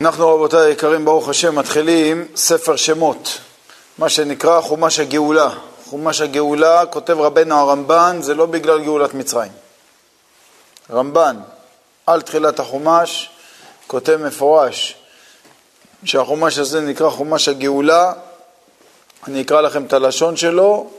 אנחנו 0.00 0.34
רבותיי 0.34 0.66
היקרים, 0.66 1.04
ברוך 1.04 1.28
השם, 1.28 1.54
מתחילים 1.54 2.28
ספר 2.36 2.76
שמות, 2.76 3.38
מה 3.98 4.08
שנקרא 4.08 4.60
חומש 4.60 5.00
הגאולה. 5.00 5.50
חומש 5.84 6.20
הגאולה, 6.20 6.86
כותב 6.86 7.20
רבנו 7.20 7.54
הרמב"ן, 7.54 8.18
זה 8.22 8.34
לא 8.34 8.46
בגלל 8.46 8.84
גאולת 8.84 9.14
מצרים. 9.14 9.52
רמב"ן, 10.90 11.36
על 12.06 12.22
תחילת 12.22 12.60
החומש, 12.60 13.30
כותב 13.86 14.16
מפורש 14.16 14.96
שהחומש 16.04 16.58
הזה 16.58 16.80
נקרא 16.80 17.10
חומש 17.10 17.48
הגאולה. 17.48 18.12
אני 19.28 19.42
אקרא 19.42 19.60
לכם 19.60 19.84
את 19.84 19.92
הלשון 19.92 20.36
שלו 20.36 20.90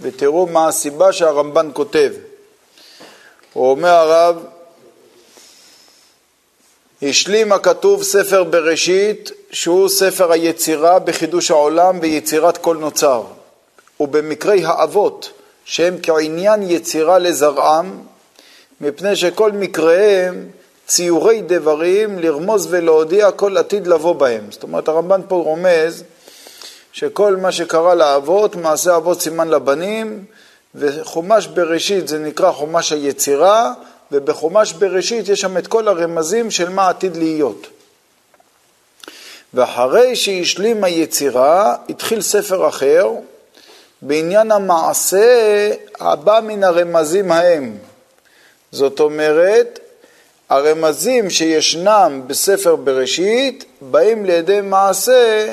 ותראו 0.00 0.46
מה 0.46 0.68
הסיבה 0.68 1.12
שהרמב"ן 1.12 1.70
כותב. 1.72 2.12
הוא 3.52 3.70
אומר 3.70 3.90
הרב, 3.90 4.44
השלים 7.02 7.52
הכתוב 7.52 8.02
ספר 8.02 8.44
בראשית, 8.44 9.30
שהוא 9.52 9.88
ספר 9.88 10.32
היצירה 10.32 10.98
בחידוש 10.98 11.50
העולם 11.50 11.98
ויצירת 12.02 12.58
כל 12.58 12.76
נוצר. 12.76 13.22
ובמקרי 14.00 14.64
האבות, 14.64 15.30
שהם 15.64 15.96
כעניין 16.02 16.62
יצירה 16.62 17.18
לזרעם, 17.18 17.98
מפני 18.80 19.16
שכל 19.16 19.52
מקריהם 19.52 20.48
ציורי 20.86 21.42
דברים 21.46 22.18
לרמוז 22.18 22.66
ולהודיע 22.70 23.30
כל 23.30 23.56
עתיד 23.56 23.86
לבוא 23.86 24.14
בהם. 24.14 24.44
זאת 24.50 24.62
אומרת, 24.62 24.88
הרמב"ן 24.88 25.20
פה 25.28 25.36
רומז 25.36 26.04
שכל 26.92 27.36
מה 27.36 27.52
שקרה 27.52 27.94
לאבות, 27.94 28.56
מעשה 28.56 28.96
אבות 28.96 29.22
סימן 29.22 29.48
לבנים, 29.48 30.24
וחומש 30.74 31.46
בראשית 31.46 32.08
זה 32.08 32.18
נקרא 32.18 32.52
חומש 32.52 32.92
היצירה, 32.92 33.72
ובחומש 34.12 34.72
בראשית 34.72 35.28
יש 35.28 35.40
שם 35.40 35.58
את 35.58 35.66
כל 35.66 35.88
הרמזים 35.88 36.50
של 36.50 36.68
מה 36.68 36.88
עתיד 36.88 37.16
להיות. 37.16 37.66
ואחרי 39.54 40.16
שהשלים 40.16 40.84
היצירה, 40.84 41.76
התחיל 41.88 42.20
ספר 42.20 42.68
אחר 42.68 43.10
בעניין 44.02 44.52
המעשה 44.52 45.70
הבא 46.00 46.40
מן 46.42 46.64
הרמזים 46.64 47.32
ההם. 47.32 47.76
זאת 48.72 49.00
אומרת, 49.00 49.78
הרמזים 50.48 51.30
שישנם 51.30 52.22
בספר 52.26 52.76
בראשית 52.76 53.64
באים 53.80 54.24
לידי 54.24 54.60
מעשה 54.60 55.52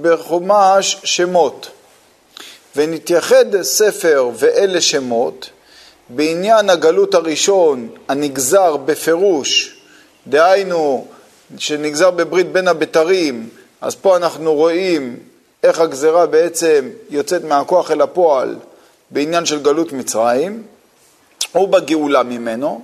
בחומש 0.00 1.00
שמות. 1.04 1.70
ונתייחד 2.76 3.62
ספר 3.62 4.30
ואלה 4.34 4.80
שמות 4.80 5.50
בעניין 6.14 6.70
הגלות 6.70 7.14
הראשון 7.14 7.88
הנגזר 8.08 8.76
בפירוש, 8.76 9.76
דהיינו 10.26 11.06
שנגזר 11.58 12.10
בברית 12.10 12.52
בין 12.52 12.68
הבתרים, 12.68 13.48
אז 13.80 13.94
פה 13.94 14.16
אנחנו 14.16 14.54
רואים 14.54 15.16
איך 15.62 15.80
הגזרה 15.80 16.26
בעצם 16.26 16.90
יוצאת 17.10 17.44
מהכוח 17.44 17.90
אל 17.90 18.00
הפועל 18.00 18.56
בעניין 19.10 19.46
של 19.46 19.62
גלות 19.62 19.92
מצרים, 19.92 20.62
ובגאולה 21.54 22.22
ממנו, 22.22 22.82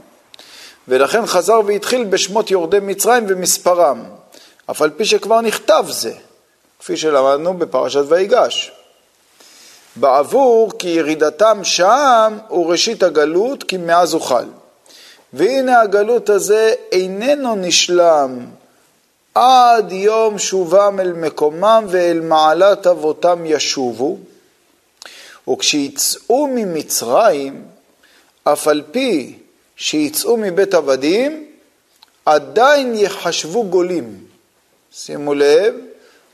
ולכן 0.89 1.27
חזר 1.27 1.61
והתחיל 1.67 2.05
בשמות 2.05 2.51
יורדי 2.51 2.79
מצרים 2.83 3.27
ומספרם, 3.29 4.05
אף 4.71 4.83
על 4.83 4.91
פי 4.91 5.05
שכבר 5.05 5.41
נכתב 5.41 5.85
זה, 5.89 6.13
כפי 6.81 6.97
שלמדנו 6.97 7.55
בפרשת 7.55 8.03
ויגש. 8.09 8.73
בעבור 10.01 10.73
כי 10.79 10.89
ירידתם 10.89 11.65
שם 11.65 12.39
הוא 12.49 12.71
ראשית 12.71 13.03
הגלות, 13.03 13.63
כי 13.63 13.77
מאז 13.77 14.15
אוכל. 14.15 14.45
והנה 15.33 15.81
הגלות 15.81 16.31
הזה 16.31 16.73
איננו 16.93 17.55
נשלם 17.57 18.47
עד 19.35 19.93
יום 19.93 20.39
שובם 20.39 21.01
אל 21.01 21.13
מקומם 21.13 21.85
ואל 21.89 22.21
מעלת 22.21 22.87
אבותם 22.87 23.43
ישובו. 23.47 24.19
וכשיצאו 25.51 26.47
ממצרים, 26.47 27.65
אף 28.45 28.69
על 28.69 28.83
פי 28.91 29.39
שיצאו 29.77 30.37
מבית 30.37 30.75
עבדים, 30.75 31.47
עדיין 32.27 32.95
יחשבו 32.95 33.65
גולים. 33.65 34.25
שימו 34.93 35.35
לב, 35.35 35.75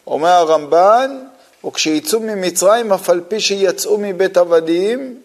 אומר 0.07 0.29
הרמב"ן, 0.29 1.19
וכשיצאו 1.67 2.21
ממצרים, 2.21 2.93
אף 2.93 3.11
על 3.11 3.21
פי 3.29 3.41
שיצאו 3.41 3.99
מבית 3.99 4.37
עבדים, 4.37 5.21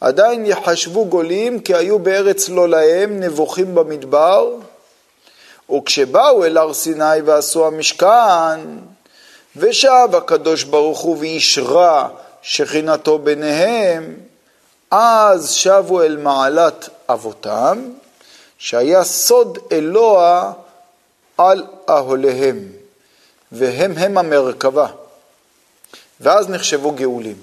עדיין 0.00 0.46
יחשבו 0.46 1.04
גולים, 1.04 1.60
כי 1.60 1.74
היו 1.74 1.98
בארץ 1.98 2.48
לא 2.48 2.68
להם, 2.68 3.20
נבוכים 3.20 3.74
במדבר. 3.74 4.54
וכשבאו 5.76 6.44
אל 6.44 6.56
הר 6.56 6.74
סיני 6.74 7.20
ועשו 7.24 7.66
המשכן, 7.66 8.60
ושב 9.56 10.08
הקדוש 10.12 10.64
ברוך 10.64 11.00
הוא 11.00 11.16
ואישרה 11.20 12.08
שכינתו 12.42 13.18
ביניהם, 13.18 14.14
אז 14.90 15.50
שבו 15.50 16.02
אל 16.02 16.16
מעלת 16.16 16.88
אבותם, 17.08 17.84
שהיה 18.58 19.04
סוד 19.04 19.58
אלוה 19.72 20.52
על 21.38 21.64
אהליהם, 21.88 22.58
והם 23.52 23.92
הם 23.98 24.18
המרכבה. 24.18 24.86
ואז 26.24 26.50
נחשבו 26.50 26.92
גאולים. 26.92 27.36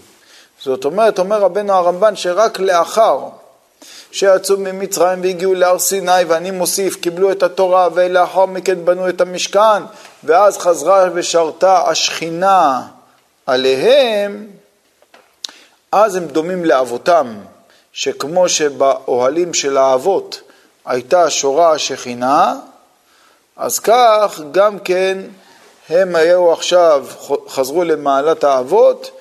זאת 0.63 0.85
אומרת, 0.85 1.19
אומר 1.19 1.39
רבנו 1.39 1.73
הרמב"ן 1.73 2.15
שרק 2.15 2.59
לאחר 2.59 3.19
שיצאו 4.11 4.57
ממצרים 4.57 5.21
והגיעו 5.21 5.53
להר 5.53 5.79
סיני, 5.79 6.23
ואני 6.27 6.51
מוסיף, 6.51 6.95
קיבלו 6.95 7.31
את 7.31 7.43
התורה, 7.43 7.87
ולאחר 7.93 8.45
מכן 8.45 8.85
בנו 8.85 9.09
את 9.09 9.21
המשכן, 9.21 9.83
ואז 10.23 10.57
חזרה 10.57 11.09
ושרתה 11.13 11.89
השכינה 11.89 12.81
עליהם, 13.45 14.47
אז 15.91 16.15
הם 16.15 16.25
דומים 16.25 16.65
לאבותם, 16.65 17.35
שכמו 17.93 18.49
שבאוהלים 18.49 19.53
של 19.53 19.77
האבות 19.77 20.41
הייתה 20.85 21.29
שורה 21.29 21.71
השכינה, 21.71 22.55
אז 23.57 23.79
כך 23.79 24.41
גם 24.51 24.79
כן 24.79 25.17
הם 25.91 26.15
היו 26.15 26.53
עכשיו, 26.53 27.05
חזרו 27.47 27.83
למעלת 27.83 28.43
האבות, 28.43 29.11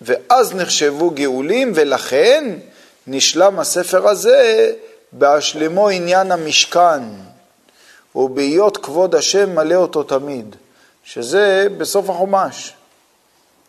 ואז 0.00 0.54
נחשבו 0.54 1.10
גאולים, 1.10 1.72
ולכן 1.74 2.54
נשלם 3.06 3.58
הספר 3.58 4.08
הזה 4.08 4.72
בהשלמו 5.12 5.88
עניין 5.88 6.32
המשכן, 6.32 7.02
ובהיות 8.14 8.76
כבוד 8.76 9.14
השם 9.14 9.54
מלא 9.54 9.74
אותו 9.74 10.02
תמיד, 10.02 10.56
שזה 11.04 11.66
בסוף 11.78 12.10
החומש, 12.10 12.72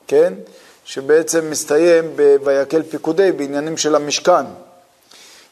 כן? 0.07 0.33
שבעצם 0.85 1.49
מסתיים 1.49 2.13
ב"ויקל 2.15 2.83
פיקודי" 2.83 3.31
בעניינים 3.31 3.77
של 3.77 3.95
המשכן. 3.95 4.45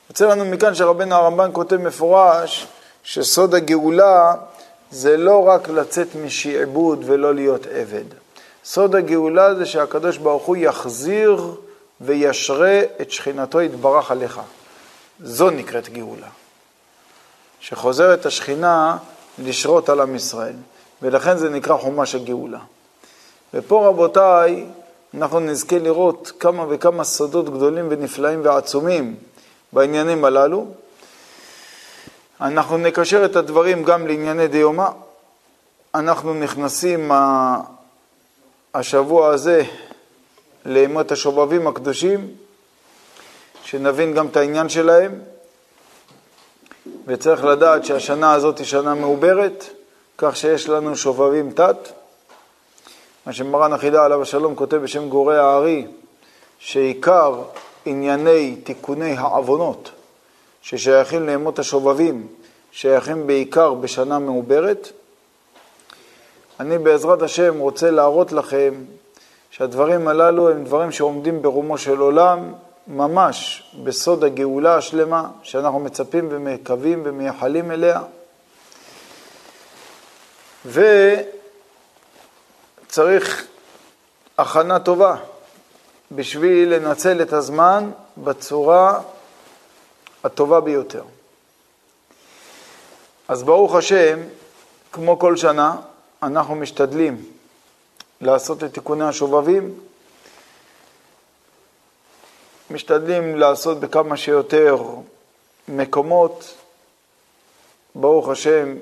יוצא 0.09 0.27
לנו 0.27 0.45
מכאן 0.45 0.75
שרבנו 0.75 1.15
הרמב"ן 1.15 1.49
כותב 1.53 1.77
מפורש 1.77 2.67
שסוד 3.03 3.55
הגאולה 3.55 4.33
זה 4.91 5.17
לא 5.17 5.47
רק 5.47 5.69
לצאת 5.69 6.07
משעבוד 6.25 7.03
ולא 7.05 7.35
להיות 7.35 7.65
עבד. 7.65 8.03
סוד 8.65 8.95
הגאולה 8.95 9.55
זה 9.55 9.65
שהקדוש 9.65 10.17
ברוך 10.17 10.43
הוא 10.43 10.55
יחזיר 10.55 11.55
וישרה 12.01 12.81
את 13.01 13.11
שכינתו 13.11 13.61
יתברך 13.61 14.11
עליך. 14.11 14.39
זו 15.23 15.49
נקראת 15.49 15.89
גאולה. 15.89 16.27
שחוזרת 17.59 18.25
השכינה 18.25 18.97
לשרות 19.39 19.89
על 19.89 19.99
עם 20.01 20.15
ישראל, 20.15 20.55
ולכן 21.01 21.37
זה 21.37 21.49
נקרא 21.49 21.77
חומש 21.77 22.15
הגאולה. 22.15 22.59
ופה 23.53 23.87
רבותיי, 23.87 24.65
אנחנו 25.13 25.39
נזכה 25.39 25.79
לראות 25.79 26.31
כמה 26.39 26.65
וכמה 26.69 27.03
סודות 27.03 27.49
גדולים 27.49 27.87
ונפלאים 27.89 28.41
ועצומים 28.43 29.15
בעניינים 29.73 30.25
הללו. 30.25 30.67
אנחנו 32.41 32.77
נקשר 32.77 33.25
את 33.25 33.35
הדברים 33.35 33.83
גם 33.83 34.07
לענייני 34.07 34.47
דיומא. 34.47 34.87
אנחנו 35.95 36.33
נכנסים 36.33 37.11
השבוע 38.73 39.29
הזה 39.29 39.63
לימות 40.65 41.11
השובבים 41.11 41.67
הקדושים, 41.67 42.27
שנבין 43.63 44.13
גם 44.13 44.27
את 44.27 44.37
העניין 44.37 44.69
שלהם, 44.69 45.19
וצריך 47.05 47.43
לדעת 47.43 47.85
שהשנה 47.85 48.33
הזאת 48.33 48.57
היא 48.57 48.65
שנה 48.65 48.93
מעוברת, 48.93 49.65
כך 50.17 50.35
שיש 50.35 50.69
לנו 50.69 50.95
שובבים 50.95 51.51
תת. 51.51 51.77
מה 53.25 53.33
שמרן 53.33 53.73
החידה 53.73 54.05
עליו 54.05 54.21
השלום 54.21 54.55
כותב 54.55 54.77
בשם 54.77 55.09
גורי 55.09 55.37
הארי, 55.37 55.87
שעיקר 56.59 57.41
ענייני 57.85 58.55
תיקוני 58.63 59.15
העוונות 59.17 59.91
ששייכים 60.61 61.25
לימות 61.25 61.59
השובבים, 61.59 62.27
שייכים 62.71 63.27
בעיקר 63.27 63.73
בשנה 63.73 64.19
מעוברת. 64.19 64.87
אני 66.59 66.77
בעזרת 66.77 67.21
השם 67.21 67.59
רוצה 67.59 67.91
להראות 67.91 68.31
לכם 68.31 68.73
שהדברים 69.51 70.07
הללו 70.07 70.49
הם 70.49 70.63
דברים 70.63 70.91
שעומדים 70.91 71.41
ברומו 71.41 71.77
של 71.77 71.97
עולם, 71.97 72.53
ממש 72.87 73.63
בסוד 73.83 74.23
הגאולה 74.23 74.75
השלמה, 74.75 75.29
שאנחנו 75.43 75.79
מצפים 75.79 76.27
ומקווים 76.31 77.01
ומייחלים 77.05 77.71
אליה. 77.71 78.01
וצריך 82.85 83.47
הכנה 84.37 84.79
טובה 84.79 85.15
בשביל 86.11 86.73
לנצל 86.73 87.21
את 87.21 87.33
הזמן 87.33 87.91
בצורה 88.17 88.99
הטובה 90.27 90.61
ביותר. 90.61 91.03
אז 93.27 93.43
ברוך 93.43 93.75
השם, 93.75 94.19
כמו 94.91 95.19
כל 95.19 95.37
שנה, 95.37 95.75
אנחנו 96.23 96.55
משתדלים 96.55 97.25
לעשות 98.21 98.63
את 98.63 98.73
תיקוני 98.73 99.03
השובבים, 99.03 99.79
משתדלים 102.71 103.37
לעשות 103.37 103.79
בכמה 103.79 104.17
שיותר 104.17 104.77
מקומות. 105.67 106.55
ברוך 107.95 108.29
השם, 108.29 108.75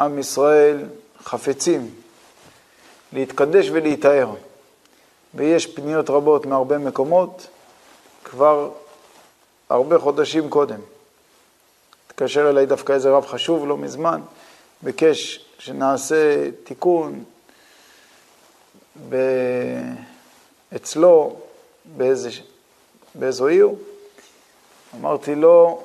עם 0.00 0.18
ישראל 0.18 0.84
חפצים 1.24 1.94
להתקדש 3.12 3.70
ולהיטהר. 3.70 4.34
ויש 5.34 5.66
פניות 5.66 6.10
רבות 6.10 6.46
מהרבה 6.46 6.78
מקומות 6.78 7.46
כבר 8.24 8.70
הרבה 9.70 9.98
חודשים 9.98 10.50
קודם. 10.50 10.80
התקשר 12.06 12.50
אליי 12.50 12.66
דווקא 12.66 12.92
איזה 12.92 13.10
רב 13.10 13.26
חשוב 13.26 13.66
לא 13.66 13.76
מזמן, 13.76 14.20
ביקש 14.82 15.44
שנעשה 15.58 16.50
תיקון 16.64 17.24
ב... 19.08 19.16
אצלו 20.76 21.36
באיזה, 21.84 22.30
באיזו 23.14 23.46
עיר. 23.46 23.68
אמרתי 25.00 25.34
לו, 25.34 25.82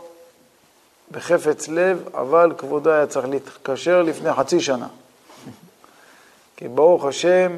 בחפץ 1.11 1.67
לב, 1.67 2.07
אבל 2.13 2.53
כבודו 2.57 2.89
היה 2.89 3.07
צריך 3.07 3.27
להתקשר 3.27 4.01
לפני 4.01 4.33
חצי 4.33 4.59
שנה. 4.59 4.87
כי 6.57 6.67
ברוך 6.67 7.05
השם, 7.05 7.57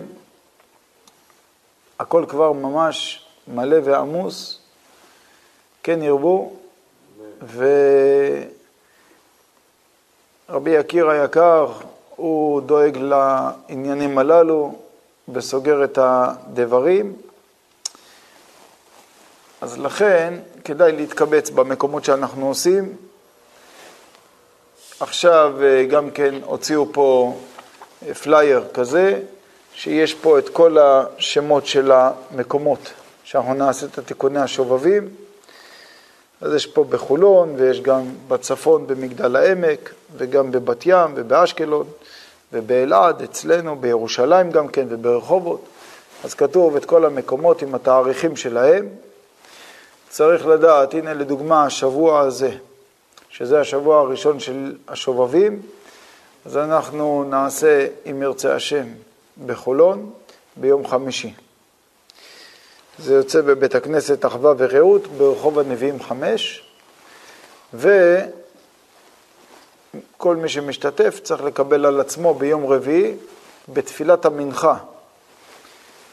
הכל 1.99 2.25
כבר 2.29 2.51
ממש 2.51 3.25
מלא 3.47 3.77
ועמוס, 3.83 4.59
כן 5.87 6.03
ירבו, 6.03 6.53
ורבי 10.49 10.71
יקיר 10.71 11.09
היקר, 11.09 11.71
הוא 12.15 12.61
דואג 12.61 12.97
לעניינים 12.97 14.17
הללו 14.17 14.75
וסוגר 15.33 15.83
את 15.83 15.99
הדברים. 16.01 17.15
אז 19.61 19.77
לכן 19.79 20.33
כדאי 20.63 20.91
להתקבץ 20.91 21.49
במקומות 21.49 22.05
שאנחנו 22.05 22.47
עושים. 22.47 22.95
עכשיו 24.99 25.53
אה, 25.63 25.85
גם 25.85 26.11
כן 26.11 26.35
הוציאו 26.45 26.93
פה 26.93 27.37
אה, 28.07 28.13
פלייר 28.13 28.63
כזה, 28.73 29.21
שיש 29.73 30.13
פה 30.13 30.39
את 30.39 30.49
כל 30.49 30.77
השמות 30.77 31.65
של 31.65 31.91
המקומות 31.91 32.93
שאנחנו 33.23 33.53
נעשה 33.53 33.85
את 33.85 33.97
התיקוני 33.97 34.39
השובבים. 34.39 35.26
אז 36.41 36.53
יש 36.53 36.67
פה 36.67 36.83
בחולון, 36.83 37.55
ויש 37.57 37.81
גם 37.81 38.01
בצפון 38.27 38.87
במגדל 38.87 39.35
העמק, 39.35 39.93
וגם 40.17 40.51
בבת 40.51 40.85
ים 40.85 41.11
ובאשקלון, 41.15 41.87
ובאלעד, 42.53 43.21
אצלנו, 43.21 43.75
בירושלים 43.75 44.51
גם 44.51 44.67
כן, 44.67 44.85
וברחובות. 44.89 45.61
אז 46.23 46.33
כתוב 46.33 46.75
את 46.75 46.85
כל 46.85 47.05
המקומות 47.05 47.61
עם 47.61 47.75
התאריכים 47.75 48.35
שלהם. 48.35 48.87
צריך 50.09 50.47
לדעת, 50.47 50.93
הנה 50.93 51.13
לדוגמה, 51.13 51.63
השבוע 51.63 52.19
הזה, 52.19 52.51
שזה 53.29 53.59
השבוע 53.59 53.99
הראשון 53.99 54.39
של 54.39 54.75
השובבים, 54.87 55.61
אז 56.45 56.57
אנחנו 56.57 57.23
נעשה, 57.29 57.87
אם 58.11 58.21
ירצה 58.21 58.55
השם, 58.55 58.85
בחולון 59.45 60.09
ביום 60.55 60.87
חמישי. 60.87 61.33
זה 62.99 63.13
יוצא 63.13 63.41
בבית 63.41 63.75
הכנסת 63.75 64.25
אחווה 64.25 64.53
ורעות 64.57 65.07
ברחוב 65.07 65.59
הנביאים 65.59 66.03
חמש, 66.03 66.63
וכל 67.73 68.05
מי 70.35 70.49
שמשתתף 70.49 71.19
צריך 71.23 71.43
לקבל 71.43 71.85
על 71.85 71.99
עצמו 71.99 72.33
ביום 72.33 72.65
רביעי 72.65 73.15
בתפילת 73.69 74.25
המנחה. 74.25 74.77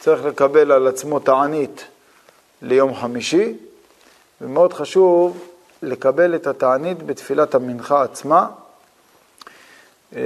צריך 0.01 0.25
לקבל 0.25 0.73
על 0.73 0.87
עצמו 0.87 1.21
תענית 1.21 1.85
ליום 2.63 2.95
חמישי, 2.95 3.55
ומאוד 4.41 4.73
חשוב 4.73 5.39
לקבל 5.83 6.35
את 6.35 6.47
התענית 6.47 7.03
בתפילת 7.03 7.55
המנחה 7.55 8.03
עצמה. 8.03 8.49
אה, 10.17 10.21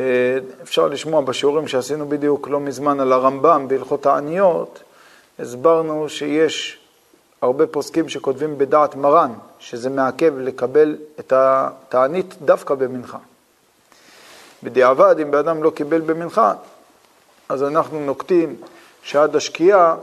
אפשר 0.63 0.89
לשמוע 0.89 1.21
בשיעורים 1.21 1.69
שעשינו 1.69 2.09
בדיוק 2.09 2.49
לא 2.49 2.61
מזמן 2.61 3.01
על 3.01 3.13
הרמב"ם 3.13 3.69
בהלכות 3.69 4.07
העניות, 4.07 4.83
הסברנו 5.39 6.09
שיש 6.09 6.79
הרבה 7.43 7.67
פוסקים 7.67 8.09
שכותבים 8.09 8.59
בדעת 8.59 8.95
מרן, 8.95 9.33
שזה 9.59 9.91
מעכב 9.91 10.39
לקבל 10.39 10.97
את 11.21 11.33
התענית 11.37 12.35
דווקא 12.43 12.75
במנחה. 12.75 13.19
בדיעבד, 14.63 15.17
אם 15.23 15.31
בן 15.31 15.39
אדם 15.39 15.63
לא 15.63 15.71
קיבל 15.71 16.01
במנחה, 16.01 16.55
אז 17.49 17.63
אנחנו 17.63 18.01
נוקטים 18.01 18.57
שעד 19.03 19.37
השקיעה 19.37 19.97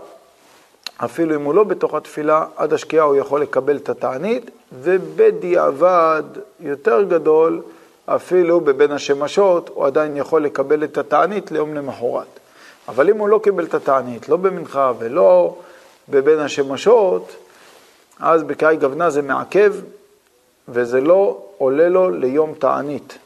אפילו 0.98 1.36
אם 1.36 1.44
הוא 1.44 1.54
לא 1.54 1.64
בתוך 1.64 1.94
התפילה, 1.94 2.46
עד 2.56 2.74
השקיעה 2.74 3.06
הוא 3.06 3.16
יכול 3.16 3.42
לקבל 3.42 3.78
את 3.78 3.90
התענית, 3.90 4.50
ובדיעבד 4.74 6.24
יותר 6.60 7.04
גדול, 7.04 7.62
אפילו 8.06 8.60
בבין 8.60 8.92
השמשות, 8.92 9.70
הוא 9.74 9.86
עדיין 9.86 10.18
יכול 10.18 10.44
לקבל 10.44 10.84
את 10.84 10.98
התענית 10.98 11.52
ליום 11.52 11.74
למחרת. 11.74 12.40
אבל 12.88 13.10
אם 13.10 13.18
הוא 13.18 13.30
לא 13.30 13.40
קיבל 13.44 13.66
את 13.66 13.74
התענית, 13.74 14.30
לא 14.30 14.38
במנחה 14.38 14.92
ולא 15.00 15.58
בבין 16.10 16.40
השמשות, 16.40 17.36
אז 18.20 18.44
בקאי 18.44 18.78
גוונה 18.78 19.10
זה 19.10 19.22
מעכב, 19.22 19.74
וזה 20.68 21.02
לא 21.02 21.42
עולה 21.58 21.90
לו 21.90 22.10
ליום 22.10 22.54
תענית. 22.60 23.18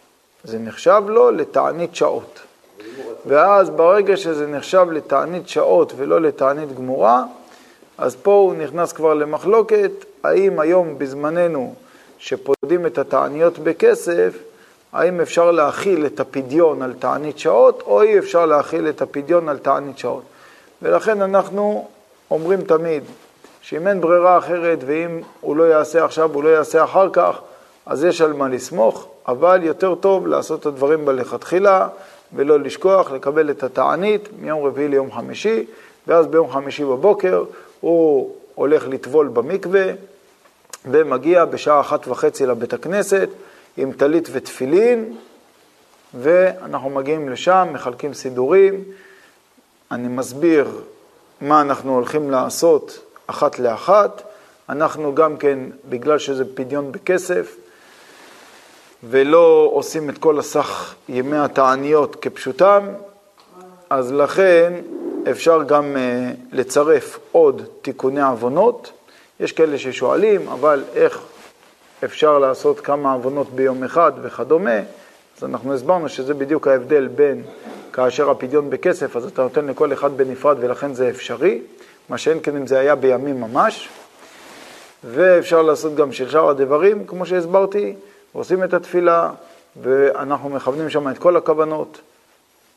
זה 0.43 0.59
נחשב 0.59 1.03
לו 1.07 1.31
לתענית 1.31 1.95
שעות. 1.95 2.39
ואז 3.25 3.69
ברגע 3.69 4.17
שזה 4.17 4.47
נחשב 4.47 4.87
לתענית 4.91 5.49
שעות 5.49 5.93
ולא 5.97 6.21
לתענית 6.21 6.75
גמורה, 6.75 7.23
אז 7.97 8.15
פה 8.15 8.31
הוא 8.31 8.53
נכנס 8.53 8.93
כבר 8.93 9.13
למחלוקת, 9.13 9.91
האם 10.23 10.59
היום 10.59 10.99
בזמננו, 10.99 11.73
שפודים 12.17 12.85
את 12.85 12.97
התעניות 12.97 13.59
בכסף, 13.59 14.37
האם 14.93 15.21
אפשר 15.21 15.51
להכיל 15.51 16.05
את 16.05 16.19
הפדיון 16.19 16.81
על 16.81 16.93
תענית 16.99 17.39
שעות, 17.39 17.83
או 17.85 18.01
אי 18.01 18.19
אפשר 18.19 18.45
להכיל 18.45 18.89
את 18.89 19.01
הפדיון 19.01 19.49
על 19.49 19.57
תענית 19.57 19.97
שעות. 19.97 20.23
ולכן 20.81 21.21
אנחנו 21.21 21.87
אומרים 22.31 22.61
תמיד, 22.61 23.03
שאם 23.61 23.87
אין 23.87 24.01
ברירה 24.01 24.37
אחרת, 24.37 24.79
ואם 24.85 25.21
הוא 25.41 25.55
לא 25.55 25.63
יעשה 25.63 26.05
עכשיו, 26.05 26.33
הוא 26.33 26.43
לא 26.43 26.49
יעשה 26.49 26.83
אחר 26.83 27.09
כך, 27.13 27.39
אז 27.85 28.03
יש 28.03 28.21
על 28.21 28.33
מה 28.33 28.47
לסמוך, 28.47 29.07
אבל 29.27 29.59
יותר 29.63 29.95
טוב 29.95 30.27
לעשות 30.27 30.61
את 30.61 30.65
הדברים 30.65 31.05
בלכתחילה, 31.05 31.87
ולא 32.33 32.59
לשכוח, 32.59 33.11
לקבל 33.11 33.49
את 33.49 33.63
התענית 33.63 34.29
מיום 34.39 34.65
רביעי 34.65 34.87
ליום 34.87 35.11
חמישי, 35.11 35.65
ואז 36.07 36.27
ביום 36.27 36.51
חמישי 36.51 36.83
בבוקר 36.83 37.43
הוא 37.79 38.35
הולך 38.55 38.87
לטבול 38.87 39.27
במקווה 39.27 39.85
ומגיע 40.85 41.45
בשעה 41.45 41.79
אחת 41.79 42.07
וחצי 42.07 42.45
לבית 42.45 42.73
הכנסת 42.73 43.29
עם 43.81 43.91
טלית 43.91 44.29
ותפילין, 44.31 45.15
ואנחנו 46.13 46.89
מגיעים 46.89 47.29
לשם, 47.29 47.67
מחלקים 47.73 48.13
סידורים. 48.13 48.83
אני 49.91 50.07
מסביר 50.07 50.81
מה 51.41 51.61
אנחנו 51.61 51.93
הולכים 51.93 52.31
לעשות 52.31 52.99
אחת 53.27 53.59
לאחת. 53.59 54.21
אנחנו 54.69 55.15
גם 55.15 55.37
כן, 55.37 55.59
בגלל 55.89 56.17
שזה 56.17 56.55
פדיון 56.55 56.91
בכסף, 56.91 57.55
ולא 59.03 59.69
עושים 59.73 60.09
את 60.09 60.17
כל 60.17 60.39
הסך 60.39 60.95
ימי 61.09 61.37
התעניות 61.37 62.15
כפשוטם, 62.15 62.87
אז 63.89 64.11
לכן 64.13 64.73
אפשר 65.31 65.63
גם 65.63 65.95
uh, 65.95 65.99
לצרף 66.51 67.19
עוד 67.31 67.61
תיקוני 67.81 68.21
עוונות. 68.21 68.91
יש 69.39 69.51
כאלה 69.51 69.77
ששואלים, 69.77 70.47
אבל 70.47 70.83
איך 70.95 71.21
אפשר 72.05 72.39
לעשות 72.39 72.79
כמה 72.79 73.13
עוונות 73.13 73.49
ביום 73.49 73.83
אחד 73.83 74.11
וכדומה? 74.21 74.79
אז 75.37 75.43
אנחנו 75.43 75.73
הסברנו 75.73 76.09
שזה 76.09 76.33
בדיוק 76.33 76.67
ההבדל 76.67 77.07
בין 77.07 77.43
כאשר 77.93 78.29
הפדיון 78.29 78.69
בכסף, 78.69 79.15
אז 79.15 79.25
אתה 79.25 79.41
נותן 79.41 79.65
לכל 79.65 79.93
אחד 79.93 80.17
בנפרד 80.17 80.57
ולכן 80.59 80.93
זה 80.93 81.09
אפשרי, 81.09 81.61
מה 82.09 82.17
שאין 82.17 82.39
כן 82.43 82.55
אם 82.55 82.67
זה 82.67 82.79
היה 82.79 82.95
בימים 82.95 83.41
ממש. 83.41 83.89
ואפשר 85.03 85.61
לעשות 85.61 85.95
גם 85.95 86.11
של 86.11 86.29
שאר 86.29 86.49
הדברים, 86.49 87.05
כמו 87.05 87.25
שהסברתי, 87.25 87.95
עושים 88.33 88.63
את 88.63 88.73
התפילה, 88.73 89.31
ואנחנו 89.81 90.49
מכוונים 90.49 90.89
שם 90.89 91.09
את 91.09 91.17
כל 91.17 91.37
הכוונות 91.37 92.01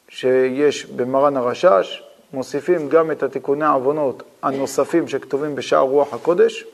שיש 0.09 0.87
במרן 0.87 1.37
הרשש, 1.37 2.02
מוסיפים 2.33 2.88
גם 2.88 3.11
את 3.11 3.23
התיקוני 3.23 3.64
העוונות 3.64 4.23
הנוספים 4.43 5.09
שכתובים 5.09 5.55
בשער 5.55 5.81
רוח 5.81 6.14
הקודש, 6.14 6.64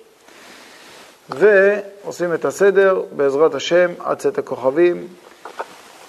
ועושים 1.31 2.35
את 2.35 2.45
הסדר 2.45 3.03
בעזרת 3.13 3.55
השם 3.55 3.91
עד 3.99 4.19
צאת 4.19 4.39
הכוכבים, 4.39 5.09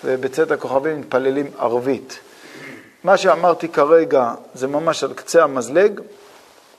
ובצאת 0.04 0.52
הכוכבים 0.52 1.00
מתפללים 1.00 1.52
ערבית. 1.60 2.20
מה 3.04 3.18
שאמרתי 3.18 3.68
כרגע 3.68 4.34
זה 4.54 4.68
ממש 4.68 5.04
על 5.04 5.14
קצה 5.14 5.44
המזלג. 5.44 6.02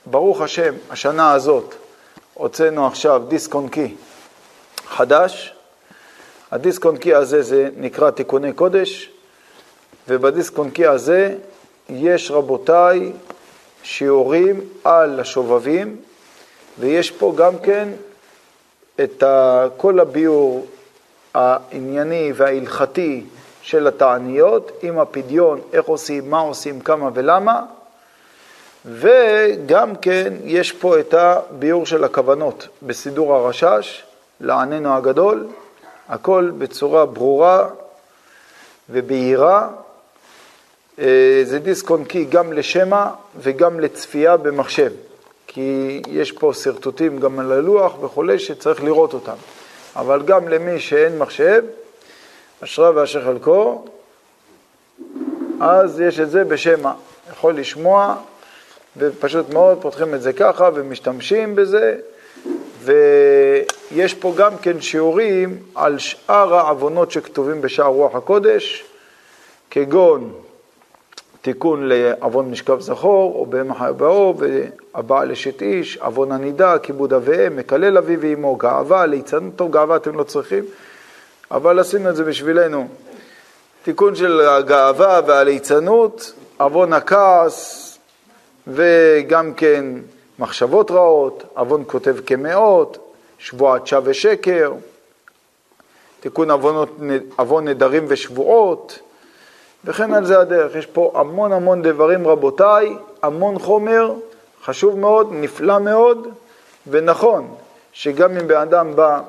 ברוך 0.06 0.40
השם, 0.40 0.74
השנה 0.90 1.32
הזאת 1.32 1.74
הוצאנו 2.34 2.86
עכשיו 2.86 3.22
דיסק 3.28 3.54
און 3.54 3.68
קי 3.68 3.94
חדש. 4.86 5.54
הדיסק 6.50 6.84
און 6.84 6.96
קי 6.96 7.14
הזה 7.14 7.42
זה 7.42 7.68
נקרא 7.76 8.10
תיקוני 8.10 8.52
קודש, 8.52 9.10
ובדיסק 10.08 10.58
און 10.58 10.70
קי 10.70 10.86
הזה 10.86 11.34
יש, 11.88 12.30
רבותיי, 12.30 13.12
שיעורים 13.82 14.60
על 14.84 15.20
השובבים, 15.20 15.96
ויש 16.78 17.10
פה 17.10 17.34
גם 17.36 17.58
כן 17.58 17.88
את 19.02 19.24
כל 19.76 20.00
הביאור 20.00 20.66
הענייני 21.34 22.32
וההלכתי 22.36 23.24
של 23.62 23.86
התעניות, 23.86 24.72
עם 24.82 24.98
הפדיון, 24.98 25.60
איך 25.72 25.86
עושים, 25.86 26.30
מה 26.30 26.38
עושים, 26.38 26.80
כמה 26.80 27.10
ולמה, 27.14 27.62
וגם 28.84 29.96
כן 29.96 30.32
יש 30.44 30.72
פה 30.72 31.00
את 31.00 31.14
הביאור 31.14 31.86
של 31.86 32.04
הכוונות 32.04 32.68
בסידור 32.82 33.34
הרשש, 33.34 34.02
לעננו 34.40 34.96
הגדול, 34.96 35.46
הכל 36.08 36.50
בצורה 36.58 37.06
ברורה 37.06 37.68
ובהירה. 38.90 39.68
אה, 40.98 41.40
זה 41.44 41.58
דיסק 41.58 41.90
און 41.90 42.04
קי 42.04 42.24
גם 42.24 42.52
לשמע 42.52 43.06
וגם 43.40 43.80
לצפייה 43.80 44.36
במחשב, 44.36 44.92
כי 45.52 46.02
יש 46.08 46.32
פה 46.32 46.52
שרטוטים 46.54 47.20
גם 47.20 47.38
על 47.38 47.52
הלוח 47.52 48.02
וכולי 48.02 48.38
שצריך 48.38 48.84
לראות 48.84 49.14
אותם. 49.14 49.34
אבל 49.96 50.22
גם 50.22 50.48
למי 50.48 50.80
שאין 50.80 51.18
מחשב, 51.18 51.62
אשרה 52.64 52.90
ואשר 52.94 53.24
חלקו, 53.24 53.84
אז 55.60 56.00
יש 56.00 56.20
את 56.20 56.30
זה 56.30 56.44
בשמע. 56.44 56.92
יכול 57.30 57.54
לשמוע, 57.54 58.16
ופשוט 58.96 59.52
מאוד 59.52 59.78
פותחים 59.82 60.14
את 60.14 60.22
זה 60.22 60.32
ככה 60.32 60.70
ומשתמשים 60.74 61.56
בזה, 61.56 61.96
ויש 62.82 64.14
פה 64.14 64.34
גם 64.36 64.58
כן 64.58 64.80
שיעורים 64.80 65.58
על 65.74 65.98
שאר 65.98 66.54
העוונות 66.54 67.10
שכתובים 67.10 67.60
בשער 67.60 67.86
רוח 67.86 68.14
הקודש, 68.14 68.84
כגון 69.70 70.32
תיקון 71.42 71.88
לעוון 71.88 72.50
משכב 72.50 72.80
זכור, 72.80 73.34
או 73.34 73.46
בהמה 73.46 73.74
חיה 73.74 73.92
באור, 73.92 74.34
והבעל 74.38 75.30
אשת 75.30 75.62
איש, 75.62 75.96
עוון 75.96 76.32
הנידה, 76.32 76.78
כיבוד 76.78 77.12
אביהם, 77.12 77.56
מקלל 77.56 77.98
אבי 77.98 78.16
ואמו, 78.20 78.56
גאווה, 78.56 79.06
ליצנות, 79.06 79.52
טוב, 79.56 79.70
גאווה 79.72 79.96
אתם 79.96 80.18
לא 80.18 80.22
צריכים, 80.22 80.64
אבל 81.50 81.78
עשינו 81.78 82.10
את 82.10 82.16
זה 82.16 82.24
בשבילנו. 82.24 82.88
תיקון 83.82 84.14
של 84.14 84.40
הגאווה 84.40 85.20
והליצנות, 85.26 86.32
עוון 86.58 86.92
הכעס, 86.92 87.98
וגם 88.66 89.54
כן 89.54 89.84
מחשבות 90.38 90.90
רעות, 90.90 91.44
עוון 91.54 91.84
כותב 91.86 92.16
כמאות, 92.26 93.14
שבועת 93.38 93.86
שווא 93.86 94.02
ושקר, 94.04 94.72
תיקון 96.20 96.50
עוון 97.36 97.68
נדרים 97.68 98.04
ושבועות, 98.08 98.98
וכן 99.84 100.14
על 100.14 100.24
זה 100.24 100.38
הדרך. 100.38 100.74
יש 100.74 100.86
פה 100.86 101.12
המון 101.14 101.52
המון 101.52 101.82
דברים, 101.82 102.28
רבותיי, 102.28 102.96
המון 103.22 103.58
חומר, 103.58 104.12
חשוב 104.64 104.98
מאוד, 104.98 105.28
נפלא 105.32 105.78
מאוד, 105.78 106.28
ונכון 106.86 107.54
שגם 107.92 108.36
אם 108.36 108.48
בן 108.48 108.56
אדם 108.56 108.96
בא 108.96 109.20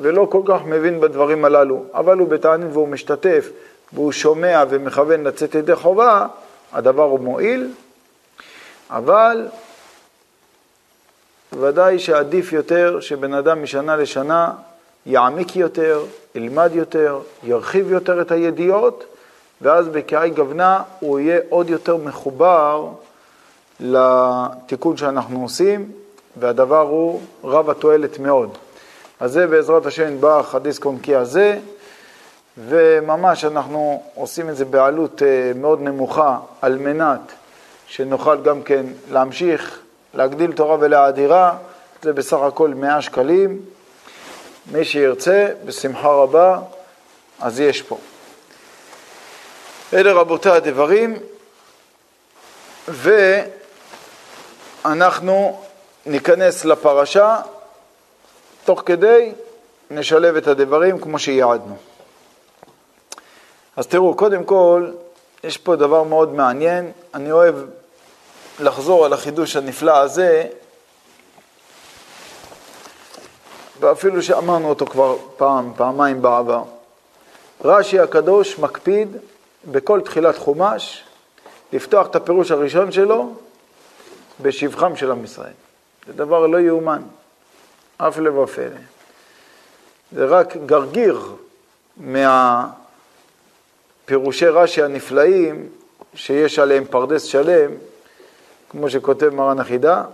ולא 0.00 0.26
כל 0.30 0.42
כך 0.46 0.64
מבין 0.64 1.00
בדברים 1.00 1.44
הללו, 1.44 1.84
אבל 1.94 2.18
הוא 2.18 2.28
בתענית 2.28 2.68
והוא 2.72 2.88
משתתף, 2.88 3.50
והוא 3.92 4.12
שומע 4.12 4.64
ומכוון 4.68 5.24
לצאת 5.24 5.54
ידי 5.54 5.74
חובה, 5.76 6.26
הדבר 6.72 7.02
הוא 7.02 7.20
מועיל, 7.20 7.70
אבל 8.90 9.46
ודאי 11.52 11.98
שעדיף 11.98 12.52
יותר 12.52 13.00
שבן 13.00 13.34
אדם 13.34 13.62
משנה 13.62 13.96
לשנה 13.96 14.52
יעמיק 15.06 15.56
יותר, 15.56 16.04
ילמד 16.34 16.70
יותר, 16.74 17.20
ירחיב 17.42 17.92
יותר 17.92 18.20
את 18.20 18.30
הידיעות, 18.30 19.04
ואז 19.62 19.88
בקעי 19.88 20.30
גוונה 20.30 20.82
הוא 21.00 21.20
יהיה 21.20 21.40
עוד 21.48 21.70
יותר 21.70 21.96
מחובר 21.96 22.88
לתיקון 23.80 24.96
שאנחנו 24.96 25.42
עושים, 25.42 25.92
והדבר 26.36 26.80
הוא 26.80 27.20
רב 27.44 27.70
התועלת 27.70 28.18
מאוד. 28.18 28.58
אז 29.20 29.32
זה 29.32 29.46
בעזרת 29.46 29.86
השם 29.86 30.04
נדבך 30.04 30.54
הדיסק-און-קי 30.54 31.14
הזה, 31.14 31.58
וממש 32.58 33.44
אנחנו 33.44 34.02
עושים 34.14 34.50
את 34.50 34.56
זה 34.56 34.64
בעלות 34.64 35.22
אה, 35.22 35.52
מאוד 35.54 35.80
נמוכה 35.80 36.38
על 36.62 36.78
מנת 36.78 37.20
שנוכל 37.86 38.42
גם 38.42 38.62
כן 38.62 38.86
להמשיך, 39.10 39.78
להגדיל 40.14 40.52
תורה 40.52 40.76
ולהאדירה, 40.80 41.56
זה 42.02 42.12
בסך 42.12 42.38
הכל 42.38 42.74
100 42.74 43.02
שקלים. 43.02 43.60
מי 44.72 44.84
שירצה, 44.84 45.48
בשמחה 45.64 46.08
רבה, 46.08 46.58
אז 47.40 47.60
יש 47.60 47.82
פה. 47.82 47.98
אלה 49.92 50.12
רבותי 50.12 50.50
הדברים, 50.50 51.16
ואנחנו 54.84 55.62
ניכנס 56.06 56.64
לפרשה, 56.64 57.40
תוך 58.64 58.82
כדי 58.86 59.32
נשלב 59.90 60.36
את 60.36 60.46
הדברים 60.46 61.00
כמו 61.00 61.18
שיעדנו. 61.18 61.76
אז 63.76 63.86
תראו, 63.86 64.14
קודם 64.14 64.44
כל, 64.44 64.90
יש 65.44 65.58
פה 65.58 65.76
דבר 65.76 66.02
מאוד 66.02 66.34
מעניין, 66.34 66.92
אני 67.14 67.32
אוהב 67.32 67.54
לחזור 68.60 69.04
על 69.04 69.12
החידוש 69.12 69.56
הנפלא 69.56 69.98
הזה, 69.98 70.46
ואפילו 73.80 74.22
שאמרנו 74.22 74.68
אותו 74.68 74.86
כבר 74.86 75.16
פעם, 75.36 75.72
פעמיים 75.76 76.22
בעבר. 76.22 76.62
רש"י 77.64 78.00
הקדוש 78.00 78.58
מקפיד 78.58 79.16
בכל 79.70 80.00
תחילת 80.00 80.38
חומש 80.38 81.04
לפתוח 81.72 82.06
את 82.06 82.16
הפירוש 82.16 82.50
הראשון 82.50 82.92
שלו 82.92 83.34
בשבחם 84.40 84.96
של 84.96 85.10
עם 85.10 85.24
ישראל. 85.24 85.52
זה 86.06 86.12
דבר 86.12 86.46
לא 86.46 86.60
יאומן, 86.60 87.02
אף 87.96 88.18
לבא 88.18 88.38
ופלא. 88.38 88.66
זה 90.12 90.24
רק 90.24 90.56
גרגיר 90.66 91.20
מהפירושי 94.06 94.46
רש"י 94.46 94.82
הנפלאים 94.82 95.68
שיש 96.14 96.58
עליהם 96.58 96.84
פרדס 96.84 97.22
שלם, 97.22 97.70
כמו 98.70 98.90
שכותב 98.90 99.28
מרן 99.28 99.60
החידה. 99.60 100.04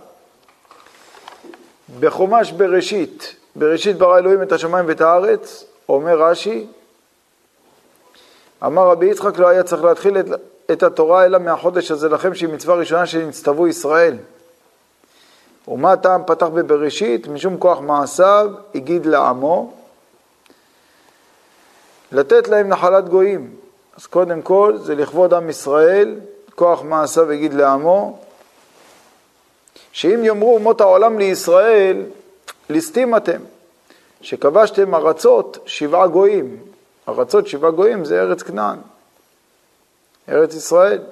בחומש 2.01 2.53
בראשית, 2.53 3.37
בראשית 3.57 3.97
ברא 3.97 4.19
אלוהים 4.19 4.43
את 4.43 4.53
השמיים 4.53 4.89
ואת 4.89 5.01
הארץ, 5.01 5.65
אומר 5.89 6.23
רש"י, 6.23 6.67
אמר 8.67 8.89
רבי 8.89 9.07
יצחק 9.07 9.39
לא 9.39 9.49
היה 9.49 9.63
צריך 9.63 9.85
להתחיל 9.85 10.19
את, 10.19 10.27
את 10.71 10.83
התורה 10.83 11.25
אלא 11.25 11.39
מהחודש 11.39 11.91
הזה 11.91 12.09
לכם 12.09 12.35
שהיא 12.35 12.49
מצווה 12.49 12.75
ראשונה 12.75 13.07
שנצטוו 13.07 13.69
ישראל. 13.69 14.17
ומה 15.69 15.93
הטעם 15.93 16.23
פתח 16.27 16.47
בבראשית? 16.47 17.29
משום 17.29 17.57
כוח 17.59 17.81
מעשיו 17.81 18.51
הגיד 18.75 19.07
לעמו 19.07 19.73
לתת 22.13 22.49
להם 22.49 22.69
נחלת 22.69 23.09
גויים. 23.09 23.51
אז 23.97 24.07
קודם 24.07 24.43
כל 24.43 24.79
זה 24.83 24.95
לכבוד 24.95 25.35
עם 25.35 25.51
ישראל, 25.51 26.21
כוח 26.55 26.83
מעשיו 26.83 27.31
הגיד 27.31 27.55
לעמו, 27.55 28.19
שאם 29.93 30.25
יאמרו 30.25 30.55
אומות 30.55 30.81
העולם 30.81 31.19
לישראל, 31.19 32.03
ליסטים 32.71 33.17
אתם, 33.17 33.41
שכבשתם 34.21 34.95
ארצות 34.95 35.59
שבעה 35.67 36.07
גויים. 36.07 36.72
ארצות 37.19 37.47
שבעה 37.47 37.71
גויים 37.71 38.05
זה 38.05 38.21
ארץ 38.21 38.43
כנען, 38.43 38.79
ארץ 40.29 40.55
ישראל. 40.55 41.03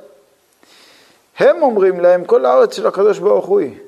הם 1.38 1.62
אומרים 1.62 2.00
להם, 2.00 2.25
כל 2.25 2.45
הארץ 2.45 2.76
של 2.76 2.87
הקדוש 2.87 3.19
ברוך 3.19 3.47
הוא 3.47 3.61
היא. 3.61 3.78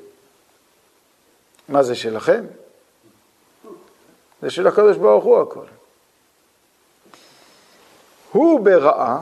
מה 1.69 1.83
זה 1.83 1.95
שלכם? 1.95 2.45
זה 4.41 4.49
של 4.49 4.67
הקדוש 4.67 4.97
ברוך 4.97 5.23
הוא 5.23 5.41
הכל. 5.41 5.65
הוא 8.31 8.59
ברעה, 8.59 9.19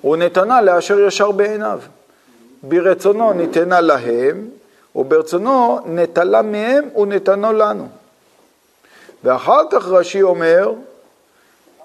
הוא 0.00 0.16
נתנה 0.16 0.62
לאשר 0.62 1.00
ישר 1.00 1.30
בעיניו. 1.30 1.80
ברצונו 2.62 3.32
ניתנה 3.32 3.80
להם, 3.80 4.48
וברצונו 4.96 5.80
נטלה 5.86 6.42
מהם 6.42 6.96
ונתנו 6.96 7.52
לנו. 7.52 7.88
ואחר 9.24 9.60
כך 9.70 9.88
רש"י 9.88 10.22
אומר, 10.22 10.72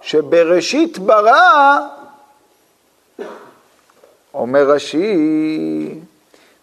שבראשית 0.01 1.00
ברא, 1.00 1.79
אומר 4.34 4.70
רש"י, 4.70 6.00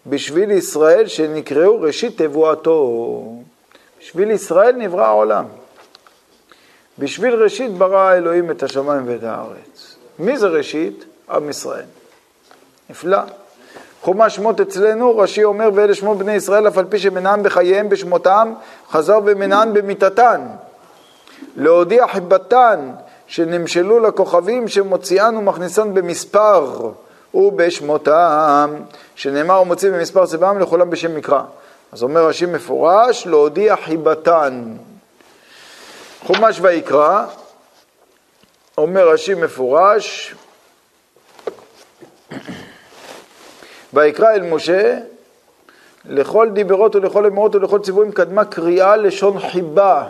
בשביל 0.07 0.50
ישראל 0.50 1.07
שנקראו 1.07 1.81
ראשית 1.81 2.23
תבואתו, 2.23 3.33
בשביל 4.00 4.31
ישראל 4.31 4.76
נברא 4.76 5.05
העולם. 5.05 5.45
בשביל 6.99 7.35
ראשית 7.35 7.71
ברא 7.71 8.14
אלוהים 8.14 8.50
את 8.50 8.62
השמיים 8.62 9.09
ואת 9.09 9.23
הארץ. 9.23 9.97
מי 10.19 10.38
זה 10.38 10.47
ראשית? 10.47 11.05
עם 11.31 11.50
ישראל. 11.50 11.85
נפלא. 12.90 13.19
חומש 14.02 14.37
שמות 14.37 14.61
אצלנו, 14.61 15.19
רש"י 15.19 15.45
אומר, 15.45 15.71
ואלה 15.75 15.95
שמות 15.95 16.19
בני 16.19 16.33
ישראל, 16.33 16.69
אף 16.69 16.78
על 16.78 16.85
פי 16.85 16.99
שמנעם 16.99 17.43
בחייהם 17.43 17.88
בשמותם, 17.88 18.52
חזר 18.90 19.19
ומנען 19.25 19.73
במיתתן. 19.73 20.47
להודיע 21.57 22.09
חיבתן, 22.09 22.90
שנמשלו 23.26 24.00
לכוכבים, 24.00 24.68
שמוציאן 24.68 25.37
ומכניסן 25.37 25.95
במספר, 25.95 26.90
ובשמותם, 27.35 28.75
שנאמר 29.14 29.62
ומוציא 29.62 29.90
במספר 29.90 30.26
צבעם 30.26 30.59
לכולם 30.59 30.90
בשם 30.90 31.14
מקרא. 31.14 31.42
אז 31.92 32.02
אומר 32.02 32.26
רש"י 32.26 32.47
מפורש, 32.47 33.26
להודיע 33.26 33.76
חיבתן. 33.76 34.76
חומש 36.26 36.59
ויקרא, 36.61 37.25
אומר 38.78 39.09
רש"י 39.09 39.35
מפורש, 39.35 40.35
ויקרא 43.92 44.30
אל 44.30 44.42
משה, 44.42 44.99
לכל 46.04 46.49
דיברות 46.52 46.97
ולכל 46.97 47.26
אמרות 47.26 47.54
ולכל 47.54 47.78
ציוויים 47.78 48.12
קדמה 48.12 48.45
קריאה 48.45 48.97
לשון 48.97 49.40
חיבה. 49.40 50.09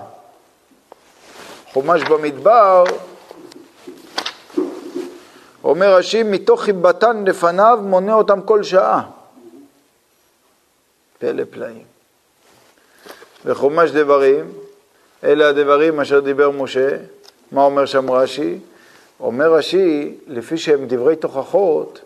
חומש 1.76 2.02
במדבר, 2.02 2.85
אומר 5.64 5.95
רש"י, 5.95 6.23
מתוך 6.23 6.62
חיבתן 6.62 7.25
לפניו 7.25 7.78
מונה 7.83 8.14
אותם 8.14 8.40
כל 8.42 8.62
שעה. 8.62 9.02
פלא 11.18 11.42
פלאים. 11.50 11.85
וחומש 13.45 13.90
דברים, 13.90 14.52
אלה 15.25 15.49
הדברים 15.49 16.00
אשר 16.00 16.21
דיבר 16.21 16.50
משה, 16.50 16.88
מה 17.52 17.64
אומר 17.64 17.87
שם 17.87 18.11
רש"י? 18.11 18.59
אומר 19.21 19.52
רש"י, 19.52 20.14
לפי 20.26 20.59
שהם 20.59 20.87
דברי 20.87 21.16
תוכחות, 21.16 22.00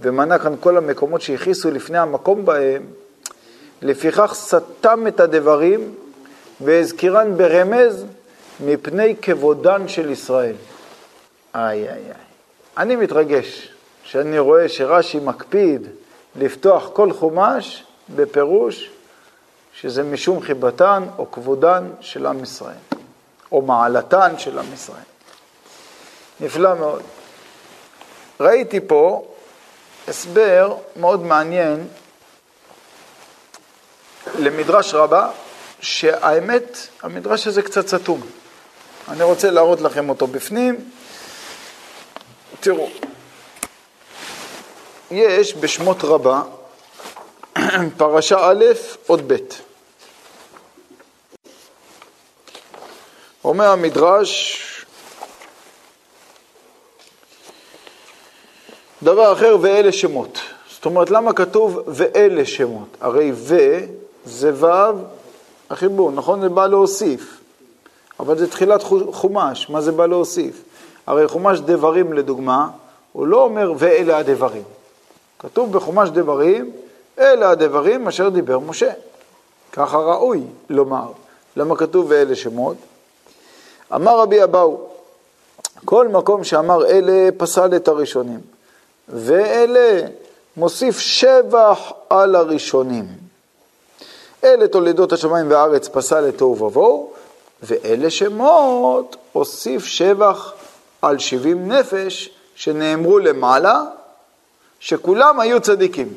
ומנה 0.00 0.38
כאן 0.38 0.54
כל 0.60 0.76
המקומות 0.76 1.20
שהכיסו 1.20 1.70
לפני 1.70 1.98
המקום 1.98 2.44
בהם, 2.44 2.82
לפיכך 3.82 4.32
סתם 4.34 5.06
את 5.06 5.20
הדברים 5.20 5.94
והזכירן 6.60 7.36
ברמז 7.36 8.04
מפני 8.60 9.16
כבודן 9.22 9.88
של 9.88 10.10
ישראל. 10.10 10.54
איי 11.54 11.88
איי 11.88 11.88
איי. 11.88 12.12
אני 12.76 12.96
מתרגש 12.96 13.68
שאני 14.04 14.38
רואה 14.38 14.68
שרש"י 14.68 15.18
מקפיד 15.18 15.88
לפתוח 16.36 16.90
כל 16.92 17.12
חומש 17.12 17.84
בפירוש 18.14 18.90
שזה 19.74 20.02
משום 20.02 20.42
חיבתן 20.42 21.04
או 21.18 21.30
כבודן 21.30 21.90
של 22.00 22.26
עם 22.26 22.42
ישראל, 22.42 22.74
או 23.52 23.62
מעלתן 23.62 24.38
של 24.38 24.58
עם 24.58 24.72
ישראל. 24.74 24.98
נפלא 26.40 26.74
מאוד. 26.74 27.02
ראיתי 28.40 28.80
פה 28.80 29.24
הסבר 30.08 30.76
מאוד 30.96 31.22
מעניין 31.22 31.88
למדרש 34.38 34.94
רבה, 34.94 35.30
שהאמת, 35.80 36.78
המדרש 37.02 37.46
הזה 37.46 37.62
קצת 37.62 37.88
סתום. 37.88 38.20
אני 39.08 39.22
רוצה 39.22 39.50
להראות 39.50 39.80
לכם 39.80 40.08
אותו 40.08 40.26
בפנים. 40.26 40.90
תראו, 42.60 42.88
יש 45.10 45.54
בשמות 45.54 46.04
רבה, 46.04 46.42
פרשה 47.96 48.36
א', 48.50 48.64
עוד 49.06 49.32
ב'. 49.32 49.36
אומר 53.44 53.70
המדרש, 53.70 54.60
דבר 59.02 59.32
אחר, 59.32 59.56
ואלה 59.60 59.92
שמות. 59.92 60.38
זאת 60.70 60.84
אומרת, 60.84 61.10
למה 61.10 61.32
כתוב 61.32 61.80
ואלה 61.86 62.44
שמות? 62.44 62.88
הרי 63.00 63.32
ו 63.34 63.56
זה 64.24 64.52
ו' 64.54 64.66
החיבור, 65.70 66.12
נכון? 66.12 66.40
זה 66.40 66.48
בא 66.48 66.66
להוסיף. 66.66 67.33
אבל 68.20 68.38
זה 68.38 68.50
תחילת 68.50 68.82
חומש, 69.12 69.70
מה 69.70 69.80
זה 69.80 69.92
בא 69.92 70.06
להוסיף? 70.06 70.62
הרי 71.06 71.28
חומש 71.28 71.60
דברים 71.60 72.12
לדוגמה, 72.12 72.68
הוא 73.12 73.26
לא 73.26 73.42
אומר 73.42 73.72
ואלה 73.78 74.18
הדברים. 74.18 74.62
כתוב 75.38 75.72
בחומש 75.72 76.08
דברים, 76.08 76.72
אלה 77.18 77.50
הדברים 77.50 78.08
אשר 78.08 78.28
דיבר 78.28 78.58
משה. 78.58 78.90
ככה 79.72 79.98
ראוי 79.98 80.40
לומר. 80.70 81.08
למה 81.56 81.76
כתוב 81.76 82.06
ואלה 82.08 82.34
שמות? 82.34 82.76
אמר 83.94 84.18
רבי 84.18 84.44
אבאו, 84.44 84.80
כל 85.84 86.08
מקום 86.08 86.44
שאמר 86.44 86.86
אלה 86.86 87.28
פסל 87.36 87.76
את 87.76 87.88
הראשונים, 87.88 88.40
ואלה 89.08 90.00
מוסיף 90.56 90.98
שבח 90.98 91.92
על 92.10 92.34
הראשונים. 92.34 93.04
אלה 94.44 94.68
תולדות 94.68 95.12
השמיים 95.12 95.50
והארץ 95.50 95.88
פסל 95.88 96.28
את 96.28 96.38
תוהו 96.38 96.62
ובוהו, 96.62 97.12
ואלה 97.66 98.10
שמות 98.10 99.16
הוסיף 99.32 99.84
שבח 99.84 100.52
על 101.02 101.18
שבעים 101.18 101.72
נפש 101.72 102.30
שנאמרו 102.54 103.18
למעלה, 103.18 103.82
שכולם 104.80 105.40
היו 105.40 105.60
צדיקים. 105.60 106.14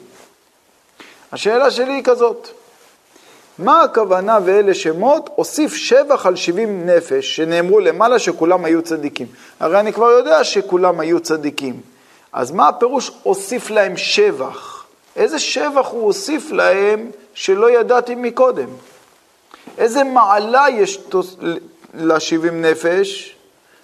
השאלה 1.31 1.71
שלי 1.71 1.93
היא 1.93 2.03
כזאת, 2.03 2.47
מה 3.59 3.83
הכוונה 3.83 4.39
ואלה 4.45 4.73
שמות? 4.73 5.29
הוסיף 5.35 5.75
שבח 5.75 6.25
על 6.25 6.35
שבעים 6.35 6.85
נפש 6.89 7.35
שנאמרו 7.35 7.79
למעלה 7.79 8.19
שכולם 8.19 8.65
היו 8.65 8.81
צדיקים. 8.81 9.27
הרי 9.59 9.79
אני 9.79 9.93
כבר 9.93 10.09
יודע 10.09 10.43
שכולם 10.43 10.99
היו 10.99 11.19
צדיקים. 11.19 11.81
אז 12.33 12.51
מה 12.51 12.67
הפירוש 12.67 13.11
הוסיף 13.23 13.69
להם 13.69 13.97
שבח? 13.97 14.85
איזה 15.15 15.39
שבח 15.39 15.87
הוא 15.87 16.03
הוסיף 16.03 16.51
להם 16.51 17.11
שלא 17.33 17.71
ידעתי 17.71 18.15
מקודם? 18.15 18.69
איזה 19.77 20.03
מעלה 20.03 20.65
יש 20.69 21.03
לשבעים 21.93 22.61
נפש 22.61 23.35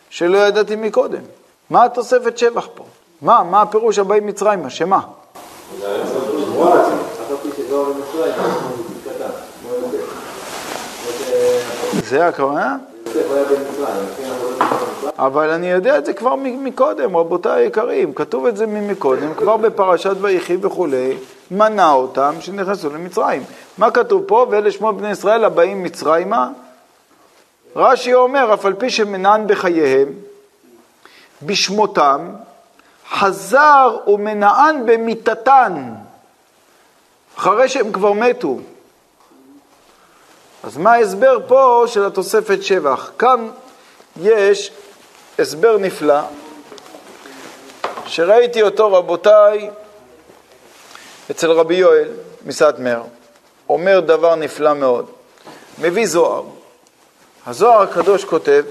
שלא 0.10 0.38
ידעתי 0.38 0.76
מקודם? 0.76 1.22
מה 1.70 1.84
התוספת 1.84 2.38
שבח 2.38 2.68
פה? 2.76 2.84
מה, 3.22 3.44
מה 3.44 3.62
הפירוש 3.62 4.00
הבאים 4.00 4.28
מצרימה? 4.28 4.70
שמה? 4.70 5.00
זה 12.10 12.28
הכוונה? 12.28 12.78
אבל 15.18 15.50
אני 15.50 15.72
יודע 15.72 15.98
את 15.98 16.06
זה 16.06 16.14
כבר 16.14 16.36
מקודם, 16.36 17.18
רבותיי 17.18 17.64
היקרים, 17.64 18.14
כתוב 18.14 18.46
את 18.46 18.58
זה 18.58 18.66
ממקודם, 18.66 19.34
כבר 19.34 19.58
בפרשת 19.58 20.16
ויחי 20.22 20.58
וכולי, 20.62 21.18
מנה 21.52 21.92
אותם 21.92 22.34
שנכנסו 22.40 22.90
למצרים. 22.90 23.44
מה 23.78 23.92
כתוב 23.92 24.24
פה? 24.24 24.46
ואלה 24.50 24.72
שמות 24.72 24.98
בני 24.98 25.12
ישראל 25.12 25.44
הבאים 25.44 25.84
מצרימה. 25.84 26.50
רש"י 27.76 28.14
אומר, 28.14 28.54
אף 28.54 28.66
על 28.66 28.74
פי 28.74 28.90
שמנען 28.90 29.48
בחייהם, 29.48 30.10
בשמותם, 31.44 32.30
חזר 33.10 33.98
ומנען 34.08 34.86
במיתתן, 34.86 35.94
אחרי 37.38 37.70
שהם 37.70 37.92
כבר 37.92 38.14
מתו. 38.14 38.58
אז 40.64 40.78
מה 40.78 40.94
ההסבר 40.94 41.38
פה 41.48 41.84
של 41.88 42.06
התוספת 42.06 42.64
שבח? 42.64 43.12
כאן 43.20 43.50
יש 44.22 44.72
הסבר 45.40 45.78
נפלא, 45.78 46.22
שראיתי 48.06 48.62
אותו, 48.62 48.94
רבותיי, 48.94 49.70
אצל 51.32 51.52
רבי 51.52 51.76
יואל 51.76 52.10
מסטמר, 52.46 53.02
אומר 53.70 54.00
דבר 54.00 54.36
נפלא 54.36 54.74
מאוד. 54.74 55.06
מביא 55.80 56.06
זוהר. 56.06 56.44
הזוהר 57.46 57.82
הקדוש 57.82 58.26
כותב 58.26 58.64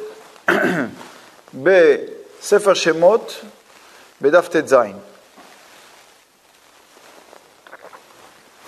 בספר 1.63 2.75
שמות, 2.75 3.41
בדף 4.21 4.49
ט"ז. 4.49 4.75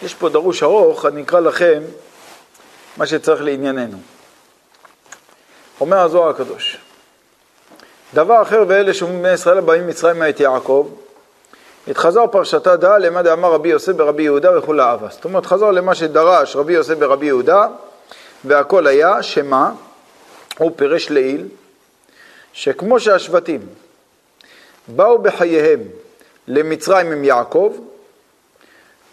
יש 0.02 0.14
פה 0.14 0.28
דרוש 0.28 0.62
ארוך, 0.62 1.06
אני 1.06 1.22
אקרא 1.22 1.40
לכם 1.40 1.82
מה 2.96 3.06
שצריך 3.06 3.42
לענייננו. 3.42 3.98
אומר 5.80 5.98
הזוהר 5.98 6.28
הקדוש, 6.28 6.78
דבר 8.14 8.42
אחר 8.42 8.64
ואלה 8.68 8.94
שאומרים 8.94 9.22
בני 9.22 9.32
ישראל 9.32 9.58
הבאים 9.58 9.86
מצרימה 9.86 10.28
את 10.28 10.40
יעקב, 10.40 10.88
התחזר 11.88 12.26
פרשתה 12.26 12.76
דא 12.76 12.98
למה 12.98 13.22
דאמר 13.22 13.52
רבי 13.52 13.68
יוסף 13.68 13.92
ברבי 13.92 14.22
יהודה 14.22 14.58
וכולי 14.58 14.82
אהבה. 14.82 15.08
זאת 15.10 15.24
אומרת, 15.24 15.46
חזר 15.46 15.70
למה 15.70 15.94
שדרש 15.94 16.56
רבי 16.56 16.72
יוסף 16.72 16.94
ברבי 16.94 17.26
יהודה, 17.26 17.66
והכל 18.44 18.86
היה, 18.86 19.22
שמה? 19.22 19.72
הוא 20.58 20.72
פירש 20.76 21.10
לעיל, 21.10 21.48
שכמו 22.52 23.00
שהשבטים 23.00 23.66
באו 24.88 25.18
בחייהם 25.18 25.80
למצרים 26.48 27.12
עם 27.12 27.24
יעקב, 27.24 27.76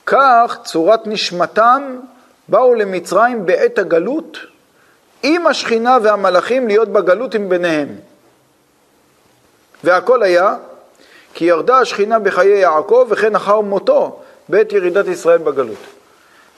כך 0.05 0.57
צורת 0.63 1.07
נשמתם 1.07 1.99
באו 2.47 2.73
למצרים 2.73 3.45
בעת 3.45 3.77
הגלות 3.77 4.37
עם 5.23 5.47
השכינה 5.47 5.97
והמלאכים 6.03 6.67
להיות 6.67 6.89
בגלות 6.89 7.35
עם 7.35 7.49
ביניהם. 7.49 7.95
והכל 9.83 10.23
היה 10.23 10.55
כי 11.33 11.45
ירדה 11.45 11.79
השכינה 11.79 12.19
בחיי 12.19 12.59
יעקב 12.59 13.07
וכן 13.09 13.35
אחר 13.35 13.61
מותו 13.61 14.19
בעת 14.49 14.73
ירידת 14.73 15.07
ישראל 15.07 15.37
בגלות. 15.37 15.77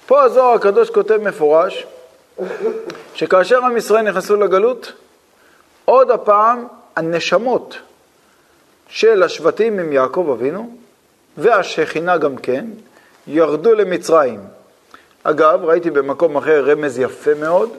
פה 0.06 0.24
הזוהר 0.24 0.54
הקדוש 0.54 0.90
כותב 0.90 1.18
מפורש 1.18 1.86
שכאשר 3.16 3.66
עם 3.66 3.78
ישראל 3.78 4.02
נכנסו 4.02 4.36
לגלות, 4.36 4.94
עוד 5.86 6.12
הפעם 6.12 6.68
הנשמות 6.96 7.78
של 8.88 9.24
השבטים 9.24 9.80
עם 9.80 9.94
יעקב 9.94 10.30
אבינו, 10.38 10.76
והשכינה 11.38 12.18
גם 12.18 12.38
כן, 12.38 12.66
ירדו 13.28 13.74
למצרים. 13.74 14.40
אגב, 15.24 15.66
ראיתי 15.66 15.90
במקום 15.90 16.38
אחר 16.38 16.64
רמז 16.72 17.00
יפה 17.00 17.34
מאוד, 17.34 17.70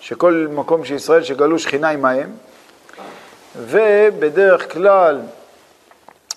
שכל 0.00 0.46
מקום 0.50 0.84
שישראל 0.84 1.22
שגלו 1.22 1.58
שכינה 1.58 1.88
עמהם, 1.90 2.30
ובדרך 3.56 4.72
כלל 4.72 5.20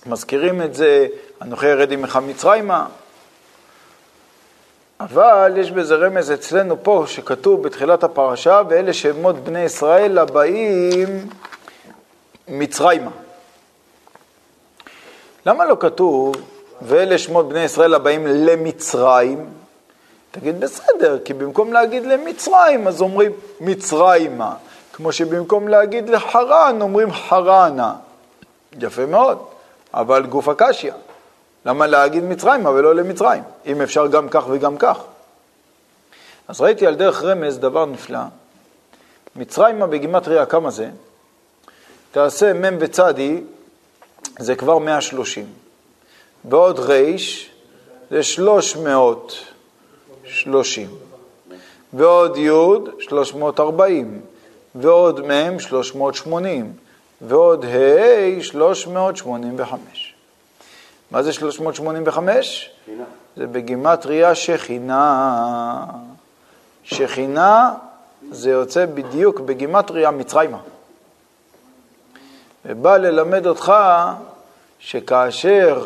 מזכירים 0.06 0.62
את 0.62 0.76
זה, 0.76 1.08
אנוכי 1.42 1.68
ירד 1.68 1.92
עמך 1.92 2.20
מצרימה, 2.28 2.86
אבל 5.00 5.54
יש 5.58 5.72
בזה 5.72 5.96
רמז 5.96 6.32
אצלנו 6.32 6.84
פה, 6.84 7.04
שכתוב 7.08 7.64
בתחילת 7.64 8.04
הפרשה, 8.04 8.62
ואלה 8.70 8.94
שמות 8.94 9.36
בני 9.36 9.64
ישראל 9.64 10.18
הבאים 10.18 11.28
מצרימה. 12.48 13.12
למה 15.46 15.66
לא 15.66 15.78
כתוב, 15.80 16.36
ואלה 16.82 17.18
שמות 17.18 17.50
בני 17.50 17.64
ישראל 17.64 17.94
הבאים 17.94 18.28
למצרים? 18.28 19.65
תגיד 20.40 20.60
בסדר, 20.60 21.20
כי 21.26 21.34
במקום 21.34 21.74
להגיד 21.74 22.06
למצרים, 22.06 22.88
אז 22.88 23.02
אומרים 23.02 23.32
מצרימה. 23.60 24.56
כמו 24.94 25.12
שבמקום 25.12 25.68
להגיד 25.68 26.10
לחרן, 26.10 26.78
אומרים 26.82 27.14
חרנה. 27.14 27.96
יפה 28.80 29.06
מאוד, 29.06 29.38
אבל 29.94 30.26
גוף 30.26 30.48
הקשיא. 30.48 30.92
למה 31.66 31.88
להגיד 31.88 32.24
מצרימה 32.24 32.70
ולא 32.70 32.96
למצרים, 32.96 33.44
אם 33.66 33.82
אפשר 33.82 34.08
גם 34.08 34.30
כך 34.30 34.46
וגם 34.50 34.78
כך? 34.78 34.98
אז 36.48 36.62
ראיתי 36.62 36.88
על 36.88 36.96
דרך 36.96 37.24
רמז 37.24 37.60
דבר 37.60 37.86
נפלא. 37.86 38.20
מצרימה 39.36 39.88
בגימטריה 39.88 40.46
כמה 40.46 40.72
זה? 40.72 40.90
תעשה 42.12 42.54
מ' 42.54 42.78
וצדי, 42.80 43.42
זה 44.40 44.56
כבר 44.56 44.78
130. 44.78 45.46
ועוד 46.46 46.80
ריש, 46.80 47.52
זה 48.12 48.24
330. 50.28 50.90
ועוד 51.94 52.38
י', 52.38 52.50
340. 53.00 54.22
ועוד 54.76 55.22
מ', 55.22 55.60
380. 55.60 56.74
ועוד 57.22 57.66
ה', 57.66 58.42
385. 58.42 60.14
מה 61.12 61.24
זה 61.24 61.34
385? 61.34 62.70
שכינה. 62.86 63.04
זה 63.38 63.48
בגימטריה 63.48 64.36
שכינה. 64.36 65.86
שכינה 66.84 67.74
זה 68.32 68.50
יוצא 68.50 68.86
בדיוק 68.86 69.40
בגימטריה 69.40 70.12
מצרימה. 70.12 70.58
ובא 72.66 72.98
ללמד 72.98 73.48
אותך 73.48 73.74
שכאשר 74.80 75.86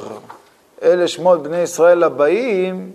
אלה 0.84 1.08
שמות 1.08 1.44
בני 1.44 1.58
ישראל 1.58 2.04
הבאים, 2.04 2.92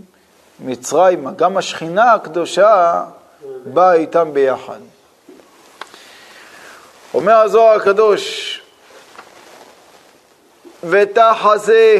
מצרימה, 0.61 1.31
גם 1.37 1.57
השכינה 1.57 2.13
הקדושה 2.13 3.05
באה 3.65 3.93
איתם 3.93 4.31
ביחד. 4.33 4.79
אומר 7.15 7.35
הזוהר 7.35 7.77
הקדוש, 7.77 8.61
ותחזה 10.85 11.99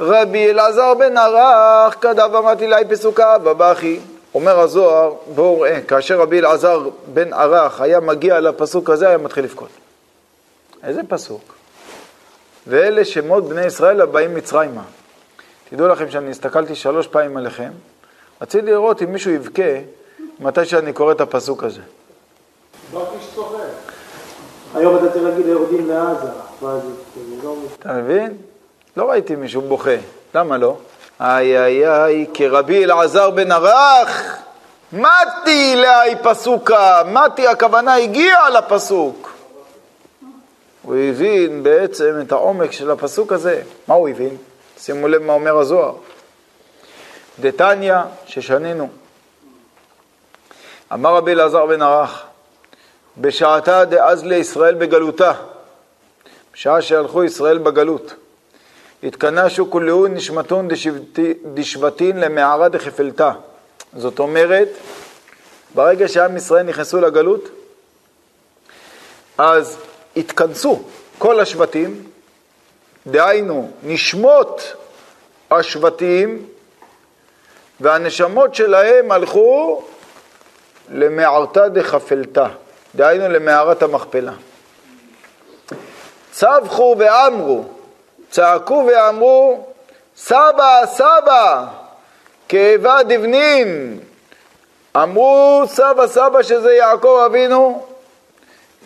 רבי 0.00 0.50
אלעזר 0.50 0.94
בן 0.94 1.16
ערך 1.16 1.96
כדב 2.00 2.34
אמרתי 2.34 2.66
לי 2.66 2.84
פסוקה 2.90 3.38
בבכי. 3.38 4.00
אומר 4.34 4.60
הזוהר, 4.60 5.14
בואו 5.34 5.60
ראה, 5.60 5.80
כאשר 5.80 6.20
רבי 6.20 6.38
אלעזר 6.38 6.88
בן 7.06 7.32
ערך 7.32 7.80
היה 7.80 8.00
מגיע 8.00 8.40
לפסוק 8.40 8.90
הזה, 8.90 9.08
היה 9.08 9.18
מתחיל 9.18 9.44
לבכות. 9.44 9.68
איזה 10.82 11.00
פסוק? 11.08 11.54
ואלה 12.66 13.04
שמות 13.04 13.48
בני 13.48 13.66
ישראל 13.66 14.00
הבאים 14.00 14.34
מצרימה. 14.34 14.82
תדעו 15.74 15.88
לכם 15.88 16.10
שאני 16.10 16.30
הסתכלתי 16.30 16.74
שלוש 16.74 17.06
פעמים 17.06 17.36
עליכם, 17.36 17.70
רציתי 18.42 18.66
לראות 18.66 19.02
אם 19.02 19.12
מישהו 19.12 19.30
יבכה 19.30 19.62
מתי 20.40 20.64
שאני 20.64 20.92
קורא 20.92 21.12
את 21.12 21.20
הפסוק 21.20 21.64
הזה. 21.64 21.80
היום 24.74 24.96
אתה 24.96 25.12
צריך 25.12 25.24
להגיד 25.24 25.46
יורדים 25.46 25.88
לעזה. 25.88 26.26
אתה 27.78 27.92
מבין? 27.92 28.36
לא 28.96 29.10
ראיתי 29.10 29.36
מישהו 29.36 29.62
בוכה. 29.62 29.96
למה 30.34 30.58
לא? 30.58 30.76
איי 31.20 31.58
איי 31.58 31.88
איי, 31.88 32.26
כרבי 32.34 32.84
אלעזר 32.84 33.30
בן 33.30 33.52
ערך, 33.52 34.38
מתי 34.92 35.76
לאי 35.76 36.14
פסוקה, 36.22 37.02
מתי 37.06 37.46
הכוונה 37.46 37.94
הגיעה 37.94 38.50
לפסוק. 38.50 39.32
הוא 40.82 40.96
הבין 40.96 41.62
בעצם 41.62 42.14
את 42.22 42.32
העומק 42.32 42.72
של 42.72 42.90
הפסוק 42.90 43.32
הזה. 43.32 43.62
מה 43.88 43.94
הוא 43.94 44.08
הבין? 44.08 44.36
שימו 44.78 45.08
לב 45.08 45.22
מה 45.22 45.32
אומר 45.32 45.58
הזוהר. 45.58 45.94
דתניא, 47.40 47.96
ששנינו. 48.26 48.88
אמר 50.92 51.14
רבי 51.14 51.32
אלעזר 51.32 51.66
בן 51.66 51.82
ערך, 51.82 52.22
בשעתה 53.18 53.84
דאז 53.84 54.24
לישראל 54.24 54.74
בגלותה, 54.74 55.32
בשעה 56.54 56.82
שהלכו 56.82 57.24
ישראל 57.24 57.58
בגלות. 57.58 58.14
התכנסו 59.02 59.70
כולהו 59.70 60.06
נשמתון 60.06 60.68
דשבטין 61.54 62.20
למערה 62.20 62.68
דחפלתה. 62.68 63.32
זאת 63.96 64.18
אומרת, 64.18 64.68
ברגע 65.74 66.08
שעם 66.08 66.36
ישראל 66.36 66.62
נכנסו 66.62 67.00
לגלות, 67.00 67.48
אז 69.38 69.76
התכנסו 70.16 70.82
כל 71.18 71.40
השבטים, 71.40 72.04
דהיינו, 73.06 73.70
נשמות 73.82 74.74
השבטים 75.50 76.46
והנשמות 77.80 78.54
שלהם 78.54 79.12
הלכו 79.12 79.82
למערתה 80.90 81.68
דחפלתה, 81.68 82.46
דהיינו 82.94 83.28
למערת 83.28 83.82
המכפלה. 83.82 84.32
צווחו 86.32 86.96
ואמרו, 86.98 87.64
צעקו 88.30 88.86
ואמרו, 88.88 89.66
סבא, 90.16 90.80
סבא, 90.86 91.66
כאבה 92.48 93.02
דבנין. 93.02 94.00
אמרו 94.96 95.62
סבא, 95.66 96.06
סבא, 96.06 96.42
שזה 96.42 96.72
יעקב 96.72 97.22
אבינו, 97.26 97.86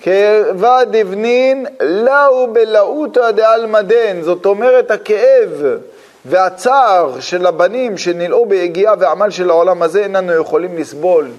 כאבה 0.00 0.80
דבנין, 0.90 1.66
לאו 1.80 2.52
בלאותא 2.52 3.30
דעלמא 3.30 3.80
דן. 3.80 4.22
זאת 4.22 4.46
אומרת, 4.46 4.90
הכאב 4.90 5.62
והצער 6.24 7.20
של 7.20 7.46
הבנים 7.46 7.98
שנלאו 7.98 8.46
ביגיעה 8.46 8.94
ועמל 8.98 9.30
של 9.30 9.50
העולם 9.50 9.82
הזה, 9.82 10.02
איננו 10.02 10.32
יכולים 10.32 10.78
לסבול. 10.78 11.30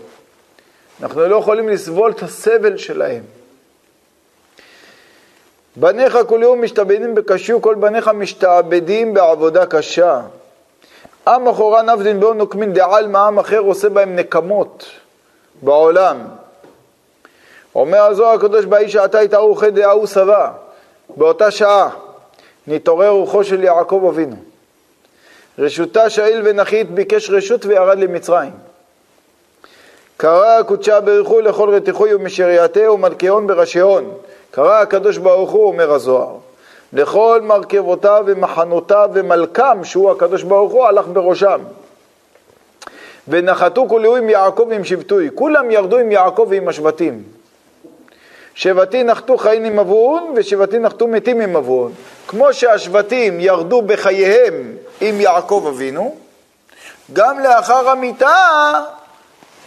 אנחנו 1.02 1.28
לא 1.28 1.36
יכולים 1.36 1.70
לסבול 1.70 2.12
את 2.12 2.24
הסבל 2.24 2.78
שלהם. 2.78 3.24
בניך 5.76 6.18
כל 6.28 6.40
יום 6.44 6.62
משתעבדים 6.62 7.16
בקשיו, 7.16 7.62
כל 7.62 7.76
בניך 7.76 8.08
משתעבדים 8.08 9.14
בעבודה 9.14 9.66
קשה. 9.66 10.22
עם 11.28 11.48
אחורה 11.48 11.82
נבדין 11.82 12.20
באו 12.20 12.34
נוקמין 12.34 12.74
דעלמא, 12.74 13.18
עם 13.18 13.40
אחר 13.40 13.60
עושה 13.60 13.90
בהם 13.90 14.16
נקמות 14.16 14.86
בעולם. 15.62 16.18
אומר 17.76 18.02
הזוהר 18.02 18.34
הקדוש 18.34 18.66
באי 18.66 18.90
שעתה 18.90 19.20
התארו 19.20 19.56
חד 19.56 19.76
דההוא 19.76 20.06
שבע, 20.06 20.52
באותה 21.18 21.52
שעה 21.52 21.90
נתעורר 22.68 23.10
רוחו 23.10 23.44
של 23.44 23.64
יעקב 23.64 24.06
אבינו. 24.10 24.36
רשותה 25.60 26.10
שאיל 26.10 26.42
ונחית 26.46 26.92
ביקש 26.92 27.30
רשות 27.30 27.66
וירד 27.66 28.00
למצרים. 28.00 28.52
קרא 30.18 30.64
קודשה 30.64 31.00
ברכו 31.02 31.42
לכל 31.42 31.70
רתיחוי 31.70 32.14
ומשרייתהו 32.14 32.94
ומלכיון 32.94 33.48
בראשיון. 33.48 34.12
קרא 34.52 34.82
הקדוש 34.82 35.18
ברוך 35.18 35.52
הוא, 35.52 35.68
אומר 35.68 35.94
הזוהר, 35.94 36.36
לכל 36.94 37.40
מרכבותיו 37.44 38.24
ומחנותיו 38.28 39.10
ומלכם, 39.14 39.84
שהוא 39.84 40.12
הקדוש 40.12 40.44
ברוך 40.44 40.72
הוא, 40.72 40.86
הלך 40.86 41.08
בראשם. 41.08 41.60
ונחתו 43.28 43.86
כולו 43.90 44.16
עם 44.16 44.30
יעקב 44.30 44.68
ועם 44.70 44.84
שבטוי, 44.84 45.30
כולם 45.36 45.72
ירדו 45.72 45.98
עם 45.98 46.12
יעקב 46.12 46.48
ועם 46.50 46.68
השבטים. 46.68 47.24
שבטי 48.60 49.04
נחתו 49.04 49.38
חיים 49.38 49.64
עם 49.64 49.80
אבון, 49.80 50.34
ושבטי 50.36 50.80
נחתו 50.80 51.08
מתים 51.08 51.42
עם 51.42 51.56
אבון. 51.56 51.94
כמו 52.28 52.54
שהשבטים 52.54 53.40
ירדו 53.40 53.82
בחייהם 53.82 54.76
עם 55.02 55.22
יעקב 55.22 55.66
אבינו, 55.70 56.16
גם 57.14 57.40
לאחר 57.40 57.90
המיטה 57.90 58.72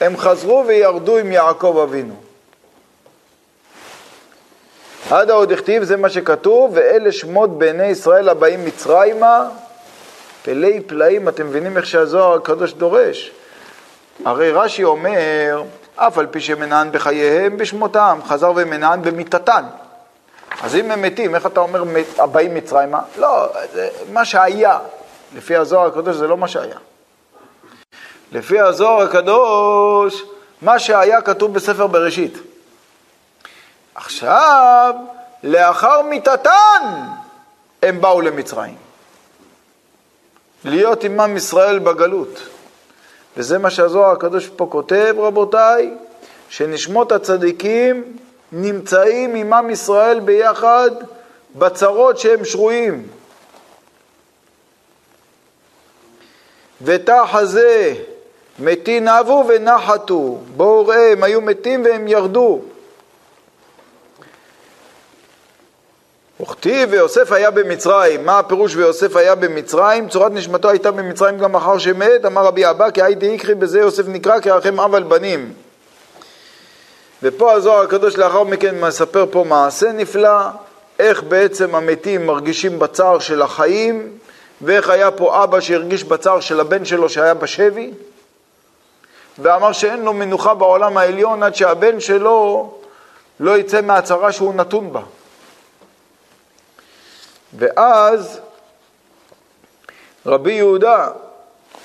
הם 0.00 0.16
חזרו 0.16 0.64
וירדו 0.66 1.18
עם 1.18 1.32
יעקב 1.32 1.86
אבינו. 1.88 2.14
עד 5.10 5.30
עוד 5.30 5.52
הכתיב, 5.52 5.82
זה 5.82 5.96
מה 5.96 6.08
שכתוב, 6.08 6.70
ואלה 6.74 7.12
שמות 7.12 7.58
בני 7.58 7.86
ישראל 7.86 8.28
הבאים 8.28 8.64
מצרימה, 8.64 9.48
פלאי 10.42 10.80
פלאים, 10.80 11.28
אתם 11.28 11.46
מבינים 11.46 11.76
איך 11.76 11.86
שהזוהר 11.86 12.34
הקדוש 12.34 12.72
דורש. 12.72 13.30
הרי 14.24 14.50
רש"י 14.50 14.84
אומר, 14.84 15.62
אף 15.96 16.18
על 16.18 16.26
פי 16.26 16.40
שמנען 16.40 16.92
בחייהם 16.92 17.56
בשמותם, 17.56 18.20
חזר 18.26 18.52
ומנען 18.56 19.02
במיתתן. 19.02 19.64
אז 20.62 20.76
אם 20.76 20.90
הם 20.90 21.02
מתים, 21.02 21.34
איך 21.34 21.46
אתה 21.46 21.60
אומר 21.60 21.84
הבאים 22.18 22.54
מצרימה? 22.54 23.00
לא, 23.18 23.48
זה 23.72 23.88
מה 24.12 24.24
שהיה. 24.24 24.78
לפי 25.34 25.56
הזוהר 25.56 25.86
הקדוש 25.86 26.16
זה 26.16 26.26
לא 26.26 26.36
מה 26.36 26.48
שהיה. 26.48 26.76
לפי 28.32 28.60
הזוהר 28.60 29.02
הקדוש, 29.02 30.22
מה 30.62 30.78
שהיה 30.78 31.22
כתוב 31.22 31.54
בספר 31.54 31.86
בראשית. 31.86 32.38
עכשיו, 33.94 34.94
לאחר 35.42 36.02
מיתתן, 36.02 36.82
הם 37.82 38.00
באו 38.00 38.20
למצרים. 38.20 38.76
להיות 40.64 41.04
עמם 41.04 41.36
ישראל 41.36 41.78
בגלות. 41.78 42.40
וזה 43.36 43.58
מה 43.58 43.70
שהזוהר 43.70 44.12
הקדוש 44.12 44.48
פה 44.48 44.66
כותב, 44.70 45.14
רבותיי, 45.18 45.94
שנשמות 46.48 47.12
הצדיקים 47.12 48.16
נמצאים 48.52 49.34
עמם 49.34 49.70
ישראל 49.70 50.20
ביחד 50.20 50.90
בצרות 51.54 52.18
שהם 52.18 52.44
שרויים. 52.44 53.06
ותחזה 56.82 57.94
מתים 58.58 59.08
נבו 59.08 59.44
ונחתו, 59.48 60.38
בואו 60.56 60.86
ראה, 60.86 61.12
הם 61.12 61.22
היו 61.22 61.40
מתים 61.40 61.84
והם 61.84 62.08
ירדו. 62.08 62.60
וכתיב 66.42 66.88
ויוסף 66.92 67.32
היה 67.32 67.50
במצרים, 67.50 68.26
מה 68.26 68.38
הפירוש 68.38 68.76
ויוסף 68.76 69.16
היה 69.16 69.34
במצרים? 69.34 70.08
צורת 70.08 70.32
נשמתו 70.32 70.70
הייתה 70.70 70.90
במצרים 70.90 71.38
גם 71.38 71.54
אחר 71.56 71.78
שמת, 71.78 72.24
אמר 72.26 72.44
רבי 72.44 72.70
אבא 72.70 72.90
כי 72.90 73.02
הייתי 73.02 73.28
איקחי 73.28 73.54
בזה 73.54 73.80
יוסף 73.80 74.02
נקרא 74.08 74.40
כרחם 74.40 74.80
אב 74.80 74.94
על 74.94 75.02
בנים. 75.02 75.52
ופה 77.22 77.52
הזוהר 77.52 77.82
הקדוש 77.82 78.16
לאחר 78.16 78.42
מכן 78.42 78.80
מספר 78.80 79.26
פה 79.30 79.44
מעשה 79.48 79.92
נפלא, 79.92 80.38
איך 80.98 81.22
בעצם 81.22 81.74
המתים 81.74 82.26
מרגישים 82.26 82.78
בצער 82.78 83.18
של 83.18 83.42
החיים, 83.42 84.08
ואיך 84.62 84.90
היה 84.90 85.10
פה 85.10 85.44
אבא 85.44 85.60
שהרגיש 85.60 86.04
בצער 86.04 86.40
של 86.40 86.60
הבן 86.60 86.84
שלו 86.84 87.08
שהיה 87.08 87.34
בשבי, 87.34 87.90
ואמר 89.38 89.72
שאין 89.72 90.02
לו 90.02 90.12
מנוחה 90.12 90.54
בעולם 90.54 90.96
העליון 90.96 91.42
עד 91.42 91.54
שהבן 91.54 92.00
שלו 92.00 92.70
לא 93.40 93.58
יצא 93.58 93.80
מהצרה 93.80 94.32
שהוא 94.32 94.54
נתון 94.54 94.92
בה. 94.92 95.00
ואז 97.58 98.40
רבי 100.26 100.52
יהודה 100.52 101.08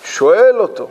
שואל 0.04 0.60
אותו, 0.60 0.90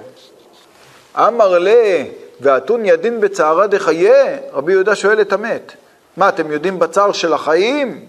אמר 1.17 1.59
לה, 1.59 2.05
ואתון 2.41 2.85
ידין 2.85 3.21
בצערה 3.21 3.67
דחיה? 3.67 4.39
רבי 4.53 4.73
יהודה 4.73 4.95
שואל 4.95 5.21
את 5.21 5.33
המת, 5.33 5.73
מה, 6.17 6.29
אתם 6.29 6.53
יודעים 6.53 6.79
בצער 6.79 7.13
של 7.13 7.33
החיים? 7.33 8.07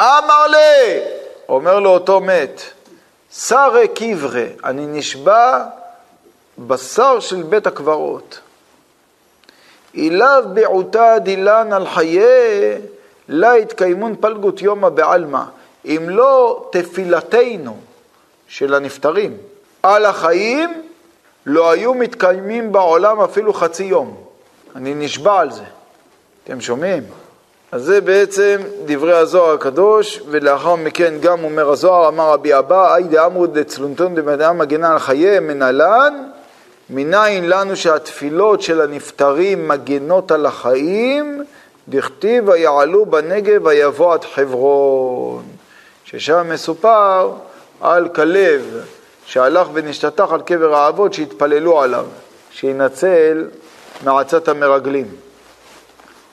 אמר 0.00 0.46
לה, 0.46 0.98
אומר 1.48 1.80
לו 1.80 1.90
אותו 1.90 2.20
מת, 2.20 2.62
שרה 3.32 3.86
קברה, 3.86 4.44
אני 4.64 4.86
נשבע 4.86 5.64
בשר 6.58 7.20
של 7.20 7.42
בית 7.42 7.66
הקברות. 7.66 8.40
אילב 9.94 10.44
בעותה 10.54 11.18
דילן 11.18 11.72
על 11.72 11.86
חיי 11.86 12.22
לה 13.28 13.52
התקיימון 13.52 14.14
פלגות 14.20 14.62
יומא 14.62 14.88
בעלמא, 14.88 15.42
אם 15.84 16.06
לא 16.08 16.68
תפילתנו 16.72 17.76
של 18.48 18.74
הנפטרים 18.74 19.36
על 19.82 20.04
החיים, 20.04 20.82
לא 21.46 21.70
היו 21.70 21.94
מתקיימים 21.94 22.72
בעולם 22.72 23.20
אפילו 23.20 23.52
חצי 23.52 23.84
יום. 23.84 24.16
אני 24.76 24.94
נשבע 24.94 25.40
על 25.40 25.50
זה. 25.50 25.64
אתם 26.44 26.60
שומעים? 26.60 27.02
אז 27.72 27.82
זה 27.82 28.00
בעצם 28.00 28.60
דברי 28.84 29.12
הזוהר 29.12 29.54
הקדוש, 29.54 30.20
ולאחר 30.30 30.74
מכן 30.74 31.14
גם 31.20 31.44
אומר 31.44 31.70
הזוהר, 31.70 32.08
אמר 32.08 32.32
רבי 32.32 32.58
אבא, 32.58 32.96
אי 32.96 33.02
דאמרו 33.02 33.46
דצלונתון 33.46 34.14
דמדעה 34.14 34.52
מגנה 34.52 34.92
על 34.92 34.98
חייהם 34.98 35.46
מנהלן, 35.46 36.28
מניין 36.90 37.48
לנו 37.48 37.76
שהתפילות 37.76 38.62
של 38.62 38.80
הנפטרים 38.80 39.68
מגנות 39.68 40.30
על 40.32 40.46
החיים, 40.46 41.44
דכתיב 41.88 42.48
ויעלו 42.48 43.06
בנגב 43.06 43.66
ויבוא 43.66 44.14
עד 44.14 44.24
חברון, 44.24 45.44
ששם 46.04 46.46
מסופר 46.50 47.32
על 47.80 48.08
כלב 48.08 48.84
שהלך 49.26 49.68
ונשתטח 49.72 50.32
על 50.32 50.42
קבר 50.42 50.74
האבות 50.74 51.14
שהתפללו 51.14 51.80
עליו, 51.80 52.06
שינצל 52.50 53.48
מעצת 54.04 54.48
המרגלים. 54.48 55.08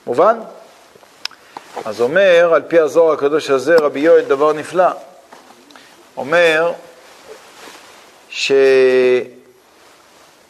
מובן? 0.06 0.38
אז 1.84 2.00
אומר, 2.00 2.50
על 2.54 2.62
פי 2.68 2.80
הזוהר 2.80 3.12
הקדוש 3.12 3.50
הזה, 3.50 3.76
רבי 3.76 4.00
יואל, 4.00 4.24
דבר 4.24 4.52
נפלא. 4.52 4.88
אומר 6.16 6.72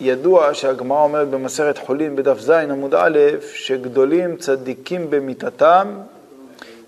שידוע 0.01 0.55
שהגמרא 0.55 1.03
אומרת 1.03 1.29
במסכת 1.29 1.79
חולין 1.79 2.17
בדף 2.17 2.39
ז 2.39 2.51
עמוד 2.51 2.95
א', 2.95 3.19
שגדולים 3.53 4.37
צדיקים 4.37 5.11
במיתתם 5.11 5.99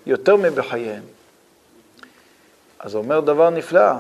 יותר 0.06 0.36
מבחייהם. 0.36 1.02
אז 2.80 2.94
אומר 2.94 3.20
דבר 3.20 3.50
נפלא, 3.50 3.92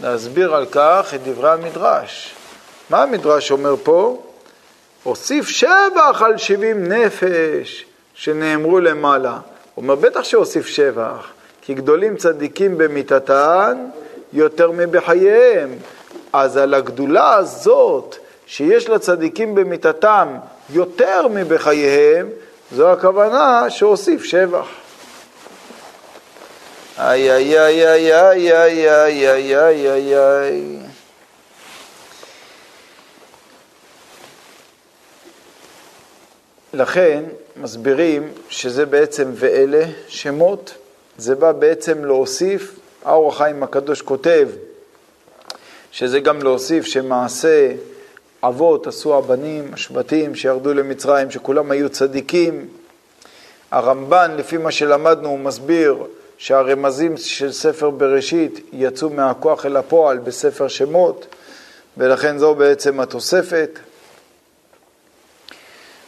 להסביר 0.00 0.54
על 0.54 0.66
כך 0.66 1.12
את 1.14 1.22
דברי 1.22 1.50
המדרש. 1.50 2.34
מה 2.90 3.02
המדרש 3.02 3.50
אומר 3.50 3.74
פה? 3.82 4.22
הוסיף 5.02 5.48
שבח 5.48 6.22
על 6.24 6.38
שבעים 6.38 6.92
נפש 6.92 7.86
שנאמרו 8.14 8.80
למעלה. 8.80 9.38
הוא 9.74 9.82
אומר, 9.82 9.94
בטח 9.94 10.24
שהוסיף 10.24 10.66
שבח, 10.66 11.30
כי 11.62 11.74
גדולים 11.74 12.16
צדיקים 12.16 12.78
במיתתן 12.78 13.86
יותר 14.32 14.70
מבחייהם. 14.70 15.70
אז 16.32 16.56
על 16.56 16.74
הגדולה 16.74 17.34
הזאת 17.34 18.16
שיש 18.46 18.88
לצדיקים 18.88 19.54
במיתתם 19.54 20.28
יותר 20.70 21.28
מבחייהם, 21.28 22.28
זו 22.72 22.92
הכוונה 22.92 23.70
שהוסיף 23.70 24.24
שבח. 24.24 24.66
איי 26.98 27.32
איי 27.32 27.60
איי 27.60 27.86
איי 27.86 28.12
איי 28.12 28.52
איי 28.52 29.28
איי 29.28 29.56
איי 29.56 29.90
איי 29.90 30.16
איי 30.16 30.78
לכן 36.74 37.24
מסבירים 37.56 38.32
שזה 38.48 38.86
בעצם 38.86 39.30
ואלה 39.34 39.84
שמות, 40.08 40.74
זה 41.18 41.34
בא 41.34 41.52
בעצם 41.52 42.04
להוסיף, 42.04 42.74
האור 43.04 43.28
החיים 43.28 43.62
הקדוש 43.62 44.02
כותב 44.02 44.48
שזה 45.92 46.20
גם 46.20 46.42
להוסיף 46.42 46.84
שמעשה 46.84 47.72
אבות 48.42 48.86
עשו 48.86 49.18
הבנים, 49.18 49.70
השבטים 49.74 50.34
שירדו 50.34 50.74
למצרים, 50.74 51.30
שכולם 51.30 51.70
היו 51.70 51.88
צדיקים. 51.90 52.68
הרמב"ן, 53.70 54.30
לפי 54.36 54.56
מה 54.56 54.70
שלמדנו, 54.70 55.28
הוא 55.28 55.38
מסביר 55.38 56.04
שהרמזים 56.38 57.16
של 57.16 57.52
ספר 57.52 57.90
בראשית 57.90 58.68
יצאו 58.72 59.10
מהכוח 59.10 59.66
אל 59.66 59.76
הפועל 59.76 60.18
בספר 60.18 60.68
שמות, 60.68 61.26
ולכן 61.96 62.38
זו 62.38 62.54
בעצם 62.54 63.00
התוספת. 63.00 63.78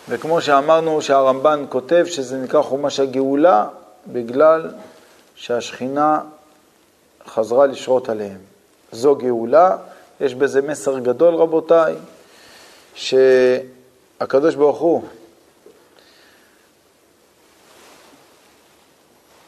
וכמו 0.08 0.40
שאמרנו 0.40 1.02
שהרמב"ן 1.02 1.64
כותב 1.68 2.04
שזה 2.08 2.36
נקרא 2.36 2.62
חומש 2.62 3.00
הגאולה, 3.00 3.66
בגלל 4.06 4.70
שהשכינה 5.34 6.20
חזרה 7.26 7.66
לשרות 7.66 8.08
עליהם. 8.08 8.38
זו 8.92 9.16
גאולה, 9.16 9.76
יש 10.20 10.34
בזה 10.34 10.62
מסר 10.62 10.98
גדול 10.98 11.34
רבותיי, 11.34 11.94
שהקדוש 12.94 14.54
ברוך 14.54 14.78
הוא 14.78 15.02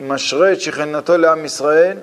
משרה 0.01 0.53
את 0.53 0.61
שכנתו 0.61 1.17
לעם 1.17 1.45
ישראל, 1.45 1.97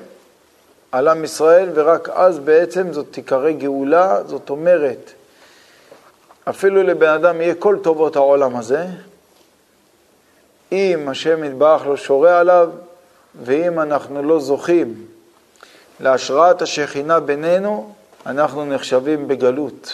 על 0.92 1.08
עם 1.08 1.24
ישראל, 1.24 1.70
ורק 1.74 2.10
אז 2.10 2.40
בעצם 2.40 2.94
זאת 2.94 3.06
תיקרא 3.12 3.52
גאולה, 3.52 4.24
זאת 4.26 4.50
אומרת, 4.50 5.12
אפילו 6.50 6.84
לבן 6.84 7.10
אדם 7.10 7.42
יהיה 7.42 7.56
כל 7.56 7.78
טובות 7.82 8.16
העולם 8.16 8.56
הזה, 8.56 8.86
אם 10.72 11.10
השם 11.10 11.44
יתברך 11.44 11.86
לא 11.86 11.98
שורה 11.98 12.40
עליו, 12.40 12.70
ואם 13.44 13.80
אנחנו 13.80 14.24
לא 14.24 14.40
זוכים 14.40 15.06
להשראת 16.00 16.62
השכינה 16.62 17.20
בינינו, 17.20 17.94
אנחנו 18.26 18.66
נחשבים 18.66 19.28
בגלות. 19.28 19.94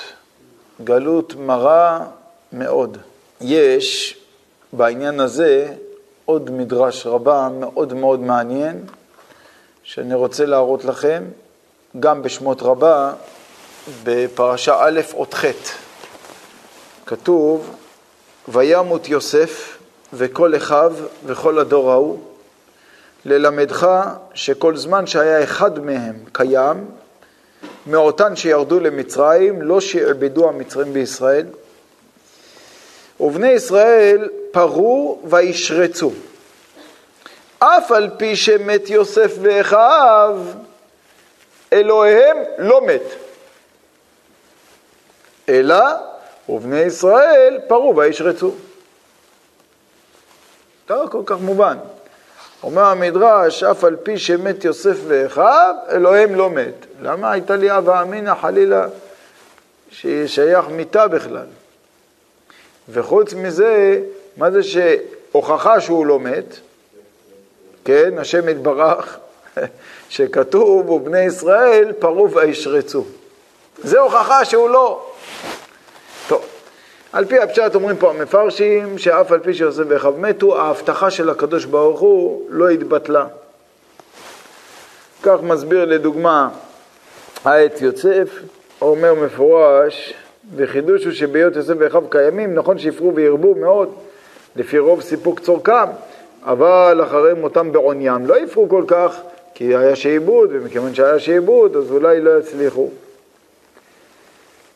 גלות 0.84 1.36
מרה 1.36 2.06
מאוד. 2.54 2.98
יש 3.42 4.18
בעניין 4.74 5.20
הזה 5.20 5.74
עוד 6.26 6.50
מדרש 6.50 7.06
רבה 7.06 7.50
מאוד 7.60 7.94
מאוד 7.94 8.20
מעניין, 8.20 8.86
שאני 9.84 10.14
רוצה 10.14 10.46
להראות 10.46 10.86
לכם, 10.86 11.24
גם 12.00 12.22
בשמות 12.22 12.62
רבה, 12.62 13.14
בפרשה 14.04 14.76
א' 14.80 15.02
אות 15.14 15.34
ח', 15.34 15.46
כתוב, 17.06 17.76
וימות 18.48 19.10
יוסף 19.10 19.78
וכל 20.14 20.56
אחיו 20.56 20.94
וכל 21.26 21.60
הדור 21.60 21.92
ההוא, 21.92 22.20
ללמדך 23.26 23.90
שכל 24.34 24.78
זמן 24.78 25.08
שהיה 25.08 25.44
אחד 25.44 25.80
מהם 25.80 26.16
קיים, 26.32 26.86
מאותן 27.88 28.36
שירדו 28.36 28.80
למצרים, 28.80 29.62
לא 29.62 29.82
שעבדו 29.82 30.50
המצרים 30.50 30.94
בישראל. 30.94 31.46
ובני 33.20 33.50
ישראל 33.50 34.30
פרו 34.52 35.22
וישרצו. 35.24 36.12
אף 37.60 37.92
על 37.92 38.10
פי 38.18 38.36
שמת 38.36 38.90
יוסף 38.90 39.32
ואחיו, 39.42 40.40
אלוהיהם 41.74 42.38
לא 42.58 42.82
מת. 42.82 43.04
אלא 45.50 45.86
ובני 46.50 46.80
ישראל 46.80 47.60
פרו 47.68 47.96
וישרצו. 47.96 48.52
לא 50.90 51.06
כל 51.12 51.22
כך 51.26 51.38
מובן. 51.40 51.78
אומר 52.64 52.86
המדרש, 52.86 53.64
אף 53.64 53.84
על 53.84 53.96
פי 53.96 54.20
שמת 54.20 54.66
יוסף 54.66 54.98
ואחיו, 55.08 55.76
אלוהים 55.92 56.36
לא 56.36 56.50
מת. 56.50 56.86
למה 57.02 57.32
הייתה 57.32 57.56
לי 57.56 57.78
אבא 57.78 58.02
אמינא 58.02 58.36
חלילה 58.42 58.88
ששייך 59.92 60.66
מיתה 60.70 61.08
בכלל? 61.08 61.46
וחוץ 62.90 63.34
מזה, 63.34 64.02
מה 64.38 64.52
זה 64.52 64.60
שהוכחה 64.64 65.82
שהוא 65.82 66.06
לא 66.06 66.20
מת? 66.20 66.56
כן, 67.86 68.18
השם 68.18 68.50
יתברך, 68.50 69.18
שכתוב, 70.10 70.90
ובני 70.90 71.20
ישראל 71.20 71.94
פרו 72.00 72.32
וישרצו. 72.32 73.06
זה 73.84 74.00
הוכחה 74.00 74.46
שהוא 74.46 74.70
לא. 74.70 75.12
על 77.14 77.26
פי 77.26 77.40
הפשט 77.40 77.76
אומרים 77.76 77.98
פה 77.98 78.10
המפרשים, 78.10 78.98
שאף 78.98 79.32
על 79.32 79.40
פי 79.40 79.54
שיוסף 79.54 79.84
ואחיו 79.88 80.14
מתו, 80.18 80.60
ההבטחה 80.60 81.12
של 81.12 81.30
הקדוש 81.30 81.66
ברוך 81.66 82.00
הוא 82.00 82.46
לא 82.50 82.70
התבטלה. 82.70 83.26
כך 85.24 85.38
מסביר 85.44 85.86
לדוגמה 85.86 86.50
העץ 87.46 87.82
יוסף, 87.82 88.30
אומר 88.82 89.14
מפורש, 89.14 90.14
וחידוש 90.56 91.06
הוא 91.06 91.14
שבהיות 91.14 91.56
יוסף 91.56 91.74
ואחיו 91.80 92.04
קיימים, 92.10 92.54
נכון 92.54 92.78
שיפרו 92.78 93.16
וירבו 93.16 93.56
מאוד, 93.56 93.94
לפי 94.56 94.80
רוב 94.80 95.02
סיפוק 95.02 95.40
צורכם, 95.40 95.90
אבל 96.44 97.02
אחרי 97.04 97.34
מותם 97.34 97.72
בעוניים 97.72 98.26
לא 98.26 98.40
יפרו 98.40 98.70
כל 98.70 98.84
כך, 98.88 99.16
כי 99.54 99.76
היה 99.76 99.96
שעבוד, 99.96 100.50
ומכיוון 100.54 100.94
שהיה 100.96 101.20
שעבוד, 101.20 101.76
אז 101.76 101.92
אולי 101.92 102.22
לא 102.22 102.40
יצליחו. 102.40 102.90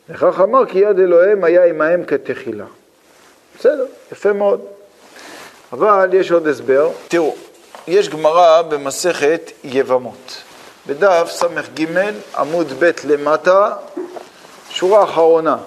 וכך 0.09 0.39
אמר 0.39 0.65
כי 0.65 0.79
יד 0.79 0.99
אלוהים 0.99 1.43
היה 1.43 1.65
עמהם 1.65 2.05
כתחילה. 2.05 2.65
בסדר, 3.59 3.85
יפה 4.11 4.33
מאוד. 4.33 4.61
אבל 5.73 6.09
יש 6.13 6.31
עוד 6.31 6.47
הסבר. 6.47 6.89
תראו, 7.07 7.35
יש 7.87 8.09
גמרא 8.09 8.61
במסכת 8.61 9.51
יבמות. 9.63 10.43
בדף 10.87 11.29
ס"ג 11.31 11.85
עמוד 12.37 12.73
ב' 12.79 12.91
למטה, 13.05 13.75
שורה 14.69 15.03
אחרונה. 15.03 15.57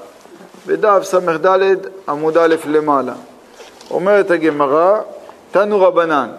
בדף 0.67 1.03
ס"ד 1.05 1.47
עמוד 2.09 2.37
א' 2.37 2.55
למעלה. 2.67 3.15
אומרת 3.91 4.31
הגמרא, 4.31 5.01
תנו 5.51 5.81
רבנן, 5.81 6.31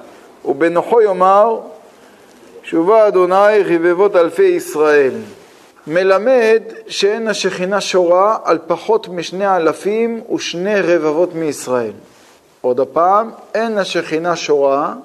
ובנוחו 0.45 1.01
יאמר, 1.01 1.59
שובה 2.63 3.07
אדוני 3.07 3.63
חיבבות 3.67 4.15
אלפי 4.15 4.43
ישראל. 4.43 5.13
מלמד 5.87 6.63
שאין 6.87 7.27
השכינה 7.27 7.81
שורה 7.81 8.37
על 8.43 8.59
פחות 8.67 9.09
משני 9.09 9.55
אלפים 9.55 10.21
ושני 10.35 10.81
רבבות 10.81 11.35
מישראל. 11.35 11.91
עוד 12.61 12.79
הפעם, 12.79 13.31
אין 13.53 13.77
השכינה 13.77 14.35
שורה 14.35 14.95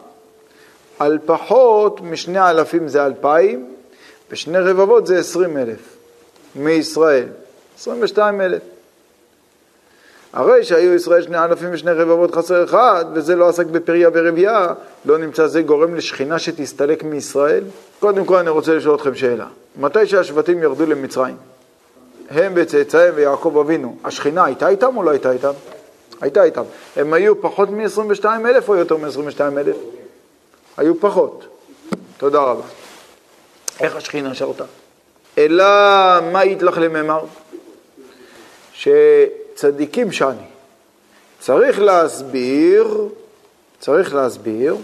על 0.99 1.19
פחות 1.27 2.01
משני 2.01 2.51
אלפים 2.51 2.89
זה 2.89 3.07
אלפיים, 3.07 3.75
ושני 4.31 4.59
רבבות 4.59 5.07
זה 5.07 5.19
עשרים 5.19 5.57
אלף 5.57 5.97
מישראל. 6.55 7.29
עשרים 7.79 8.03
ושתיים 8.03 8.41
אלף. 8.41 8.63
הרי 10.33 10.65
שהיו 10.65 10.95
ישראל 10.95 11.23
שני 11.23 11.45
אלפים 11.45 11.69
ושני 11.73 11.93
רבבות 11.93 12.35
חסר 12.35 12.65
אחד, 12.65 13.05
וזה 13.15 13.37
לא 13.37 13.49
עסק 13.49 13.67
בפריה 13.67 14.09
ורבייה, 14.15 14.67
לא 15.05 15.19
נמצא 15.19 15.47
זה 15.47 15.63
גורם 15.63 15.95
לשכינה 15.95 16.39
שתסתלק 16.39 17.03
מישראל? 17.03 17.65
קודם 18.01 18.25
כל 18.25 18.37
אני 18.37 18.51
רוצה 18.51 18.75
לשאול 18.75 18.95
אתכם 18.95 19.15
שאלה. 19.15 19.47
מתי 19.81 20.07
שהשבטים 20.07 20.63
ירדו 20.63 20.87
למצרים, 20.87 21.37
הם 22.31 22.53
וצאצאיהם 22.57 23.15
ויעקב 23.17 23.59
אבינו, 23.65 23.97
השכינה 24.05 24.45
הייתה 24.45 24.69
איתם 24.69 24.97
או 24.97 25.03
לא 25.03 25.11
הייתה 25.11 25.33
איתם? 25.33 25.53
הייתה 26.21 26.43
איתם. 26.43 26.63
הם 26.97 27.13
היו 27.13 27.41
פחות 27.41 27.71
מ-22 27.71 28.25
אלף 28.25 28.69
או 28.69 28.77
יותר 28.77 28.97
מ-22 28.97 29.41
אלף? 29.41 29.77
היו 30.77 31.01
פחות. 31.01 31.45
תודה 32.17 32.41
רבה. 32.41 32.63
איך 33.81 33.97
השכינה 33.97 34.35
שרתה? 34.35 34.65
אלא 35.39 35.65
מה 36.33 36.45
יתלך 36.45 36.79
לממר? 36.79 37.25
שצדיקים 39.57 40.13
שאני. 40.13 40.47
צריך 41.41 41.81
להסביר, 41.81 43.09
צריך 43.81 44.15
להסביר 44.15 44.77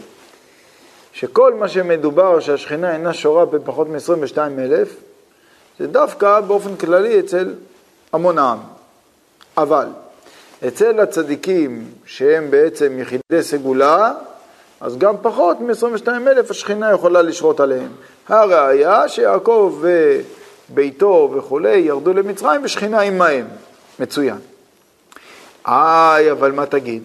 שכל 1.13 1.55
מה 1.55 1.69
שמדובר 1.69 2.41
שהשכינה 2.41 2.93
אינה 2.93 3.13
שורה 3.13 3.45
בפחות 3.45 3.89
מ-22 3.89 4.39
אלף, 4.39 4.97
זה 5.79 5.87
דווקא 5.87 6.41
באופן 6.41 6.77
כללי 6.77 7.21
אצל 7.21 7.55
המון 8.13 8.39
העם. 8.39 8.59
אבל 9.57 9.87
אצל 10.69 11.01
הצדיקים 11.01 11.85
שהם 12.07 12.51
בעצם 12.51 12.99
יחידי 12.99 13.43
סגולה, 13.43 14.13
אז 14.81 14.99
גם 14.99 15.15
פחות 15.23 15.61
מ-22 15.61 16.09
אלף 16.09 16.51
השכינה 16.51 16.93
יכולה 16.93 17.23
לשרות 17.23 17.61
עליהם. 17.61 17.89
הראיה 18.29 19.09
שיעקב 19.09 19.83
וביתו 20.71 21.31
וכולי 21.35 21.77
ירדו 21.77 22.13
למצרים 22.13 22.61
ושכינה 22.65 23.01
עמהם. 23.01 23.47
מצוין. 24.01 24.39
איי, 25.69 26.33
אבל 26.33 26.53
מה 26.53 26.67
תגיד? 26.67 27.03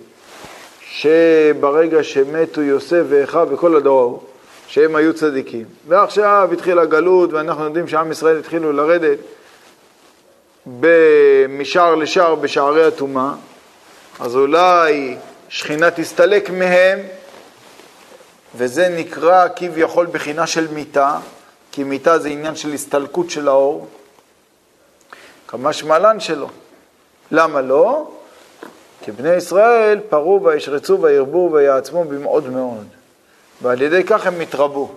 שברגע 0.82 2.04
שמתו 2.04 2.62
יוסף 2.62 3.04
ואחיו 3.10 3.48
וכל 3.52 3.76
הדור 3.76 4.00
ההוא, 4.00 4.20
שהם 4.68 4.96
היו 4.96 5.14
צדיקים, 5.14 5.66
ועכשיו 5.88 6.50
התחילה 6.54 6.86
גלות 6.86 7.34
ואנחנו 7.34 7.64
יודעים 7.64 7.88
שעם 7.88 8.12
ישראל 8.12 8.38
התחילו 8.40 8.72
לרדת 8.72 9.18
משער 11.50 11.96
לשער 11.96 12.36
בשערי 12.36 12.86
הטומאה, 12.86 13.32
אז 14.20 14.36
אולי 14.36 15.18
שכינה 15.50 15.92
תסתלק 15.92 16.50
מהם, 16.50 17.00
וזה 18.56 18.90
נקרא 18.90 19.48
כביכול 19.56 20.06
בחינה 20.06 20.48
של 20.48 20.68
מיתה, 20.74 21.18
כי 21.72 21.84
מיתה 21.84 22.20
זה 22.20 22.30
עניין 22.30 22.56
של 22.56 22.74
הסתלקות 22.74 23.30
של 23.30 23.48
האור, 23.48 23.88
כמה 25.48 25.74
שמלן 25.74 26.20
שלו. 26.20 26.50
למה 27.32 27.62
לא? 27.62 28.12
כי 29.04 29.12
בני 29.12 29.36
ישראל 29.36 30.00
פרו 30.10 30.44
וישרצו 30.44 31.02
וירבו 31.02 31.50
ויעצמו 31.54 32.04
במאוד 32.04 32.50
מאוד. 32.50 32.88
ועל 33.62 33.82
ידי 33.82 34.04
כך 34.04 34.28
הם 34.28 34.42
התרבו. 34.42 34.92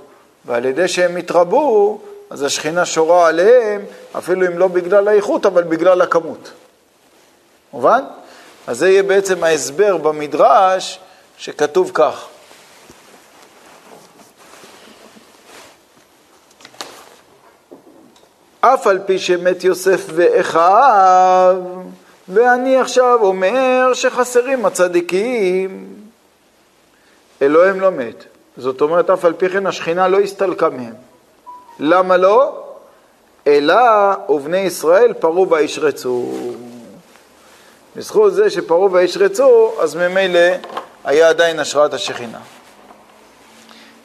ועל 0.44 0.64
ידי 0.64 0.88
שהם 0.88 1.16
התרבו, 1.16 2.00
אז 2.30 2.42
השכינה 2.42 2.86
שורה 2.86 3.28
עליהם, 3.28 3.84
אפילו 4.18 4.46
אם 4.46 4.58
לא 4.58 4.68
בגלל 4.68 5.08
האיכות, 5.08 5.46
אבל 5.46 5.62
בגלל 5.62 6.00
הכמות. 6.00 6.50
מובן? 7.72 8.04
אז 8.66 8.78
זה 8.78 8.88
יהיה 8.88 9.02
בעצם 9.02 9.44
ההסבר 9.44 9.96
במדרש 9.96 11.00
שכתוב 11.38 11.90
כך. 11.94 12.26
אף 18.60 18.86
על 18.86 18.98
פי 19.06 19.18
שמת 19.18 19.64
יוסף 19.64 20.04
ואחיו, 20.14 21.56
ואני 22.28 22.76
עכשיו 22.76 23.18
אומר 23.22 23.94
שחסרים 23.94 24.64
הצדיקים. 24.64 25.96
אלוהים 27.42 27.80
לא 27.80 27.90
מת. 27.90 28.24
זאת 28.56 28.80
אומרת, 28.80 29.10
אף 29.10 29.24
על 29.24 29.32
פי 29.32 29.48
כן 29.48 29.66
השכינה 29.66 30.08
לא 30.08 30.20
הסתלקה 30.20 30.68
מהם. 30.68 30.94
למה 31.78 32.16
לא? 32.16 32.62
אלא 33.46 33.74
ובני 34.28 34.58
ישראל 34.58 35.12
פרו 35.12 35.50
וישרצו. 35.50 36.32
בזכות 37.96 38.34
זה 38.34 38.50
שפרו 38.50 38.92
וישרצו, 38.92 39.72
אז 39.80 39.94
ממילא 39.94 40.40
היה 41.04 41.28
עדיין 41.28 41.58
השראת 41.58 41.94
השכינה. 41.94 42.40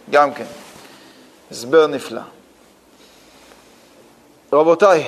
גם 0.09 0.34
כן, 0.34 0.45
הסבר 1.51 1.88
נפלא. 1.88 2.22
רבותיי, 4.53 5.05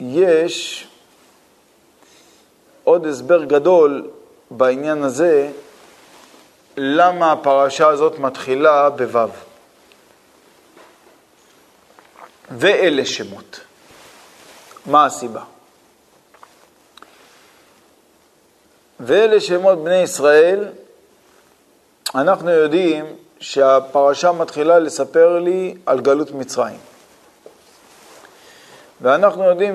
יש 0.00 0.86
עוד 2.84 3.06
הסבר 3.06 3.44
גדול 3.44 4.10
בעניין 4.50 5.02
הזה, 5.02 5.50
למה 6.76 7.32
הפרשה 7.32 7.88
הזאת 7.88 8.18
מתחילה 8.18 8.90
בו'. 8.90 9.32
ואלה 12.50 13.04
שמות. 13.04 13.60
מה 14.86 15.06
הסיבה? 15.06 15.42
ואלה 19.00 19.40
שמות 19.40 19.84
בני 19.84 20.02
ישראל, 20.02 20.68
אנחנו 22.14 22.50
יודעים 22.50 23.04
שהפרשה 23.40 24.32
מתחילה 24.32 24.78
לספר 24.78 25.38
לי 25.38 25.74
על 25.86 26.00
גלות 26.00 26.30
מצרים. 26.30 26.78
ואנחנו 29.00 29.44
יודעים 29.44 29.74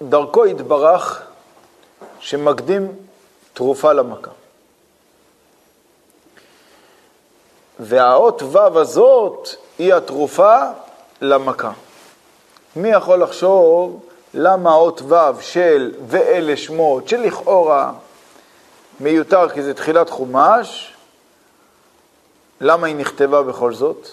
שדרכו 0.00 0.46
יתברך 0.46 1.22
שמקדים 2.20 2.92
תרופה 3.52 3.92
למכה. 3.92 4.30
והאות 7.80 8.42
ו' 8.42 8.78
הזאת 8.78 9.48
היא 9.78 9.94
התרופה 9.94 10.58
למכה. 11.20 11.72
מי 12.76 12.88
יכול 12.88 13.22
לחשוב 13.22 14.00
למה 14.34 14.70
האות 14.70 15.02
ו' 15.02 15.40
של 15.40 15.94
ואלה 16.06 16.56
שמות, 16.56 17.08
שלכאורה 17.08 17.92
מיותר 19.00 19.48
כי 19.48 19.62
זה 19.62 19.74
תחילת 19.74 20.10
חומש, 20.10 20.94
למה 22.60 22.86
היא 22.86 22.96
נכתבה 22.96 23.42
בכל 23.42 23.74
זאת? 23.74 24.08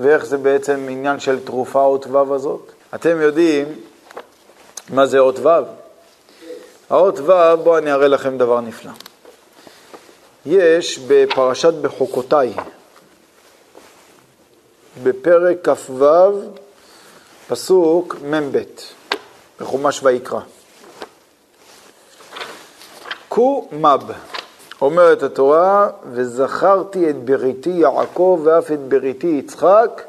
ואיך 0.00 0.24
זה 0.24 0.36
בעצם 0.36 0.86
עניין 0.90 1.20
של 1.20 1.44
תרופה 1.44 1.82
אות 1.82 2.06
ו' 2.06 2.34
הזאת? 2.34 2.72
אתם 2.94 3.20
יודעים 3.20 3.80
מה 4.90 5.06
זה 5.06 5.18
אות 5.18 5.38
ו'? 5.38 5.48
האות 6.90 7.20
ו', 7.20 7.32
בואו 7.62 7.78
אני 7.78 7.92
אראה 7.92 8.08
לכם 8.08 8.38
דבר 8.38 8.60
נפלא. 8.60 8.92
יש 10.46 10.98
בפרשת 10.98 11.74
בחוקותיי, 11.74 12.52
בפרק 15.02 15.68
כ"ו, 15.68 16.04
פסוק 17.48 18.16
מ"ב, 18.24 18.62
בחומש 19.60 20.00
ויקרא. 20.02 20.40
קו 23.28 23.68
מב, 23.72 24.12
אומרת 24.82 25.22
התורה, 25.22 25.88
וזכרתי 26.12 27.10
את 27.10 27.24
בריתי 27.24 27.70
יעקב 27.70 28.40
ואף 28.44 28.72
את 28.72 28.78
בריתי 28.78 29.26
יצחק 29.26 30.02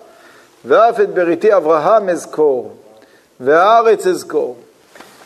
ואף 0.65 0.99
את 0.99 1.13
בריתי 1.13 1.55
אברהם 1.55 2.09
אזכור 2.09 2.71
והארץ 3.39 4.07
אזכור. 4.07 4.57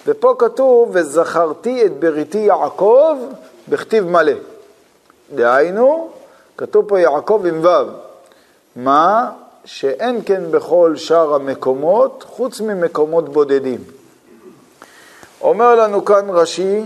ופה 0.08 0.36
כתוב, 0.40 0.90
וזכרתי 0.94 1.86
את 1.86 2.00
בריתי 2.00 2.38
יעקב 2.38 3.18
בכתיב 3.70 4.08
מלא. 4.08 4.34
דהיינו, 5.36 6.10
כתוב 6.58 6.86
פה 6.88 7.00
יעקב 7.00 7.44
עם 7.48 7.66
ו', 7.66 7.68
מה? 8.76 9.32
שאין 9.66 10.22
כן 10.26 10.44
בכל 10.52 10.96
שאר 10.96 11.34
המקומות, 11.34 12.26
חוץ 12.28 12.62
ממקומות 12.62 13.30
בודדים. 13.30 13.80
אומר 15.42 15.76
לנו 15.76 16.06
כאן 16.06 16.30
רש"י, 16.30 16.82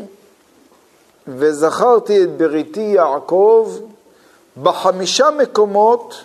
וזכרתי 1.27 2.23
את 2.23 2.37
בריתי 2.37 2.79
יעקב, 2.79 3.77
בחמישה 4.63 5.29
מקומות 5.29 6.23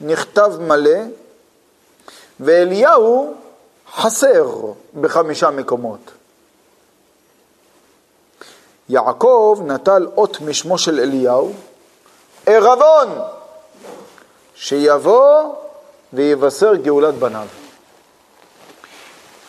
נכתב 0.00 0.52
מלא, 0.60 1.00
ואליהו 2.40 3.34
חסר 3.92 4.50
בחמישה 5.00 5.50
מקומות. 5.50 6.10
יעקב 8.88 9.60
נטל 9.66 10.06
אות 10.16 10.40
משמו 10.40 10.78
של 10.78 11.00
אליהו, 11.00 11.52
ערבון, 12.46 13.18
שיבוא 14.54 15.54
ויבשר 16.12 16.74
גאולת 16.74 17.14
בניו. 17.14 17.46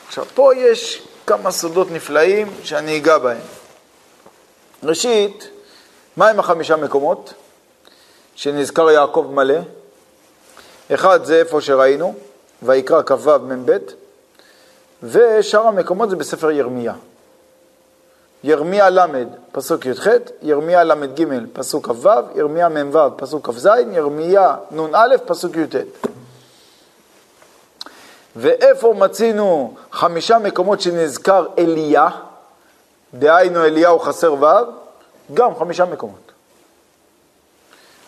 עכשיו, 0.08 0.26
פה 0.36 0.56
יש 0.56 1.08
כמה 1.28 1.52
סודות 1.52 1.92
נפלאים 1.92 2.48
שאני 2.64 2.98
אגע 2.98 3.18
בהם. 3.18 3.42
ראשית, 4.86 5.50
מהם 6.18 6.40
החמישה 6.40 6.76
מקומות 6.76 7.34
שנזכר 8.36 8.92
יעקב 8.92 9.28
מלא? 9.34 9.60
אחד 10.94 11.24
זה 11.24 11.40
איפה 11.40 11.62
שראינו, 11.62 12.14
ויקרא 12.64 13.02
כ"ו 13.06 13.40
מ"ב, 13.40 13.78
ושאר 15.04 15.68
המקומות 15.68 16.10
זה 16.10 16.16
בספר 16.16 16.52
ירמיה. 16.52 16.94
ירמיה 18.44 18.90
ל', 18.90 19.24
פסוק 19.52 19.86
י"ח, 19.86 20.08
ירמיה 20.42 20.84
ל"ג, 20.84 21.26
פסוק 21.54 21.88
כ"ו, 21.88 22.10
ירמיה 22.36 22.70
מ"ו, 22.70 23.00
פסוק 23.16 23.50
כ"ז, 23.50 23.70
ירמיה 23.92 24.56
נ"א, 24.72 25.18
פסוק 25.26 25.56
י"ט. 25.56 25.76
ואיפה 28.36 28.94
מצינו 28.98 29.74
חמישה 29.92 30.40
מקומות 30.40 30.82
שנזכר 30.82 31.46
אליה, 31.58 32.08
דהיינו 33.20 33.66
אליהו 33.66 34.00
חסר 34.00 34.34
ו', 34.34 34.46
גם 35.34 35.56
חמישה 35.56 35.86
מקומות. 35.86 36.32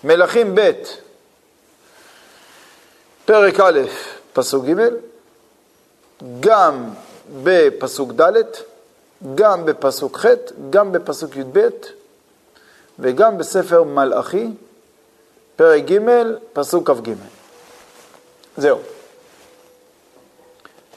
מלכים 0.03 0.55
ב', 0.55 0.71
פרק 3.25 3.59
א', 3.59 3.79
פסוק 4.33 4.65
ג', 4.65 4.89
גם 6.39 6.89
בפסוק 7.43 8.11
ד', 8.11 8.43
גם 9.35 9.65
בפסוק 9.65 10.17
ח', 10.17 10.25
גם 10.69 10.91
בפסוק 10.91 11.35
י"ב, 11.35 11.67
וגם 12.99 13.37
בספר 13.37 13.83
מלאכי, 13.83 14.47
פרק 15.55 15.83
ג', 15.83 15.99
פסוק 16.53 16.89
כ"ג. 16.91 17.11
זהו. 18.57 18.79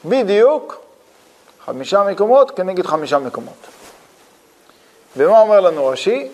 בדיוק 0.04 0.76
חמישה 1.64 2.04
מקומות 2.04 2.50
כנגד 2.50 2.86
חמישה 2.86 3.18
מקומות. 3.18 3.80
ומה 5.16 5.40
אומר 5.40 5.61
לנו 5.61 5.86
רש"י? 5.86 6.28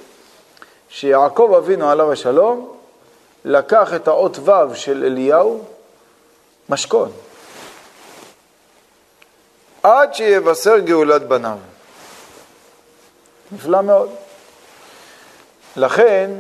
שיעקב 0.89 1.55
אבינו 1.59 1.91
עליו 1.91 2.13
השלום 2.13 2.77
לקח 3.45 3.95
את 3.95 4.09
האות 4.09 4.39
ו' 4.39 4.75
של 4.75 5.05
אליהו 5.05 5.65
משכון 6.69 7.13
עד 9.87 10.15
שיבשר 10.15 10.79
גאולת 10.79 11.23
בניו. 11.23 11.59
נפלא 13.53 13.81
מאוד. 13.81 14.11
לכן 15.77 16.31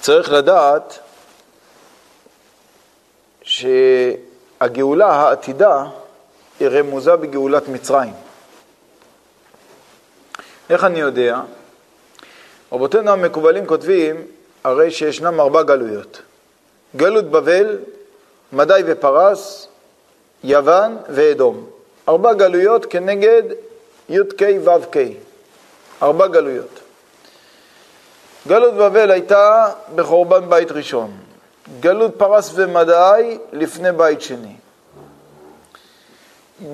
צריך 0.00 0.32
לדעת 0.32 0.98
שהגאולה 3.42 5.06
העתידה 5.06 5.84
היא 6.60 6.68
רמוזה 6.68 7.16
בגאולת 7.16 7.68
מצרים. 7.68 8.14
איך 10.70 10.84
אני 10.84 11.00
יודע? 11.00 11.40
רבותינו 12.72 13.10
המקובלים 13.10 13.66
כותבים, 13.66 14.26
הרי 14.64 14.90
שישנם 14.90 15.40
ארבע 15.40 15.62
גלויות. 15.62 16.22
גלות 16.96 17.24
בבל, 17.24 17.78
מדי 18.52 18.80
ופרס, 18.86 19.68
יוון 20.44 20.96
ואדום. 21.08 21.66
ארבע 22.08 22.32
גלויות 22.32 22.86
כנגד 22.86 23.42
י"ק 24.08 24.42
ו"ק. 24.64 24.96
ארבע 26.02 26.26
גלויות. 26.26 26.80
גלות 28.48 28.74
בבל 28.74 29.10
הייתה 29.10 29.72
בחורבן 29.94 30.50
בית 30.50 30.70
ראשון. 30.72 31.10
גלות 31.80 32.14
פרס 32.16 32.50
ומדי 32.54 33.38
לפני 33.52 33.92
בית 33.92 34.20
שני. 34.22 34.56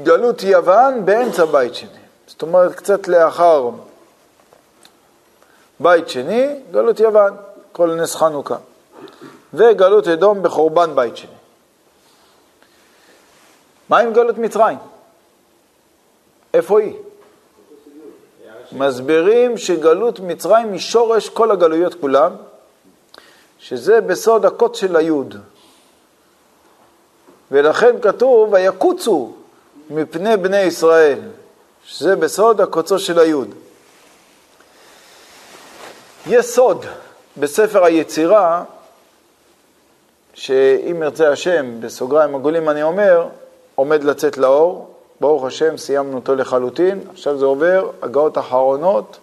גלות 0.02 0.42
יוון 0.42 1.04
באמצע 1.04 1.44
בית 1.44 1.74
שני. 1.74 2.01
זאת 2.26 2.42
אומרת, 2.42 2.74
קצת 2.74 3.08
לאחר 3.08 3.70
בית 5.80 6.08
שני, 6.08 6.60
גלות 6.70 7.00
יוון, 7.00 7.36
כל 7.72 7.94
נס 7.94 8.14
חנוכה. 8.14 8.56
וגלות 9.54 10.08
אדום 10.08 10.42
בחורבן 10.42 10.94
בית 10.94 11.16
שני. 11.16 11.30
מה 13.88 13.98
עם 13.98 14.12
גלות 14.12 14.38
מצרים? 14.38 14.78
איפה 16.54 16.80
היא? 16.80 16.94
מסבירים 18.72 19.58
שגלות 19.58 20.20
מצרים 20.20 20.72
היא 20.72 20.80
שורש 20.80 21.28
כל 21.28 21.50
הגלויות 21.50 21.94
כולם, 21.94 22.32
שזה 23.58 24.00
בסוד 24.00 24.44
הקוץ 24.44 24.76
של 24.76 24.96
היוד. 24.96 25.36
ולכן 27.50 28.00
כתוב, 28.02 28.52
ויקוצו 28.52 29.32
מפני 29.90 30.36
בני 30.36 30.60
ישראל, 30.60 31.18
שזה 31.86 32.16
בסוד 32.16 32.60
הקוצו 32.60 32.98
של 32.98 33.18
היוד. 33.18 33.54
יש 36.26 36.46
סוד 36.46 36.86
בספר 37.36 37.84
היצירה, 37.84 38.64
שאם 40.34 41.02
ירצה 41.02 41.32
השם, 41.32 41.80
בסוגריים 41.80 42.34
עגולים 42.34 42.68
אני 42.68 42.82
אומר, 42.82 43.28
עומד 43.74 44.04
לצאת 44.04 44.38
לאור, 44.38 44.94
ברוך 45.20 45.44
השם, 45.44 45.76
סיימנו 45.76 46.16
אותו 46.16 46.34
לחלוטין, 46.34 47.00
עכשיו 47.12 47.38
זה 47.38 47.44
עובר, 47.44 47.90
הגאות 48.02 48.38
אחרונות, 48.38 49.18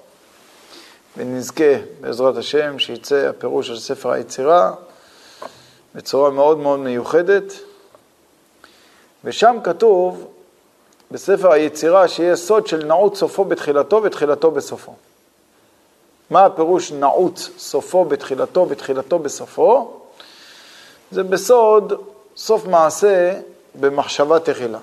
ונזכה, 1.18 1.74
בעזרת 2.02 2.38
השם, 2.38 2.80
שיצא 2.80 3.30
הפירוש 3.30 3.68
של 3.68 3.80
ספר 3.80 4.12
היצירה 4.12 4.72
בצורה 5.96 6.30
מאוד 6.30 6.58
מאוד 6.58 6.80
מיוחדת. 6.80 7.54
ושם 9.24 9.58
כתוב, 9.64 10.28
בספר 11.12 11.52
היצירה, 11.52 12.08
שיהיה 12.08 12.36
סוד 12.36 12.68
של 12.68 12.86
נעוץ 12.86 13.20
סופו 13.20 13.46
בתחילתו 13.46 14.04
ותחילתו 14.04 14.52
בסופו. 14.52 14.94
מה 16.30 16.46
הפירוש 16.46 16.92
נעוץ 16.92 17.50
סופו 17.58 18.06
בתחילתו 18.06 18.66
ותחילתו 18.70 19.20
בסופו? 19.20 19.94
זה 21.12 21.24
בסוד 21.24 21.94
סוף 22.38 22.66
מעשה 22.66 23.40
במחשבה 23.80 24.40
תחילה. 24.40 24.80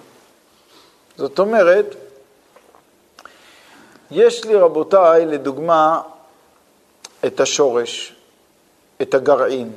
זאת 1.17 1.39
אומרת, 1.39 1.95
יש 4.11 4.45
לי 4.45 4.57
רבותיי, 4.57 5.27
לדוגמה, 5.27 6.01
את 7.27 7.41
השורש, 7.41 8.15
את 9.03 9.15
הגרעין. 9.15 9.73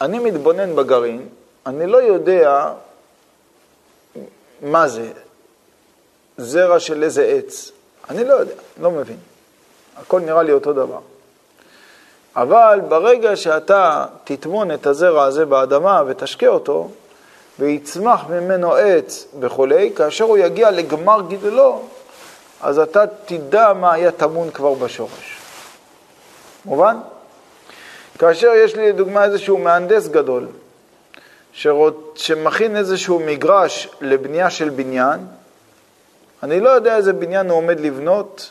אני 0.00 0.18
מתבונן 0.18 0.76
בגרעין, 0.76 1.28
אני 1.66 1.86
לא 1.86 1.96
יודע 1.96 2.72
מה 4.62 4.88
זה, 4.88 5.10
זרע 6.36 6.80
של 6.80 7.02
איזה 7.02 7.24
עץ. 7.24 7.72
אני 8.10 8.24
לא 8.24 8.34
יודע, 8.34 8.54
לא 8.80 8.90
מבין. 8.90 9.16
הכל 9.96 10.20
נראה 10.20 10.42
לי 10.42 10.52
אותו 10.52 10.72
דבר. 10.72 10.98
אבל 12.36 12.80
ברגע 12.88 13.36
שאתה 13.36 14.06
תטמון 14.24 14.70
את 14.70 14.86
הזרע 14.86 15.24
הזה 15.24 15.46
באדמה 15.46 16.02
ותשקה 16.06 16.46
אותו, 16.46 16.90
ויצמח 17.58 18.24
ממנו 18.30 18.74
עץ 18.74 19.26
וכולי, 19.40 19.92
כאשר 19.96 20.24
הוא 20.24 20.38
יגיע 20.38 20.70
לגמר 20.70 21.20
גידולו, 21.28 21.82
אז 22.60 22.78
אתה 22.78 23.04
תדע 23.24 23.72
מה 23.72 23.92
היה 23.92 24.12
טמון 24.12 24.50
כבר 24.50 24.74
בשורש. 24.74 25.38
מובן? 26.64 26.96
כאשר 28.18 28.52
יש 28.54 28.76
לי 28.76 28.88
לדוגמה 28.88 29.24
איזשהו 29.24 29.58
מהנדס 29.58 30.08
גדול, 30.08 30.46
שרוצ... 31.56 31.94
שמכין 32.14 32.76
איזשהו 32.76 33.20
מגרש 33.20 33.88
לבנייה 34.00 34.50
של 34.50 34.68
בניין, 34.68 35.20
אני 36.42 36.60
לא 36.60 36.70
יודע 36.70 36.96
איזה 36.96 37.12
בניין 37.12 37.50
הוא 37.50 37.58
עומד 37.58 37.80
לבנות, 37.80 38.50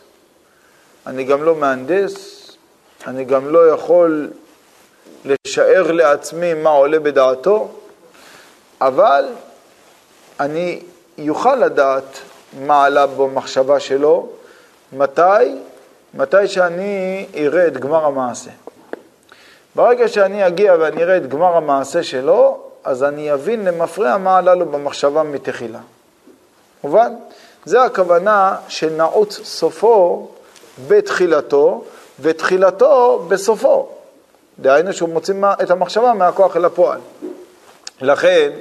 אני 1.08 1.24
גם 1.24 1.44
לא 1.44 1.56
מהנדס, 1.56 2.42
אני 3.08 3.26
גם 3.26 3.50
לא 3.50 3.70
יכול 3.70 4.30
לשער 5.26 5.92
לעצמי 5.92 6.54
מה 6.54 6.70
עולה 6.70 7.00
בדעתו, 7.00 7.72
אבל 8.82 9.26
אני 10.40 10.82
יוכל 11.18 11.56
לדעת 11.56 12.20
מה 12.60 12.86
עלה 12.86 13.08
במחשבה 13.08 13.80
שלו, 13.80 14.30
מתי? 14.94 15.56
מתי 16.14 16.48
שאני 16.48 17.26
אראה 17.36 17.68
את 17.68 17.78
גמר 17.78 18.06
המעשה. 18.06 18.52
ברגע 19.76 20.08
שאני 20.08 20.48
אגיע 20.48 20.76
ואני 20.80 21.04
אראה 21.04 21.18
את 21.18 21.28
גמר 21.28 21.56
המעשה 21.56 22.04
שלו, 22.04 22.66
אז 22.86 23.04
אני 23.04 23.34
אבין 23.34 23.66
למפרע 23.66 24.18
מה 24.18 24.38
עלה 24.38 24.56
לו 24.56 24.66
במחשבה 24.66 25.24
מתחילה. 25.24 25.80
מובן? 26.84 27.14
זה 27.66 27.84
הכוונה 27.84 28.56
שנעוץ 28.68 29.40
סופו 29.44 30.28
בתחילתו, 30.88 31.84
ותחילתו 32.20 33.26
בסופו. 33.28 33.90
דהיינו 34.60 34.94
שהוא 34.94 35.10
מוציא 35.10 35.34
את 35.64 35.72
המחשבה 35.72 36.14
מהכוח 36.14 36.56
אל 36.58 36.66
הפועל. 36.66 37.00
לכן, 38.02 38.52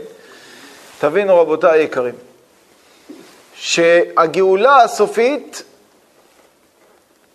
תבינו 0.99 1.41
רבותיי 1.41 1.81
היקרים, 1.81 2.15
שהגאולה 3.55 4.83
הסופית 4.83 5.63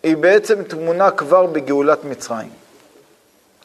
היא 0.03 0.17
בעצם 0.17 0.63
תמונה 0.63 1.11
כבר 1.11 1.45
בגאולת 1.45 2.03
מצרים. 2.03 2.49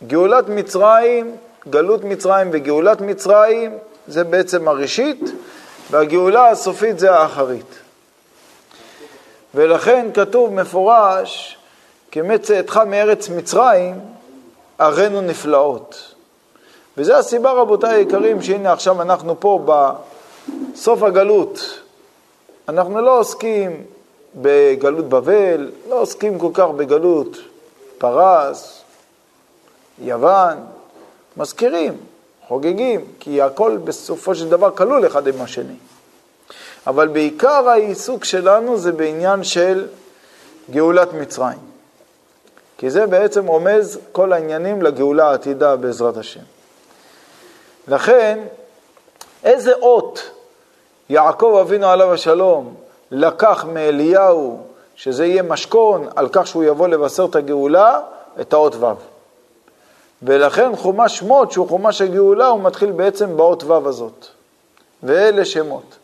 גאולת 0.06 0.48
מצרים, 0.48 1.36
גלות 1.70 2.04
מצרים 2.04 2.50
וגאולת 2.52 3.00
מצרים 3.00 3.78
זה 4.06 4.24
בעצם 4.24 4.68
הראשית, 4.68 5.20
והגאולה 5.90 6.48
הסופית 6.48 6.98
זה 6.98 7.12
האחרית. 7.12 7.78
ולכן 9.54 10.06
כתוב 10.14 10.52
מפורש, 10.52 11.58
כמצאתך 12.10 12.80
מארץ 12.86 13.28
מצרים, 13.28 14.00
ערינו 14.78 15.20
נפלאות. 15.20 16.14
וזו 16.96 17.14
הסיבה, 17.14 17.52
רבותיי 17.52 17.94
היקרים, 17.94 18.42
שהנה 18.42 18.72
עכשיו 18.72 19.02
אנחנו 19.02 19.40
פה 19.40 19.66
בסוף 20.72 21.02
הגלות. 21.02 21.80
אנחנו 22.68 23.00
לא 23.00 23.18
עוסקים 23.18 23.82
בגלות 24.36 25.08
בבל, 25.08 25.70
לא 25.88 26.00
עוסקים 26.00 26.38
כל 26.38 26.50
כך 26.54 26.66
בגלות 26.76 27.36
פרס, 27.98 28.82
יוון, 29.98 30.56
מזכירים, 31.36 31.96
חוגגים, 32.48 33.04
כי 33.20 33.42
הכל 33.42 33.76
בסופו 33.84 34.34
של 34.34 34.48
דבר 34.48 34.70
כלול 34.70 35.06
אחד 35.06 35.26
עם 35.26 35.42
השני. 35.42 35.76
אבל 36.86 37.08
בעיקר 37.08 37.68
העיסוק 37.68 38.24
שלנו 38.24 38.78
זה 38.78 38.92
בעניין 38.92 39.44
של 39.44 39.86
גאולת 40.70 41.12
מצרים. 41.12 41.58
כי 42.78 42.90
זה 42.90 43.06
בעצם 43.06 43.46
רומז 43.46 43.98
כל 44.12 44.32
העניינים 44.32 44.82
לגאולה 44.82 45.30
העתידה 45.30 45.76
בעזרת 45.76 46.16
השם. 46.16 46.40
לכן, 47.88 48.38
איזה 49.44 49.72
אות 49.72 50.30
יעקב 51.08 51.58
אבינו 51.60 51.86
עליו 51.86 52.12
השלום 52.12 52.74
לקח 53.10 53.64
מאליהו, 53.72 54.60
שזה 54.96 55.26
יהיה 55.26 55.42
משכון 55.42 56.08
על 56.16 56.28
כך 56.32 56.46
שהוא 56.46 56.64
יבוא 56.64 56.88
לבשר 56.88 57.24
את 57.24 57.36
הגאולה, 57.36 58.00
את 58.40 58.52
האות 58.52 58.76
ו'. 58.76 59.13
ולכן 60.24 60.76
חומש 60.76 61.18
שמות, 61.18 61.52
שהוא 61.52 61.68
חומש 61.68 62.00
הגאולה, 62.00 62.46
הוא 62.46 62.62
מתחיל 62.62 62.92
בעצם 62.92 63.36
באות 63.36 63.64
ו' 63.64 63.88
הזאת. 63.88 64.26
ואלה 65.02 65.44
שמות. 65.44 65.96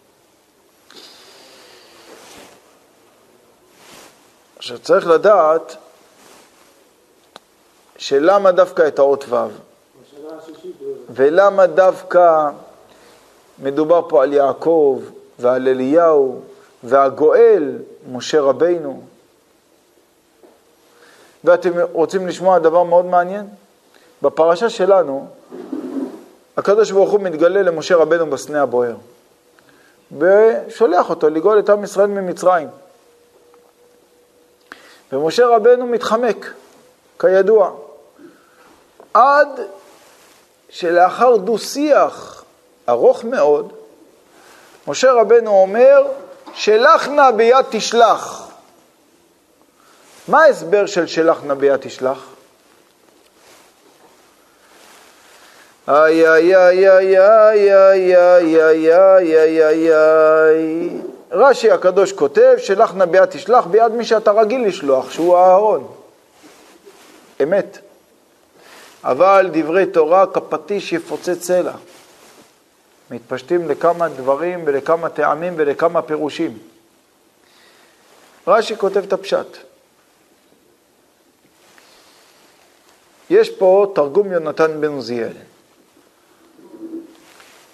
עכשיו 4.57 4.79
צריך 4.79 5.07
לדעת 5.07 5.77
שלמה 7.97 8.53
דווקא 8.53 8.89
את 8.89 8.99
האות 8.99 9.25
ו', 9.29 9.37
ולמה 11.11 11.67
דווקא 11.67 12.51
מדובר 13.59 14.09
פה 14.09 14.23
על 14.23 14.33
יעקב 14.33 15.03
ועל 15.39 15.69
אליהו 15.69 16.43
והגואל, 16.85 17.79
משה 18.13 18.41
רבינו. 18.41 19.03
ואתם 21.45 21.71
רוצים 21.93 22.27
לשמוע 22.27 22.59
דבר 22.59 22.83
מאוד 22.83 23.05
מעניין? 23.05 23.47
בפרשה 24.23 24.71
שלנו, 24.71 25.29
הקדוש 26.57 26.91
ברוך 26.91 27.11
הוא 27.11 27.21
מתגלה 27.21 27.63
למשה 27.63 27.97
רבנו 27.97 28.31
בסנה 28.31 28.63
הבוער, 28.63 28.95
ושולח 30.19 31.11
אותו 31.11 31.31
לגאול 31.31 31.59
את 31.59 31.71
עם 31.71 31.85
ישראל 31.85 32.07
ממצרים. 32.07 32.69
ומשה 35.13 35.47
רבנו 35.47 35.87
מתחמק, 35.87 36.53
כידוע, 37.19 37.71
עד 39.15 39.49
שלאחר 40.69 41.37
דו-שיח 41.37 42.45
ארוך 42.89 43.25
מאוד, 43.25 43.73
משה 44.87 45.13
רבנו 45.13 45.51
אומר, 45.51 46.07
שלח 46.55 47.09
נא 47.09 47.31
ביד 47.31 47.65
תשלח. 47.71 48.49
מה 50.29 50.43
ההסבר 50.43 50.87
של 50.87 51.07
שלח 51.07 51.43
נא 51.45 51.55
ביד 51.55 51.77
תשלח? 51.77 52.27
איי 55.91 56.29
איי 56.29 56.57
איי 56.57 56.91
איי 56.91 57.19
איי 57.19 57.75
איי 57.75 58.17
איי 58.17 58.93
איי 58.93 59.39
איי 59.39 59.63
איי 59.63 59.95
איי 59.95 60.89
רש"י 61.31 61.71
הקדוש 61.71 62.13
כותב, 62.13 62.55
שלח 62.59 62.95
נא 62.95 63.05
ביד 63.05 63.25
תשלח 63.25 63.67
ביד 63.67 63.93
מי 63.93 64.05
שאתה 64.05 64.31
רגיל 64.33 64.67
לשלוח, 64.67 65.11
שהוא 65.11 65.37
אהרון. 65.37 65.89
אמת. 67.43 67.79
אבל 69.05 69.51
דברי 69.53 69.87
תורה 69.87 70.27
כפטיש 70.27 70.93
יפוצץ 70.93 71.43
סלע. 71.43 71.73
מתפשטים 73.11 73.69
לכמה 73.69 74.09
דברים 74.09 74.63
ולכמה 74.67 75.09
טעמים 75.09 75.55
ולכמה 75.57 76.03
פירושים. 76.03 76.59
רש"י 78.47 78.77
כותב 78.77 79.03
את 79.07 79.13
הפשט. 79.13 79.57
יש 83.31 83.51
פה 83.51 83.93
תרגום 83.95 84.33
יונתן 84.33 84.81
בן 84.81 84.93
עוזיאל. 84.93 85.33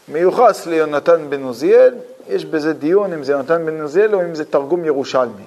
מיוחס 0.08 0.66
ליונתן 0.66 1.30
בן 1.30 1.42
עוזיאל, 1.42 1.94
יש 2.28 2.44
בזה 2.44 2.72
דיון 2.72 3.12
אם 3.12 3.24
זה 3.24 3.32
יונתן 3.32 3.66
בן 3.66 3.80
עוזיאל 3.80 4.14
או 4.14 4.22
אם 4.22 4.34
זה 4.34 4.44
תרגום 4.44 4.84
ירושלמי. 4.84 5.44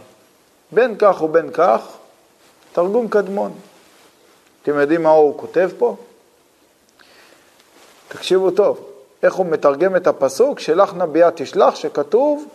בין 0.71 0.95
כך 0.99 1.21
ובין 1.21 1.51
כך, 1.53 1.81
תרגום 2.73 3.07
קדמון. 3.07 3.53
אתם 4.63 4.79
יודעים 4.79 5.03
מה 5.03 5.09
הוא 5.09 5.37
כותב 5.37 5.69
פה? 5.77 5.95
תקשיבו 8.07 8.51
טוב. 8.51 8.85
איך 9.23 9.33
הוא 9.33 9.45
מתרגם 9.45 9.95
את 9.95 10.07
הפסוק, 10.07 10.59
שלח 10.59 10.93
ביד 10.93 11.33
תשלח, 11.35 11.75
שכתוב 11.75 12.47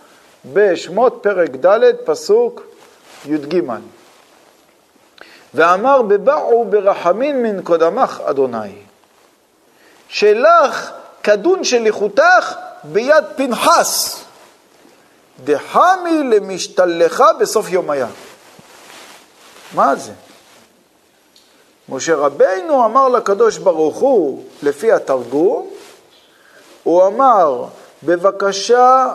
בשמות 0.53 1.19
פרק 1.23 1.51
ד', 1.51 1.97
פסוק 2.05 2.63
י"ג. 3.27 3.61
ואמר 5.55 6.03
בבאו 6.03 6.65
ברחמין 6.65 7.43
מן 7.43 7.63
קודמך 7.63 8.23
אדוני. 8.25 8.73
שלך 10.09 10.93
כדון 11.25 11.64
שליחותך 11.64 12.55
ביד 12.85 13.25
פנחס, 13.37 14.20
דחמי 15.45 16.22
למשתלך 16.22 17.25
בסוף 17.41 17.70
יומיה. 17.70 18.07
מה 19.75 19.97
זה? 19.97 20.12
משה 21.89 22.14
רבינו 22.14 22.85
אמר 22.85 23.09
לקדוש 23.09 23.59
ברוך 23.59 23.97
הוא, 23.97 24.45
לפי 24.62 24.93
התרגום, 24.93 25.70
הוא 26.83 27.07
אמר, 27.07 27.64
בבקשה 28.03 29.12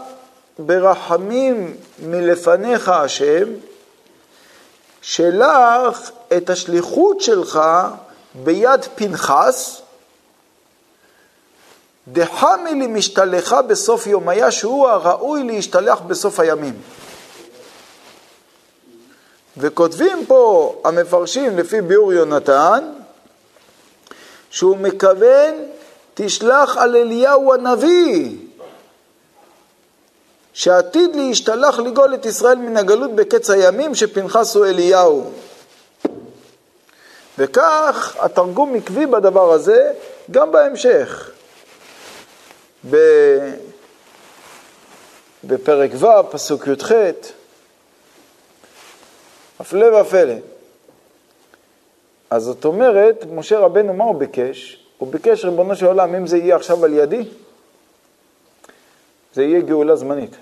ברחמים 0.59 1.77
מלפניך 1.99 2.89
השם, 2.89 3.47
שלח 5.01 6.11
את 6.37 6.49
השליחות 6.49 7.21
שלך 7.21 7.59
ביד 8.33 8.85
פנחס, 8.95 9.81
דחמי 12.11 12.73
לי 12.73 12.87
משתלך 12.87 13.55
בסוף 13.67 14.07
יומיה, 14.07 14.51
שהוא 14.51 14.87
הראוי 14.87 15.43
להשתלח 15.43 15.99
בסוף 15.99 16.39
הימים. 16.39 16.73
וכותבים 19.57 20.25
פה 20.27 20.75
המפרשים 20.85 21.57
לפי 21.57 21.81
ביאור 21.81 22.13
יונתן, 22.13 22.91
שהוא 24.49 24.77
מכוון, 24.77 25.53
תשלח 26.13 26.77
על 26.77 26.95
אליהו 26.95 27.53
הנביא, 27.53 28.37
שעתיד 30.53 31.15
להשתלח 31.15 31.79
לגאול 31.79 32.13
את 32.13 32.25
ישראל 32.25 32.57
מן 32.57 32.77
הגלות 32.77 33.15
בקץ 33.15 33.49
הימים, 33.49 33.95
שפנחס 33.95 34.55
הוא 34.55 34.65
אליהו. 34.65 35.31
וכך 37.37 38.15
התרגום 38.19 38.75
עקבי 38.75 39.05
בדבר 39.05 39.51
הזה 39.51 39.91
גם 40.31 40.51
בהמשך. 40.51 41.31
בפרק 45.43 45.91
ו', 45.93 46.31
פסוק 46.31 46.67
י"ח, 46.67 46.91
הפלא 49.59 50.01
ופלא. 50.01 50.33
אז 52.29 52.43
זאת 52.43 52.65
אומרת, 52.65 53.25
משה 53.31 53.59
רבנו, 53.59 53.93
מה 53.93 54.03
הוא 54.03 54.15
ביקש? 54.15 54.83
הוא 54.97 55.11
ביקש, 55.11 55.45
ריבונו 55.45 55.75
של 55.75 55.85
עולם, 55.85 56.15
אם 56.15 56.27
זה 56.27 56.37
יהיה 56.37 56.55
עכשיו 56.55 56.85
על 56.85 56.93
ידי, 56.93 57.23
זה 59.33 59.43
יהיה 59.43 59.61
גאולה 59.61 59.95
זמנית. 59.95 60.35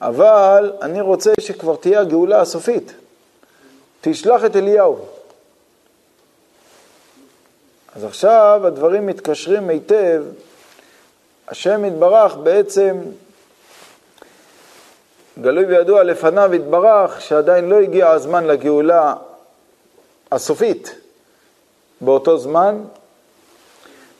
אבל 0.00 0.72
אני 0.82 1.00
רוצה 1.00 1.32
שכבר 1.40 1.76
תהיה 1.76 2.00
הגאולה 2.00 2.40
הסופית. 2.40 2.92
תשלח 4.00 4.44
את 4.44 4.56
אליהו. 4.56 4.98
אז 7.96 8.04
עכשיו 8.04 8.60
הדברים 8.64 9.06
מתקשרים 9.06 9.68
היטב. 9.68 10.22
השם 11.48 11.84
יתברך 11.84 12.36
בעצם 12.36 12.98
גלוי 15.40 15.64
וידוע 15.64 16.02
לפניו 16.02 16.54
יתברך 16.54 17.20
שעדיין 17.20 17.68
לא 17.68 17.76
הגיע 17.76 18.08
הזמן 18.08 18.46
לגאולה 18.46 19.14
הסופית 20.32 20.94
באותו 22.00 22.38
זמן, 22.38 22.82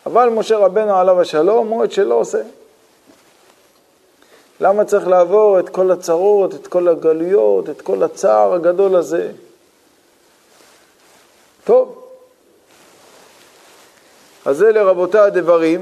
אבל 0.07 0.29
משה 0.29 0.57
רבנו 0.57 0.97
עליו 0.97 1.21
השלום 1.21 1.68
הוא 1.68 1.85
את 1.85 1.93
שלא 1.93 2.14
עושה. 2.14 2.43
למה 4.61 4.85
צריך 4.85 5.09
לעבור 5.09 5.61
את 5.61 5.68
כל 5.68 5.91
הצרות, 5.91 6.55
את 6.55 6.66
כל 6.66 6.89
הגלויות, 6.89 7.71
את 7.71 7.83
כל 7.83 8.03
הצער 8.03 8.55
הגדול 8.55 8.97
הזה? 8.97 9.33
טוב, 11.64 11.99
אז 14.45 14.57
זה 14.57 14.72
לרבותיי 14.72 15.20
הדברים, 15.20 15.80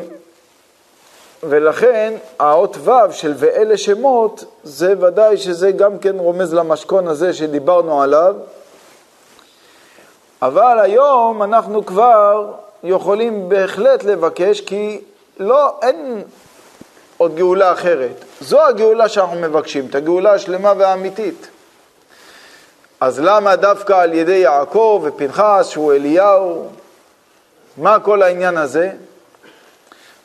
ולכן 1.42 2.14
האות 2.38 2.76
ו' 2.76 3.12
של 3.12 3.34
ואלה 3.36 3.76
שמות, 3.76 4.44
זה 4.64 4.94
ודאי 5.00 5.36
שזה 5.36 5.70
גם 5.70 5.98
כן 5.98 6.18
רומז 6.18 6.54
למשכון 6.54 7.08
הזה 7.08 7.32
שדיברנו 7.32 8.02
עליו, 8.02 8.34
אבל 10.42 10.78
היום 10.82 11.42
אנחנו 11.42 11.86
כבר 11.86 12.52
יכולים 12.84 13.48
בהחלט 13.48 14.04
לבקש, 14.04 14.60
כי 14.60 15.00
לא, 15.38 15.78
אין 15.82 16.22
עוד 17.16 17.36
גאולה 17.36 17.72
אחרת. 17.72 18.24
זו 18.40 18.66
הגאולה 18.66 19.08
שאנחנו 19.08 19.36
מבקשים, 19.36 19.86
את 19.86 19.94
הגאולה 19.94 20.32
השלמה 20.32 20.72
והאמיתית. 20.78 21.48
אז 23.00 23.20
למה 23.20 23.56
דווקא 23.56 23.92
על 23.92 24.14
ידי 24.14 24.36
יעקב 24.36 25.00
ופנחס, 25.04 25.68
שהוא 25.68 25.92
אליהו? 25.92 26.68
מה 27.78 28.00
כל 28.00 28.22
העניין 28.22 28.56
הזה? 28.56 28.90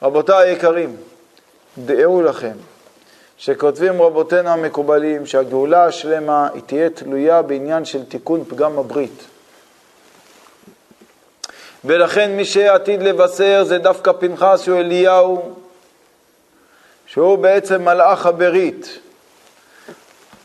רבותיי 0.01 0.49
היקרים, 0.49 0.95
דעו 1.77 2.21
לכם 2.21 2.53
שכותבים 3.37 4.01
רבותינו 4.01 4.49
המקובלים 4.49 5.25
שהגאולה 5.25 5.85
השלמה 5.85 6.47
היא 6.53 6.61
תהיה 6.65 6.89
תלויה 6.89 7.41
בעניין 7.41 7.85
של 7.85 8.05
תיקון 8.05 8.43
פגם 8.47 8.79
הברית. 8.79 9.23
ולכן 11.85 12.31
מי 12.31 12.45
שעתיד 12.45 13.01
לבשר 13.01 13.63
זה 13.63 13.77
דווקא 13.77 14.11
פנחס 14.11 14.61
שהוא 14.63 14.79
אליהו, 14.79 15.55
שהוא 17.05 17.37
בעצם 17.37 17.81
מלאך 17.81 18.25
הברית. 18.25 18.99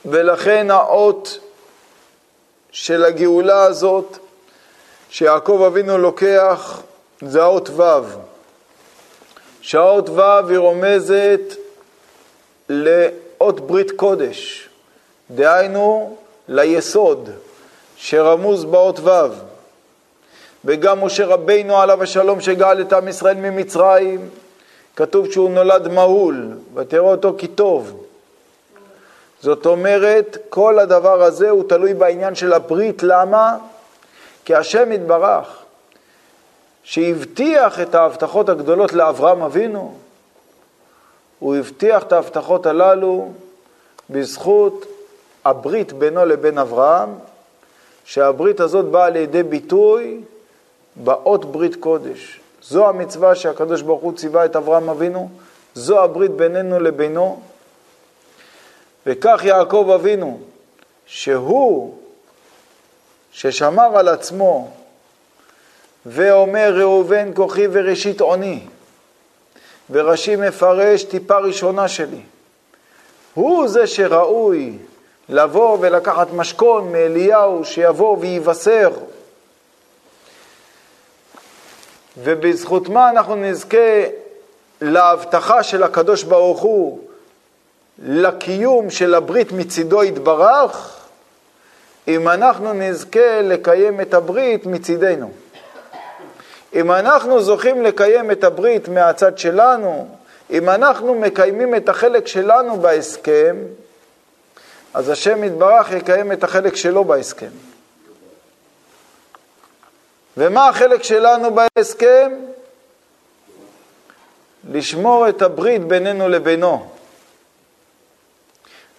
ולכן 0.07 0.71
האות 0.71 1.39
של 2.71 3.05
הגאולה 3.05 3.63
הזאת 3.63 4.19
שיעקב 5.11 5.63
אבינו 5.67 5.99
לוקח 5.99 6.83
זה 7.23 7.43
האות 7.43 7.71
ו', 7.71 7.83
שהאות 9.61 10.09
ו' 10.09 10.49
היא 10.49 10.59
רומזת 10.59 11.55
לאות 12.69 13.61
ברית 13.61 13.91
קודש, 13.91 14.69
דהיינו 15.31 16.17
ליסוד 16.49 17.31
שרמוז 17.97 18.65
באות 18.65 19.01
ו'. 19.01 19.49
וגם 20.65 21.05
משה 21.05 21.27
רבינו 21.27 21.81
עליו 21.81 22.03
השלום 22.03 22.41
שגאל 22.41 22.81
את 22.81 22.93
עם 22.93 23.09
ישראל 23.09 23.37
ממצרים, 23.37 24.29
כתוב 24.97 25.33
שהוא 25.33 25.51
נולד 25.51 25.89
מהול, 25.89 26.49
ותראו 26.75 27.11
אותו 27.11 27.35
כי 27.39 27.47
טוב. 27.47 28.05
זאת 29.41 29.67
אומרת, 29.67 30.37
כל 30.49 30.79
הדבר 30.79 31.23
הזה 31.23 31.51
הוא 31.51 31.69
תלוי 31.69 31.95
בעניין 31.95 32.35
של 32.35 32.53
הברית, 32.53 33.03
למה? 33.03 33.57
כי 34.45 34.55
השם 34.55 34.93
יתברך, 34.93 35.59
שהבטיח 36.89 37.81
את 37.81 37.95
ההבטחות 37.95 38.49
הגדולות 38.49 38.93
לאברהם 38.93 39.43
אבינו, 39.43 39.95
הוא 41.39 41.57
הבטיח 41.57 42.03
את 42.03 42.13
ההבטחות 42.13 42.67
הללו 42.67 43.33
בזכות 44.11 44.87
הברית 45.45 45.93
בינו 45.93 46.27
לבין 46.27 46.59
אברהם, 46.59 47.09
שהברית 48.05 48.61
הזאת 48.61 48.85
באה 48.85 49.11
לידי 49.11 49.43
ביטוי 49.43 50.21
באות 50.97 51.53
ברית 51.53 51.77
קודש. 51.77 52.41
זו 52.63 52.89
המצווה 52.89 53.35
שהקדוש 53.35 53.83
ברוך 53.83 54.03
הוא 54.03 54.13
ציווה 54.13 54.45
את 54.45 54.57
אברהם 54.57 54.89
אבינו, 54.89 55.29
זו 55.75 56.05
הברית 56.05 56.31
בינינו 56.31 56.81
לבינו. 56.81 57.41
וכך 59.07 59.41
יעקב 59.45 59.91
אבינו, 59.95 60.41
שהוא, 61.07 61.95
ששמר 63.33 63.99
על 63.99 64.09
עצמו 64.09 64.78
ואומר 66.09 66.75
ראובן 66.77 67.31
כוחי 67.35 67.67
וראשית 67.73 68.21
עוני, 68.21 68.61
ורש"י 69.91 70.37
מפרש 70.37 71.05
טיפה 71.05 71.39
ראשונה 71.39 71.89
שלי. 71.89 72.21
הוא 73.35 73.69
זה 73.69 73.87
שראוי 73.87 74.79
לבוא 75.29 75.79
ולקחת 75.81 76.33
משכון 76.33 76.93
מאליהו 76.93 77.65
שיבוא 77.65 78.17
ויבשר. 78.21 78.91
ובזכות 82.23 82.89
מה 82.89 83.11
אנחנו 83.11 83.37
נזכה 83.37 84.05
להבטחה 84.81 85.63
של 85.63 85.83
הקדוש 85.83 86.23
ברוך 86.23 86.61
הוא 86.61 87.01
לקיום 88.03 88.91
של 88.91 89.15
הברית 89.15 89.53
מצידו 89.53 90.05
יתברך, 90.05 90.99
אם 92.09 92.29
אנחנו 92.29 92.73
נזכה 92.73 93.41
לקיים 93.43 94.01
את 94.01 94.15
הברית 94.15 94.67
מצידנו. 94.67 95.31
אם 96.75 96.93
אנחנו 96.93 97.43
זוכים 97.43 97.83
לקיים 97.83 98.31
את 98.31 98.45
הברית 98.45 98.89
מהצד 98.89 99.39
שלנו, 99.39 100.09
אם 100.51 100.69
אנחנו 100.69 101.15
מקיימים 101.15 101.75
את 101.75 101.89
החלק 101.89 102.27
שלנו 102.27 102.81
בהסכם, 102.81 103.57
אז 104.95 105.09
השם 105.09 105.45
יתברך 105.45 105.91
יקיים 105.91 106.33
את 106.33 106.45
החלק 106.45 106.77
שלו 106.77 107.05
בהסכם. 107.05 107.51
ומה 110.37 110.69
החלק 110.69 111.03
שלנו 111.03 111.49
בהסכם? 111.55 112.33
לשמור 114.71 115.29
את 115.29 115.43
הברית 115.43 115.85
בינינו 115.85 116.29
לבינו. 116.29 116.91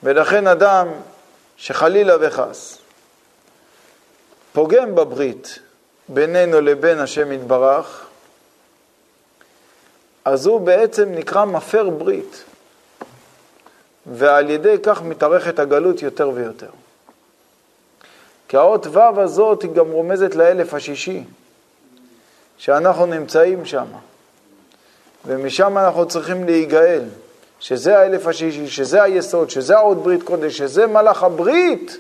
ולכן 0.04 0.48
אדם 0.48 0.88
שחלילה 1.58 2.16
וחס 2.20 2.78
פוגם 4.54 4.96
בברית 4.96 5.60
בינינו 6.10 6.62
לבין 6.62 6.99
השם 6.99 7.32
יתברך, 7.32 8.05
אז 10.26 10.45
הוא 10.45 10.62
בעצם 10.62 11.10
נקרא 11.12 11.45
מפר 11.45 11.89
ברית, 11.89 12.43
ועל 14.05 14.49
ידי 14.49 14.76
כך 14.84 15.01
מתארכת 15.01 15.60
הגלות 15.60 16.01
יותר 16.01 16.30
ויותר. 16.30 16.70
כי 18.47 18.57
האות 18.57 18.88
ו' 18.88 19.22
הזאת 19.22 19.62
היא 19.62 19.72
גם 19.72 19.91
רומזת 19.91 20.36
לאלף 20.36 20.74
השישי, 20.74 21.24
שאנחנו 22.57 23.05
נמצאים 23.05 23.66
שם, 23.66 23.86
ומשם 25.26 25.78
אנחנו 25.78 26.07
צריכים 26.07 26.45
להיגאל, 26.45 27.03
שזה 27.60 27.99
האלף 27.99 28.28
השישי, 28.28 28.68
שזה 28.68 29.03
היסוד, 29.03 29.49
שזה 29.49 29.78
האות 29.78 30.03
ברית 30.03 30.24
קודש, 30.24 30.57
שזה 30.57 30.88
מלאך 30.88 31.24
הברית, 31.24 31.97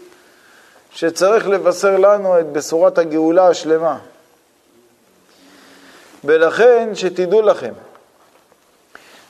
שצריך 0.91 1.47
לבשר 1.47 1.97
לנו 1.97 2.39
את 2.39 2.51
בשורת 2.51 2.97
הגאולה 2.97 3.47
השלמה. 3.47 3.97
ולכן, 6.23 6.89
שתדעו 6.93 7.41
לכם, 7.41 7.73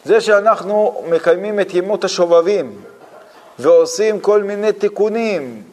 זה 0.05 0.21
שאנחנו 0.21 1.03
מקיימים 1.09 1.59
את 1.59 1.73
ימות 1.73 2.03
השובבים 2.03 2.81
ועושים 3.59 4.19
כל 4.19 4.43
מיני 4.43 4.73
תיקונים 4.73 5.63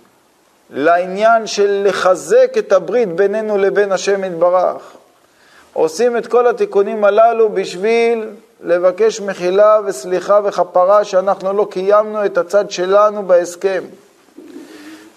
לעניין 0.70 1.47
של 1.47 1.82
לחזק 1.89 2.53
את 2.59 2.72
הברית 2.72 3.12
בינינו 3.12 3.59
לבין 3.59 3.93
השם 3.93 4.24
יתברך, 4.24 4.82
עושים 5.72 6.16
את 6.16 6.26
כל 6.26 6.47
התיקונים 6.47 7.05
הללו 7.05 7.49
בשביל 7.49 8.30
לבקש 8.61 9.20
מחילה 9.20 9.80
וסליחה 9.87 10.41
וכפרה 10.45 11.05
שאנחנו 11.05 11.53
לא 11.53 11.66
קיימנו 11.70 12.24
את 12.24 12.39
הצד 12.39 12.70
שלנו 12.70 13.26
בהסכם. 13.26 13.84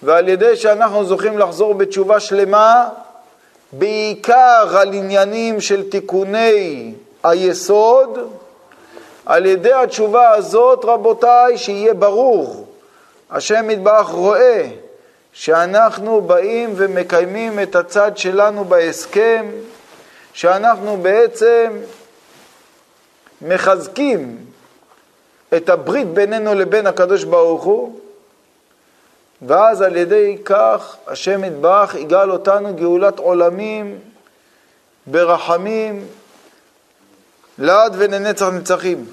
ועל 0.03 0.29
ידי 0.29 0.55
שאנחנו 0.55 1.05
זוכים 1.05 1.37
לחזור 1.37 1.73
בתשובה 1.73 2.19
שלמה, 2.19 2.89
בעיקר 3.71 4.77
על 4.77 4.93
עניינים 4.93 5.61
של 5.61 5.89
תיקוני 5.89 6.93
היסוד, 7.23 8.19
על 9.25 9.45
ידי 9.45 9.73
התשובה 9.73 10.29
הזאת, 10.29 10.85
רבותיי, 10.85 11.57
שיהיה 11.57 11.93
ברור, 11.93 12.67
השם 13.31 13.69
יתברך 13.69 14.09
רואה 14.09 14.67
שאנחנו 15.33 16.21
באים 16.21 16.73
ומקיימים 16.75 17.59
את 17.59 17.75
הצד 17.75 18.17
שלנו 18.17 18.65
בהסכם, 18.65 19.45
שאנחנו 20.33 20.97
בעצם 20.97 21.71
מחזקים 23.41 24.37
את 25.57 25.69
הברית 25.69 26.07
בינינו 26.07 26.53
לבין 26.55 26.87
הקדוש 26.87 27.23
ברוך 27.23 27.63
הוא, 27.63 27.99
ואז 29.41 29.81
על 29.81 29.95
ידי 29.95 30.37
כך 30.45 30.95
השם 31.07 31.43
יתברך 31.43 31.95
יגאל 31.95 32.31
אותנו 32.31 32.75
גאולת 32.75 33.19
עולמים 33.19 33.99
ברחמים 35.07 36.07
לעד 37.57 37.93
ולנצח 37.97 38.47
נצחים. 38.47 39.05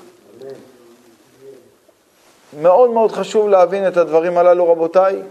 מאוד 2.61 2.91
מאוד 2.91 3.13
חשוב 3.13 3.49
להבין 3.49 3.89
את 3.89 3.97
הדברים 3.97 4.39
הללו, 4.39 4.73
רבותיי, 4.73 5.23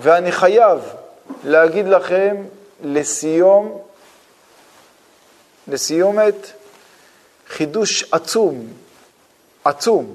ואני 0.00 0.32
חייב 0.32 0.78
להגיד 1.44 1.88
לכם 1.88 2.36
לסיום, 2.82 3.78
לסיומת, 5.68 6.52
חידוש 7.48 8.12
עצום, 8.12 8.66
עצום, 9.64 10.14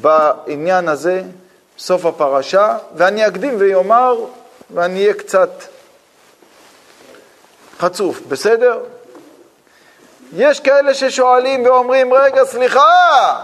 בעניין 0.00 0.88
הזה, 0.88 1.22
סוף 1.80 2.06
הפרשה, 2.06 2.76
ואני 2.94 3.26
אקדים 3.26 3.56
ואומר, 3.58 4.16
ואני 4.70 5.02
אהיה 5.02 5.14
קצת 5.14 5.50
חצוף, 7.78 8.20
בסדר? 8.28 8.78
יש 10.36 10.60
כאלה 10.60 10.94
ששואלים 10.94 11.66
ואומרים, 11.66 12.14
רגע, 12.14 12.44
סליחה, 12.44 13.36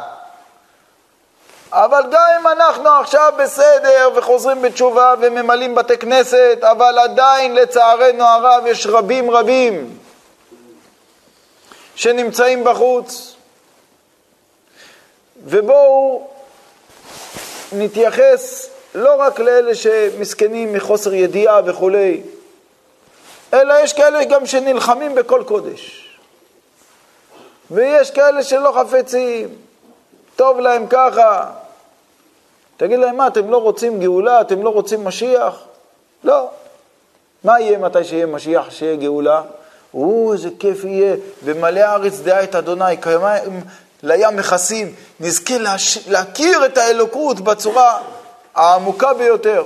אבל 1.73 2.03
גם 2.11 2.27
אם 2.41 2.47
אנחנו 2.47 2.89
עכשיו 2.89 3.33
בסדר 3.39 4.11
וחוזרים 4.15 4.63
בתשובה 4.63 5.15
וממלאים 5.21 5.75
בתי 5.75 5.99
כנסת, 5.99 6.59
אבל 6.63 6.99
עדיין 6.99 7.55
לצערנו 7.55 8.25
הרב 8.25 8.67
יש 8.67 8.87
רבים 8.87 9.31
רבים 9.31 9.99
שנמצאים 11.95 12.65
בחוץ. 12.65 13.37
ובואו 15.45 16.36
נתייחס 17.73 18.71
לא 18.95 19.15
רק 19.15 19.41
לאלה 19.41 19.75
שמסכנים 19.75 20.73
מחוסר 20.73 21.15
ידיעה 21.15 21.61
וכולי, 21.65 22.23
אלא 23.55 23.75
יש 23.83 23.93
כאלה 23.93 24.25
גם 24.25 24.47
שנלחמים 24.47 25.15
בכל 25.15 25.43
קודש. 25.47 26.03
ויש 27.71 28.11
כאלה 28.11 28.43
שלא 28.43 28.73
חפצים, 28.81 29.49
טוב 30.37 30.61
להם 30.61 30.87
ככה. 30.87 31.51
תגיד 32.77 32.99
להם, 32.99 33.17
מה, 33.17 33.27
אתם 33.27 33.51
לא 33.51 33.57
רוצים 33.57 34.01
גאולה? 34.01 34.41
אתם 34.41 34.63
לא 34.63 34.71
רוצים 34.71 35.05
משיח? 35.05 35.59
לא. 36.25 36.51
מה 37.45 37.61
יהיה 37.61 37.79
מתי 37.79 38.05
שיהיה 38.05 38.27
משיח, 38.27 38.71
שיהיה 38.71 38.97
גאולה? 38.97 39.43
או, 39.95 40.33
איזה 40.33 40.49
כיף 40.59 40.85
יהיה, 40.85 41.17
ומלא 41.45 41.81
הארץ 41.81 42.21
דעה 42.21 42.45
את 42.45 42.55
אדוני, 42.55 42.97
לים 44.07 44.37
מכסים, 44.37 44.95
נזכה 45.21 45.59
להש... 45.59 46.09
להכיר 46.09 46.67
את 46.67 46.79
האלוקות 46.79 47.41
בצורה 47.41 48.03
העמוקה 48.55 49.15
ביותר. 49.15 49.65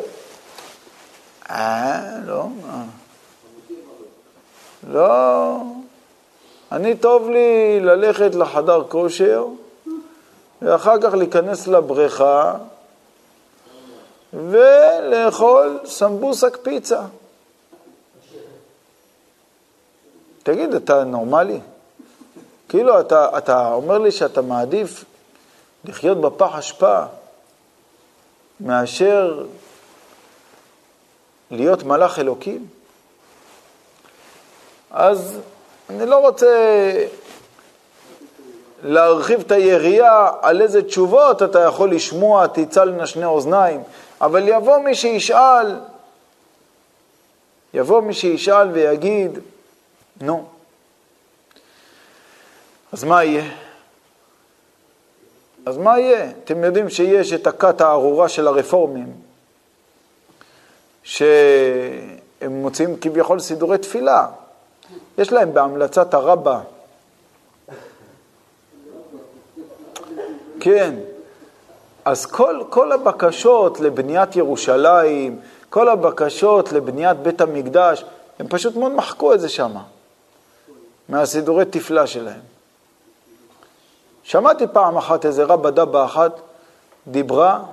אה, 1.50 2.00
לא, 2.26 2.46
לא. 4.90 5.56
אני 6.72 6.96
טוב 6.96 7.30
לי 7.30 7.80
ללכת 7.80 8.34
לחדר 8.34 8.82
כושר, 8.88 9.46
ואחר 10.62 11.00
כך 11.02 11.14
להיכנס 11.14 11.66
לבריכה 11.66 12.54
ולאכול 14.32 15.80
סמבוסק 15.84 16.56
פיצה. 16.62 17.00
תגיד, 20.42 20.74
אתה 20.74 21.04
נורמלי? 21.04 21.60
כאילו, 22.70 23.00
אתה, 23.00 23.38
אתה 23.38 23.72
אומר 23.72 23.98
לי 23.98 24.10
שאתה 24.10 24.42
מעדיף 24.42 25.04
לחיות 25.84 26.20
בפח 26.20 26.54
אשפה 26.54 27.02
מאשר 28.60 29.44
להיות 31.50 31.82
מלאך 31.82 32.18
אלוקים? 32.18 32.66
אז 34.90 35.38
אני 35.90 36.06
לא 36.06 36.16
רוצה 36.16 36.92
להרחיב 38.82 39.40
את 39.40 39.52
היריעה 39.52 40.32
על 40.42 40.62
איזה 40.62 40.82
תשובות 40.82 41.42
אתה 41.42 41.60
יכול 41.60 41.94
לשמוע, 41.94 42.46
תצלנה 42.46 43.06
שני 43.06 43.24
אוזניים, 43.24 43.82
אבל 44.20 44.48
יבוא 44.48 44.78
מי 44.78 44.94
שישאל, 44.94 45.80
יבוא 47.74 48.00
מי 48.00 48.14
שישאל 48.14 48.68
ויגיד, 48.70 49.38
נו, 50.20 50.44
אז 52.92 53.04
מה 53.04 53.24
יהיה? 53.24 53.50
אז 55.66 55.76
מה 55.76 55.98
יהיה? 55.98 56.30
אתם 56.44 56.64
יודעים 56.64 56.88
שיש 56.88 57.32
את 57.32 57.46
הכת 57.46 57.80
הארורה 57.80 58.28
של 58.28 58.46
הרפורמים, 58.46 59.12
שהם 61.02 61.20
מוצאים 62.50 62.96
כביכול 63.00 63.40
סידורי 63.40 63.78
תפילה. 63.78 64.26
יש 65.18 65.32
להם 65.32 65.54
בהמלצת 65.54 66.14
הרבה. 66.14 66.60
כן. 70.60 70.94
אז 72.04 72.26
כל, 72.26 72.62
כל 72.70 72.92
הבקשות 72.92 73.80
לבניית 73.80 74.36
ירושלים, 74.36 75.40
כל 75.70 75.88
הבקשות 75.88 76.72
לבניית 76.72 77.16
בית 77.16 77.40
המקדש, 77.40 78.04
הם 78.38 78.48
פשוט 78.48 78.76
מאוד 78.76 78.92
מחקו 78.92 79.34
את 79.34 79.40
זה 79.40 79.48
שם, 79.48 79.76
מהסידורי 81.08 81.64
תפלה 81.64 82.06
שלהם. 82.06 82.40
שמעתי 84.22 84.64
פעם 84.72 84.96
אחת 84.96 85.26
איזה 85.26 85.44
רבא 85.44 85.70
דבא 85.70 86.04
אחת 86.04 86.40
דיברה, 87.06 87.64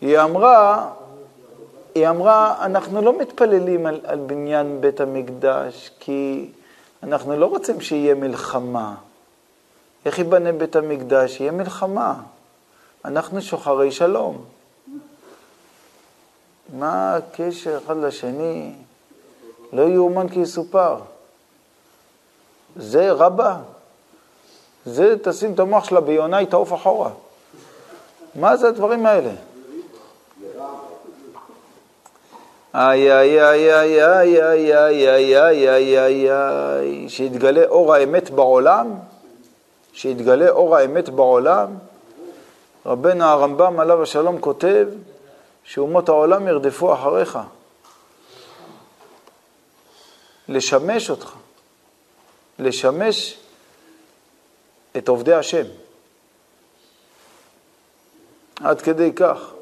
היא 0.00 0.18
אמרה, 0.18 0.90
היא 1.94 2.08
אמרה, 2.08 2.64
אנחנו 2.64 3.02
לא 3.02 3.18
מתפללים 3.18 3.86
על, 3.86 4.00
על 4.04 4.18
בניין 4.18 4.80
בית 4.80 5.00
המקדש, 5.00 5.90
כי 6.00 6.50
אנחנו 7.02 7.36
לא 7.36 7.46
רוצים 7.46 7.80
שיהיה 7.80 8.14
מלחמה. 8.14 8.94
איך 10.04 10.18
ייבנה 10.18 10.52
בית 10.52 10.76
המקדש? 10.76 11.40
יהיה 11.40 11.52
מלחמה. 11.52 12.14
אנחנו 13.04 13.42
שוחרי 13.42 13.92
שלום. 13.92 14.44
מה 16.78 17.16
הקשר 17.16 17.78
אחד 17.84 17.96
לשני? 17.96 18.72
לא 19.72 19.82
יאומן 19.82 20.28
כי 20.28 20.40
יסופר. 20.40 20.96
זה 22.76 23.12
רבה. 23.12 23.56
זה 24.86 25.14
תשים 25.22 25.54
את 25.54 25.60
המוח 25.60 25.84
שלה 25.84 26.00
ביונה, 26.00 26.46
תעוף 26.46 26.74
אחורה. 26.74 27.10
מה 28.34 28.56
זה 28.56 28.68
הדברים 28.68 29.06
האלה? 29.06 29.30
איי 32.74 33.12
איי 33.12 33.42
איי 33.42 33.74
איי 33.74 34.04
איי 34.04 34.42
איי 34.42 34.74
איי 34.74 35.08
איי 35.08 35.68
איי 35.68 35.98
איי 35.98 36.30
איי 36.32 37.08
שיתגלה 37.08 37.64
אור 37.64 37.94
האמת 37.94 38.30
בעולם, 38.30 38.94
שיתגלה 39.92 40.48
אור 40.48 40.76
האמת 40.76 41.08
בעולם. 41.08 41.68
רבנו 42.86 43.24
הרמב"ם 43.24 43.80
עליו 43.80 44.02
השלום 44.02 44.40
כותב 44.40 44.88
שאומות 45.64 46.08
העולם 46.08 46.48
ירדפו 46.48 46.94
אחריך. 46.94 47.38
לשמש 50.48 51.10
אותך, 51.10 51.32
לשמש 52.58 53.38
את 54.96 55.08
עובדי 55.08 55.34
השם. 55.34 55.64
עד 58.60 58.80
כדי 58.80 59.12
כך. 59.12 59.52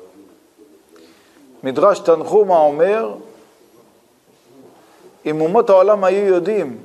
מדרש 1.65 1.99
תנחומה 1.99 2.59
אומר, 2.59 3.15
אם 5.27 5.41
אומות 5.41 5.71
העולם 5.71 6.05
היו 6.05 6.27
יודעים 6.27 6.79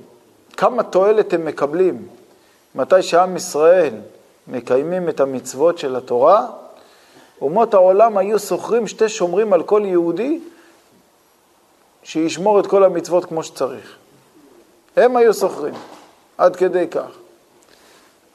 כמה 0.57 0.83
תועלת 0.83 1.33
הם 1.33 1.45
מקבלים 1.45 2.07
מתי 2.75 3.01
שעם 3.01 3.35
ישראל 3.35 3.93
מקיימים 4.47 5.09
את 5.09 5.19
המצוות 5.19 5.77
של 5.77 5.95
התורה, 5.95 6.47
אומות 7.41 7.73
העולם 7.73 8.17
היו 8.17 8.39
שוכרים 8.39 8.87
שתי 8.87 9.09
שומרים 9.09 9.53
על 9.53 9.63
כל 9.63 9.81
יהודי 9.85 10.39
שישמור 12.03 12.59
את 12.59 12.67
כל 12.67 12.83
המצוות 12.83 13.25
כמו 13.25 13.43
שצריך. 13.43 13.97
הם 14.95 15.17
היו 15.17 15.33
שוכרים, 15.33 15.73
עד 16.37 16.55
כדי 16.55 16.87
כך. 16.87 17.22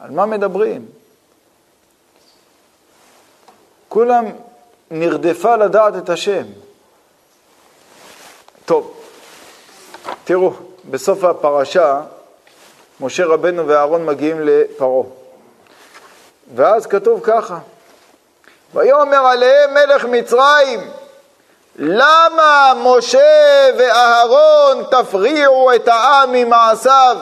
על 0.00 0.10
מה 0.10 0.26
מדברים? 0.26 0.88
כולם 3.88 4.24
נרדפה 4.90 5.56
לדעת 5.56 5.96
את 5.96 6.08
השם. 6.08 6.44
טוב, 8.64 9.00
תראו, 10.24 10.52
בסוף 10.90 11.24
הפרשה, 11.24 12.00
משה 13.00 13.26
רבנו 13.26 13.68
ואהרון 13.68 14.06
מגיעים 14.06 14.36
לפרעה. 14.40 15.06
ואז 16.54 16.86
כתוב 16.86 17.20
ככה, 17.22 17.58
ויאמר 18.74 19.26
עליהם 19.26 19.74
מלך 19.74 20.04
מצרים, 20.04 20.90
למה 21.76 22.72
משה 22.76 23.70
ואהרון 23.78 24.84
תפריעו 24.90 25.74
את 25.74 25.88
העם 25.88 26.32
ממעשיו? 26.32 27.16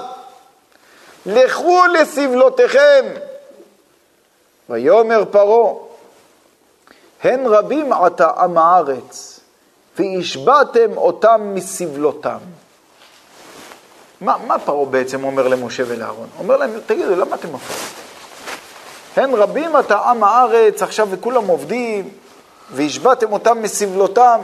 לכו 1.26 1.82
לסבלותיכם. 1.86 3.04
ויאמר 4.70 5.24
פרעה, 5.30 5.72
הן 7.22 7.46
רבים 7.46 7.92
עתה 7.92 8.30
עם 8.30 8.58
הארץ, 8.58 9.40
והשבעתם 9.98 10.96
אותם 10.96 11.40
מסבלותם. 11.54 12.38
מה, 14.20 14.36
מה 14.46 14.58
פרעה 14.58 14.86
בעצם 14.86 15.24
אומר 15.24 15.48
למשה 15.48 15.82
ולאהרון? 15.86 16.28
אומר 16.38 16.56
להם, 16.56 16.70
תגידו, 16.86 17.16
למה 17.16 17.36
אתם 17.36 17.52
מפריעים? 17.52 17.86
הן 19.16 19.34
רבים 19.34 19.76
עתה 19.76 19.98
עם 19.98 20.24
הארץ, 20.24 20.82
עכשיו 20.82 21.08
וכולם 21.10 21.46
עובדים, 21.46 22.08
והשבעתם 22.72 23.32
אותם 23.32 23.62
מסבלותם. 23.62 24.40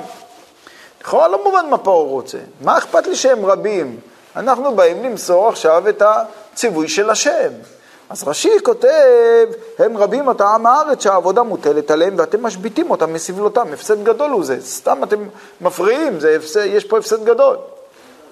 לכאורה 1.00 1.28
לא 1.28 1.44
מובן 1.44 1.66
מה 1.70 1.78
פרעה 1.78 2.02
רוצה. 2.02 2.38
מה 2.60 2.78
אכפת 2.78 3.06
לי 3.06 3.16
שהם 3.16 3.46
רבים? 3.46 4.00
אנחנו 4.36 4.76
באים 4.76 5.04
למסור 5.04 5.48
עכשיו 5.48 5.88
את 5.88 6.02
הציווי 6.52 6.88
של 6.88 7.10
השם. 7.10 7.52
אז 8.10 8.28
רש"י 8.28 8.50
כותב, 8.62 9.46
הם 9.78 9.96
רבים 9.96 10.30
את 10.30 10.40
העם 10.40 10.66
הארץ 10.66 11.02
שהעבודה 11.02 11.42
מוטלת 11.42 11.90
עליהם 11.90 12.14
ואתם 12.18 12.42
משביתים 12.42 12.90
אותם 12.90 13.12
מסבלותם. 13.12 13.72
הפסד 13.72 14.04
גדול 14.04 14.30
הוא 14.30 14.44
זה, 14.44 14.60
סתם 14.60 15.04
אתם 15.04 15.28
מפריעים, 15.60 16.20
זה 16.20 16.36
הפסד, 16.36 16.64
יש 16.64 16.84
פה 16.84 16.98
הפסד 16.98 17.24
גדול. 17.24 17.56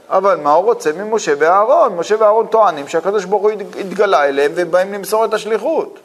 אבל 0.09 0.37
מה 0.37 0.53
הוא 0.53 0.65
רוצה 0.65 0.93
ממשה 0.93 1.33
ואהרון? 1.39 1.97
משה 1.97 2.15
ואהרון 2.19 2.47
טוענים 2.47 2.89
שהקדוש 2.89 3.25
ברוך 3.25 3.43
הוא 3.43 3.51
התגלה 3.51 4.25
אליהם 4.25 4.53
והם 4.55 4.71
באים 4.71 4.93
למסור 4.93 5.25
את 5.25 5.35
השליחות. 5.35 5.99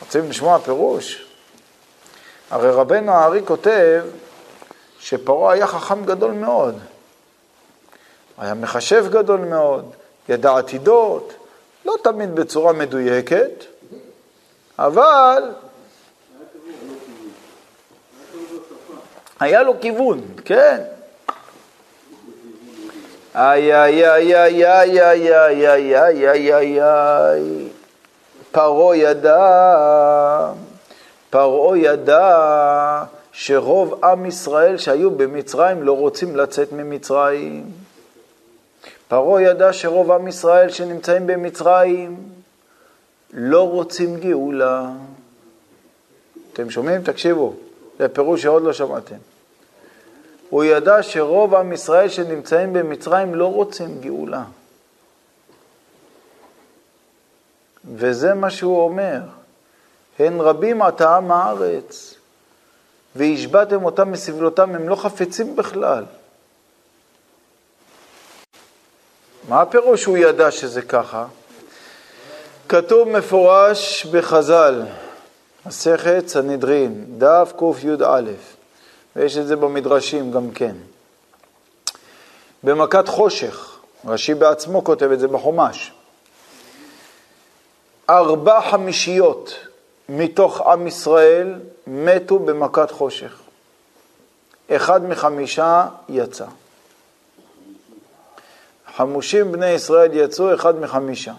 רוצים 0.00 0.30
לשמוע 0.30 0.58
פירוש? 0.58 1.26
הרי 2.50 2.70
רבנו 2.70 3.12
הארי 3.12 3.40
כותב 3.44 4.02
שפרעה 4.98 5.52
היה 5.52 5.66
חכם 5.66 6.04
גדול 6.04 6.30
מאוד. 6.30 6.78
היה 8.38 8.54
מחשב 8.54 9.06
גדול 9.10 9.40
מאוד, 9.40 9.90
ידע 10.28 10.56
עתידות, 10.56 11.32
לא 11.84 11.94
תמיד 12.02 12.34
בצורה 12.34 12.72
מדויקת, 12.72 13.64
אבל 14.78 15.42
היה 19.40 19.62
לו 19.62 19.80
כיוון, 19.80 20.20
כן. 20.44 20.82
איי 23.34 23.74
איי 23.74 24.10
איי 24.10 24.36
איי 24.36 24.66
איי 24.66 25.02
איי 25.02 25.36
איי 25.38 25.98
איי 25.98 26.28
איי 26.28 26.54
איי 26.54 26.82
איי 26.82 27.68
פרעה 28.52 28.96
ידע, 28.96 30.52
פרעה 31.30 31.78
ידע 31.78 33.04
שרוב 33.32 34.04
עם 34.04 34.26
ישראל 34.26 34.76
שהיו 34.78 35.10
במצרים 35.10 35.82
לא 35.82 35.92
רוצים 35.92 36.36
לצאת 36.36 36.72
ממצרים. 36.72 37.85
פרעה 39.08 39.42
ידע 39.42 39.72
שרוב 39.72 40.10
עם 40.10 40.28
ישראל 40.28 40.70
שנמצאים 40.70 41.26
במצרים 41.26 42.16
לא 43.32 43.68
רוצים 43.68 44.20
גאולה. 44.20 44.90
אתם 46.52 46.70
שומעים? 46.70 47.02
תקשיבו, 47.02 47.54
זה 47.98 48.08
פירוש 48.08 48.42
שעוד 48.42 48.62
לא 48.62 48.72
שמעתם. 48.72 49.16
הוא 50.50 50.64
ידע 50.64 51.02
שרוב 51.02 51.54
עם 51.54 51.72
ישראל 51.72 52.08
שנמצאים 52.08 52.72
במצרים 52.72 53.34
לא 53.34 53.52
רוצים 53.52 54.00
גאולה. 54.00 54.44
וזה 57.94 58.34
מה 58.34 58.50
שהוא 58.50 58.80
אומר. 58.80 59.20
הן 60.18 60.40
רבים 60.40 60.82
עתה 60.82 61.16
עם 61.16 61.32
הארץ, 61.32 62.14
והשבעתם 63.16 63.84
אותם 63.84 64.12
מסבלותם, 64.12 64.74
הם 64.74 64.88
לא 64.88 64.96
חפצים 64.96 65.56
בכלל. 65.56 66.04
מה 69.48 69.60
הפירוש 69.60 70.02
שהוא 70.02 70.16
ידע 70.16 70.50
שזה 70.50 70.82
ככה? 70.82 71.26
כתוב 72.68 73.08
מפורש 73.08 74.06
בחז"ל, 74.06 74.82
מסכת 75.66 76.24
סנהדרין, 76.26 77.04
דף 77.18 77.52
קי"א, 77.58 78.22
ויש 79.16 79.36
את 79.36 79.46
זה 79.46 79.56
במדרשים 79.56 80.32
גם 80.32 80.50
כן. 80.50 80.76
במכת 82.62 83.08
חושך, 83.08 83.78
רש"י 84.04 84.34
בעצמו 84.34 84.84
כותב 84.84 85.10
את 85.10 85.20
זה 85.20 85.28
בחומש. 85.28 85.92
ארבע 88.10 88.60
חמישיות 88.70 89.54
מתוך 90.08 90.60
עם 90.60 90.86
ישראל 90.86 91.54
מתו 91.86 92.38
במכת 92.38 92.90
חושך. 92.90 93.40
אחד 94.70 95.04
מחמישה 95.04 95.86
יצא. 96.08 96.46
חמושים 98.96 99.52
בני 99.52 99.70
ישראל 99.70 100.10
יצאו, 100.12 100.54
אחד 100.54 100.80
מחמישה. 100.80 101.32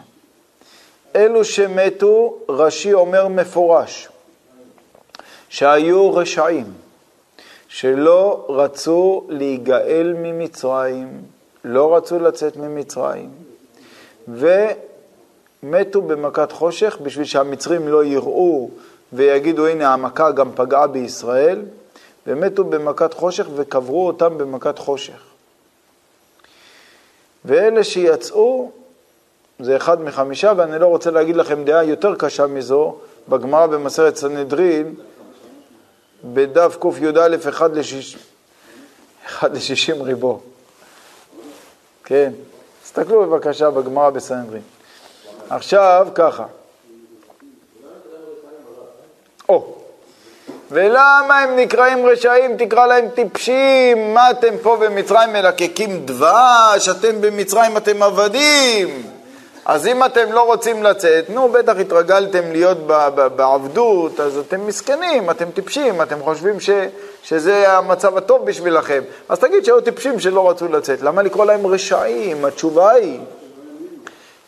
אלו 1.16 1.46
שמתו, 1.46 2.38
רש"י 2.50 2.94
אומר 2.94 3.28
מפורש, 3.28 4.10
שהיו 5.50 6.14
רשעים, 6.14 6.74
שלא 7.68 8.46
רצו 8.50 9.24
להיגאל 9.30 10.14
ממצרים, 10.18 11.22
לא 11.64 11.96
רצו 11.96 12.20
לצאת 12.20 12.58
ממצרים, 12.58 13.30
ומתו 14.28 16.02
במכת 16.02 16.52
חושך 16.52 16.98
בשביל 17.04 17.26
שהמצרים 17.26 17.88
לא 17.88 18.04
יראו 18.04 18.70
ויגידו 19.14 19.68
הנה 19.68 19.94
המכה 19.94 20.32
גם 20.32 20.52
פגעה 20.56 20.88
בישראל, 20.88 21.62
ומתו 22.28 22.64
במכת 22.64 23.14
חושך 23.14 23.48
וקברו 23.56 24.08
אותם 24.08 24.38
במכת 24.38 24.80
חושך. 24.80 25.27
ואלה 27.48 27.84
שיצאו 27.84 28.72
זה 29.60 29.76
אחד 29.78 30.02
מחמישה, 30.02 30.54
ואני 30.58 30.80
לא 30.80 30.88
רוצה 30.88 31.12
להגיד 31.12 31.36
לכם 31.36 31.64
דעה 31.64 31.84
יותר 31.84 32.16
קשה 32.16 32.48
מזו, 32.48 32.96
בגמרא 33.30 33.68
במסרת 33.68 34.16
סנהדרין, 34.16 34.96
בדף 36.24 36.78
קי"א, 36.82 37.36
אחד 37.50 37.76
לשיש... 37.76 38.18
אחד 39.26 39.56
לשישים 39.56 40.02
ריבו. 40.02 40.40
כן, 42.04 42.32
תסתכלו 42.84 43.22
בבקשה 43.30 43.70
בגמרא 43.70 44.10
בסנהדרין. 44.10 44.62
עכשיו 45.50 46.08
ככה. 46.16 46.46
או, 49.50 49.77
ולמה 50.72 51.40
הם 51.40 51.56
נקראים 51.56 52.06
רשעים? 52.06 52.58
תקרא 52.58 52.88
להם 52.88 53.08
טיפשים. 53.16 54.14
מה 54.14 54.32
אתם 54.32 54.58
פה 54.62 54.78
במצרים 54.78 55.34
מלקקים 55.34 56.06
דבש? 56.06 56.90
אתם 56.90 57.22
במצרים, 57.22 57.78
אתם 57.78 58.04
עבדים. 58.04 59.04
אז 59.66 59.88
אם 59.88 60.06
אתם 60.06 60.32
לא 60.32 60.42
רוצים 60.46 60.84
לצאת, 60.84 61.30
נו, 61.30 61.50
בטח 61.50 61.78
התרגלתם 61.80 62.52
להיות 62.52 62.78
בעבדות, 63.36 64.20
אז 64.20 64.38
אתם 64.38 64.68
מסכנים, 64.68 65.30
אתם 65.30 65.52
טיפשים, 65.52 66.02
אתם 66.02 66.20
חושבים 66.20 66.60
ש, 66.60 66.70
שזה 67.24 67.72
המצב 67.72 68.18
הטוב 68.18 68.46
בשבילכם. 68.46 69.02
אז 69.30 69.40
תגיד 69.40 69.66
שהיו 69.66 69.82
טיפשים 69.82 70.20
שלא 70.20 70.50
רצו 70.50 70.68
לצאת. 70.68 71.02
למה 71.02 71.22
לקרוא 71.22 71.46
להם 71.46 71.68
רשעים? 71.68 72.46
התשובה 72.46 72.92
היא, 72.92 73.20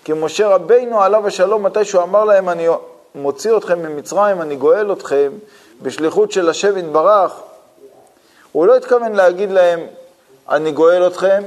כי 0.04 0.14
משה 0.16 0.48
רבינו 0.48 1.02
עליו 1.02 1.28
השלום, 1.28 1.64
מתי 1.64 1.86
שהוא 1.86 2.04
אמר 2.04 2.26
להם, 2.26 2.50
אני 2.50 2.68
מוציא 3.16 3.58
אתכם 3.58 3.80
ממצרים, 3.80 4.42
אני 4.42 4.56
גואל 4.56 4.92
אתכם, 4.92 5.32
בשליחות 5.82 6.32
של 6.32 6.50
השם 6.50 6.78
יתברך, 6.78 7.34
הוא 8.52 8.68
לא 8.68 8.78
התכוון 8.78 9.14
להגיד 9.14 9.52
להם, 9.52 9.80
אני 10.50 10.72
גואל 10.72 11.08
אתכם, 11.08 11.44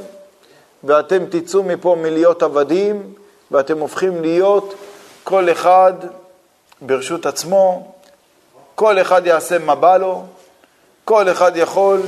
ואתם 0.84 1.24
תצאו 1.30 1.62
מפה 1.62 1.96
מלהיות 1.98 2.42
עבדים, 2.42 3.14
ואתם 3.50 3.78
הופכים 3.78 4.22
להיות 4.22 4.74
כל 5.24 5.50
אחד 5.50 5.92
ברשות 6.80 7.26
עצמו, 7.26 7.92
כל 8.74 9.00
אחד 9.00 9.26
יעשה 9.26 9.58
מה 9.58 9.74
בא 9.74 9.96
לו, 9.96 10.24
כל 11.04 11.28
אחד 11.28 11.52
יכול 11.54 12.00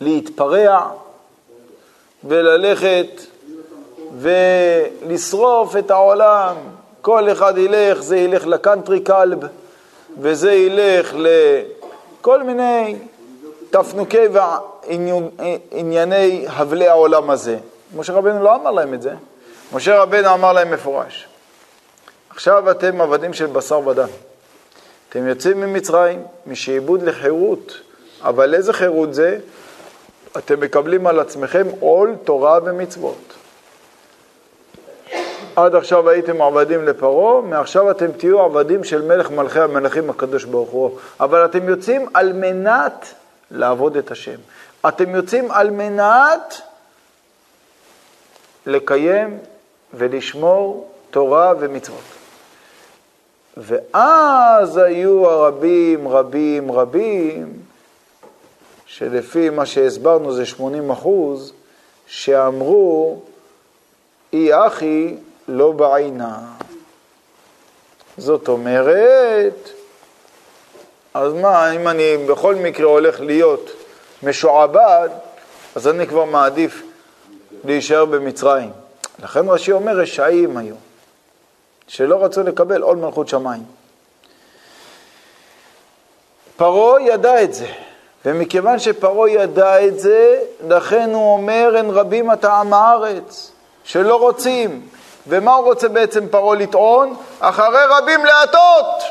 להתפרע 0.00 0.90
וללכת 2.24 3.20
ולשרוף 4.18 5.76
את 5.76 5.90
העולם. 5.90 6.56
כל 7.02 7.32
אחד 7.32 7.58
ילך, 7.58 8.00
זה 8.00 8.16
ילך 8.16 8.46
לקאנטרי 8.46 9.00
קלב, 9.00 9.38
וזה 10.20 10.52
ילך 10.52 11.14
לכל 11.16 12.42
מיני 12.42 12.96
תפנוקי 13.70 14.24
וענייני 15.72 16.44
הבלי 16.48 16.88
העולם 16.88 17.30
הזה. 17.30 17.56
משה 17.96 18.12
רבנו 18.12 18.42
לא 18.42 18.56
אמר 18.56 18.70
להם 18.70 18.94
את 18.94 19.02
זה. 19.02 19.12
משה 19.72 20.02
רבנו 20.02 20.34
אמר 20.34 20.52
להם 20.52 20.70
מפורש, 20.70 21.28
עכשיו 22.30 22.70
אתם 22.70 23.00
עבדים 23.00 23.32
של 23.32 23.46
בשר 23.46 23.88
ודם. 23.88 24.08
אתם 25.08 25.28
יוצאים 25.28 25.60
ממצרים, 25.60 26.22
משעבוד 26.46 27.02
לחירות, 27.02 27.80
אבל 28.20 28.54
איזה 28.54 28.72
חירות 28.72 29.14
זה? 29.14 29.38
אתם 30.38 30.60
מקבלים 30.60 31.06
על 31.06 31.20
עצמכם 31.20 31.66
עול 31.80 32.14
תורה 32.24 32.58
ומצוות. 32.64 33.34
עד 35.56 35.74
עכשיו 35.74 36.08
הייתם 36.08 36.42
עבדים 36.42 36.84
לפרעה, 36.84 37.40
מעכשיו 37.40 37.90
אתם 37.90 38.12
תהיו 38.12 38.40
עבדים 38.40 38.84
של 38.84 39.02
מלך 39.02 39.30
מלכי 39.30 39.60
המלכים 39.60 40.10
הקדוש 40.10 40.44
ברוך 40.44 40.70
הוא. 40.70 40.98
אבל 41.20 41.44
אתם 41.44 41.68
יוצאים 41.68 42.08
על 42.14 42.32
מנת 42.32 43.14
לעבוד 43.50 43.96
את 43.96 44.10
השם. 44.10 44.38
אתם 44.88 45.14
יוצאים 45.14 45.50
על 45.50 45.70
מנת 45.70 46.60
לקיים 48.66 49.38
ולשמור 49.94 50.90
תורה 51.10 51.52
ומצוות. 51.60 52.22
ואז 53.56 54.76
היו 54.76 55.26
הרבים, 55.26 56.08
רבים, 56.08 56.72
רבים, 56.72 57.52
שלפי 58.86 59.50
מה 59.50 59.66
שהסברנו 59.66 60.32
זה 60.32 60.46
80 60.46 60.90
אחוז, 60.90 61.52
שאמרו, 62.06 63.22
אי 64.32 64.66
אחי 64.66 65.16
לא 65.48 65.72
בעינה. 65.72 66.38
זאת 68.18 68.48
אומרת, 68.48 69.70
אז 71.14 71.32
מה, 71.32 71.72
אם 71.72 71.88
אני 71.88 72.16
בכל 72.28 72.54
מקרה 72.54 72.86
הולך 72.86 73.20
להיות 73.20 73.70
משועבד, 74.22 75.08
אז 75.74 75.88
אני 75.88 76.06
כבר 76.06 76.24
מעדיף 76.24 76.82
להישאר 77.64 78.04
במצרים. 78.04 78.70
לכן 79.22 79.48
רש"י 79.48 79.72
אומר, 79.72 79.92
רשעים 79.96 80.56
היו, 80.56 80.74
שלא 81.86 82.24
רצו 82.24 82.42
לקבל 82.42 82.82
עול 82.82 82.96
מלכות 82.96 83.28
שמיים. 83.28 83.62
פרעה 86.56 87.02
ידע 87.02 87.42
את 87.42 87.54
זה, 87.54 87.66
ומכיוון 88.24 88.78
שפרעה 88.78 89.30
ידע 89.30 89.86
את 89.86 90.00
זה, 90.00 90.38
לכן 90.68 91.10
הוא 91.12 91.32
אומר, 91.32 91.72
אין 91.76 91.90
רבים 91.90 92.30
עם 92.30 92.72
הארץ, 92.72 93.52
שלא 93.84 94.16
רוצים. 94.16 94.88
ומה 95.26 95.54
הוא 95.54 95.64
רוצה 95.64 95.88
בעצם 95.88 96.28
פרעה 96.28 96.56
לטעון? 96.56 97.16
אחרי 97.40 97.84
רבים 97.88 98.24
להטות. 98.24 99.02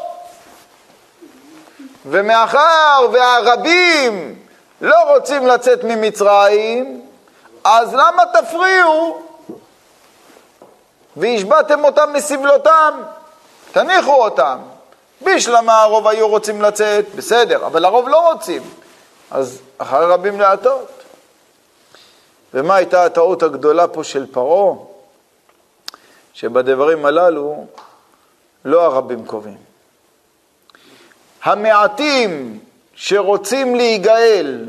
ומאחר 2.06 3.08
והרבים 3.12 4.40
לא 4.82 4.96
רוצים 5.14 5.48
לצאת 5.48 5.84
ממצרים, 5.84 7.06
אז 7.64 7.94
למה 7.94 8.24
תפריעו 8.34 9.22
והשבעתם 11.18 11.84
אותם 11.84 12.14
מסבלותם? 12.14 13.02
תניחו 13.72 14.24
אותם. 14.24 14.58
בשלמה 15.22 15.82
הרוב 15.82 16.08
היו 16.08 16.28
רוצים 16.28 16.62
לצאת, 16.62 17.06
בסדר, 17.16 17.66
אבל 17.66 17.86
הרוב 17.86 18.10
לא 18.10 18.32
רוצים. 18.32 18.62
אז 19.32 19.62
אחרי 19.78 20.06
רבים 20.06 20.40
להטות. 20.40 20.88
ומה 22.54 22.76
הייתה 22.76 23.06
הטעות 23.06 23.44
הגדולה 23.44 23.88
פה 23.88 24.04
של 24.04 24.26
פרעה? 24.32 24.91
שבדברים 26.34 27.06
הללו 27.06 27.66
לא 28.66 28.86
הרבים 28.86 29.26
קובעים. 29.26 29.58
המעטים 31.44 32.60
שרוצים 32.96 33.76
להיגאל, 33.76 34.66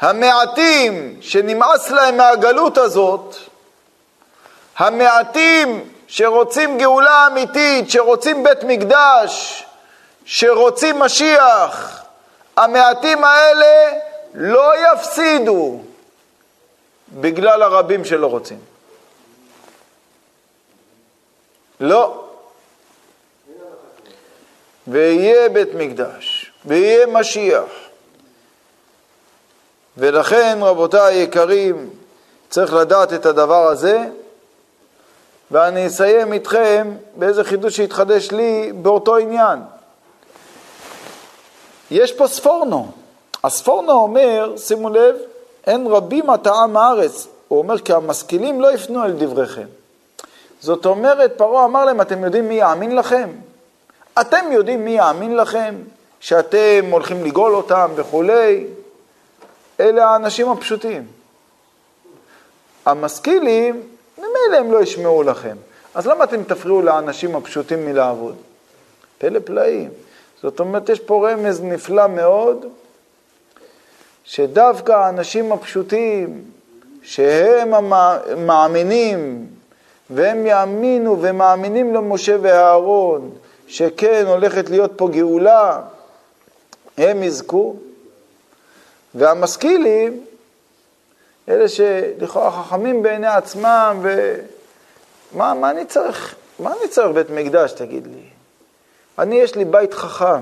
המעטים 0.00 1.18
שנמאס 1.20 1.90
להם 1.90 2.16
מהגלות 2.16 2.78
הזאת, 2.78 3.36
המעטים 4.76 5.88
שרוצים 6.08 6.78
גאולה 6.78 7.26
אמיתית, 7.26 7.90
שרוצים 7.90 8.44
בית 8.44 8.64
מקדש, 8.64 9.64
שרוצים 10.24 10.98
משיח, 10.98 12.04
המעטים 12.56 13.24
האלה 13.24 13.92
לא 14.34 14.72
יפסידו 14.76 15.80
בגלל 17.12 17.62
הרבים 17.62 18.04
שלא 18.04 18.26
רוצים. 18.26 18.75
לא. 21.80 22.22
ויהיה 24.88 25.48
בית 25.48 25.74
מקדש, 25.74 26.52
ויהיה 26.64 27.06
משיח. 27.06 27.64
ולכן, 29.96 30.58
רבותיי 30.62 31.14
היקרים, 31.14 31.90
צריך 32.50 32.74
לדעת 32.74 33.12
את 33.12 33.26
הדבר 33.26 33.66
הזה, 33.66 34.04
ואני 35.50 35.86
אסיים 35.86 36.32
איתכם 36.32 36.96
באיזה 37.16 37.44
חידוש 37.44 37.76
שהתחדש 37.76 38.30
לי 38.30 38.72
באותו 38.72 39.16
עניין. 39.16 39.58
יש 41.90 42.12
פה 42.12 42.28
ספורנו. 42.28 42.92
הספורנו 43.44 43.92
אומר, 43.92 44.54
שימו 44.56 44.88
לב, 44.88 45.16
אין 45.66 45.86
רבים 45.86 46.30
הטעם 46.30 46.76
הארץ. 46.76 47.26
הוא 47.48 47.58
אומר, 47.58 47.78
כי 47.78 47.92
המשכילים 47.92 48.60
לא 48.60 48.72
יפנו 48.72 49.04
אל 49.04 49.12
דבריכם. 49.12 49.66
זאת 50.66 50.86
אומרת, 50.86 51.32
פרעה 51.36 51.64
אמר 51.64 51.84
להם, 51.84 52.00
אתם 52.00 52.24
יודעים 52.24 52.48
מי 52.48 52.54
יאמין 52.54 52.96
לכם? 52.96 53.30
אתם 54.20 54.44
יודעים 54.52 54.84
מי 54.84 54.90
יאמין 54.90 55.36
לכם? 55.36 55.74
שאתם 56.20 56.84
הולכים 56.90 57.24
לגאול 57.24 57.54
אותם 57.54 57.90
וכולי? 57.94 58.66
אלה 59.80 60.04
האנשים 60.04 60.50
הפשוטים. 60.50 61.06
המשכילים, 62.86 63.82
ממילא 64.18 64.56
הם 64.58 64.72
לא 64.72 64.82
ישמעו 64.82 65.22
לכם. 65.22 65.56
אז 65.94 66.06
למה 66.06 66.24
אתם 66.24 66.42
תפריעו 66.42 66.82
לאנשים 66.82 67.36
הפשוטים 67.36 67.86
מלעבוד? 67.86 68.36
פלא 69.18 69.38
פלאים. 69.44 69.90
זאת 70.42 70.60
אומרת, 70.60 70.88
יש 70.88 71.00
פה 71.00 71.30
רמז 71.30 71.62
נפלא 71.62 72.06
מאוד, 72.06 72.66
שדווקא 74.24 74.92
האנשים 74.92 75.52
הפשוטים, 75.52 76.44
שהם 77.02 77.74
המאמינים 77.74 79.46
והם 80.10 80.46
יאמינו 80.46 81.22
ומאמינים 81.22 81.94
למשה 81.94 82.36
ואהרון 82.42 83.30
שכן 83.66 84.24
הולכת 84.26 84.70
להיות 84.70 84.92
פה 84.96 85.08
גאולה, 85.08 85.80
הם 86.98 87.22
יזכו. 87.22 87.76
והמשכילים, 89.14 90.24
אלה 91.48 91.68
שלכאורה 91.68 92.50
חכמים 92.50 93.02
בעיני 93.02 93.26
עצמם, 93.26 94.00
ומה 94.02 95.54
מה 95.54 95.70
אני 95.70 95.84
צריך, 95.84 96.34
מה 96.58 96.72
אני 96.80 96.88
צריך 96.88 97.08
בית 97.14 97.30
מקדש, 97.30 97.72
תגיד 97.72 98.06
לי? 98.06 98.22
אני, 99.18 99.36
יש 99.36 99.54
לי 99.54 99.64
בית 99.64 99.94
חכם. 99.94 100.40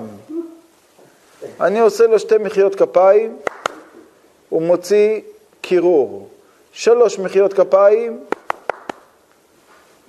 אני 1.60 1.80
עושה 1.80 2.06
לו 2.06 2.18
שתי 2.18 2.38
מחיאות 2.38 2.74
כפיים, 2.74 3.36
הוא 4.48 4.62
מוציא 4.62 5.20
קירור. 5.60 6.28
שלוש 6.72 7.18
מחיאות 7.18 7.52
כפיים, 7.52 8.20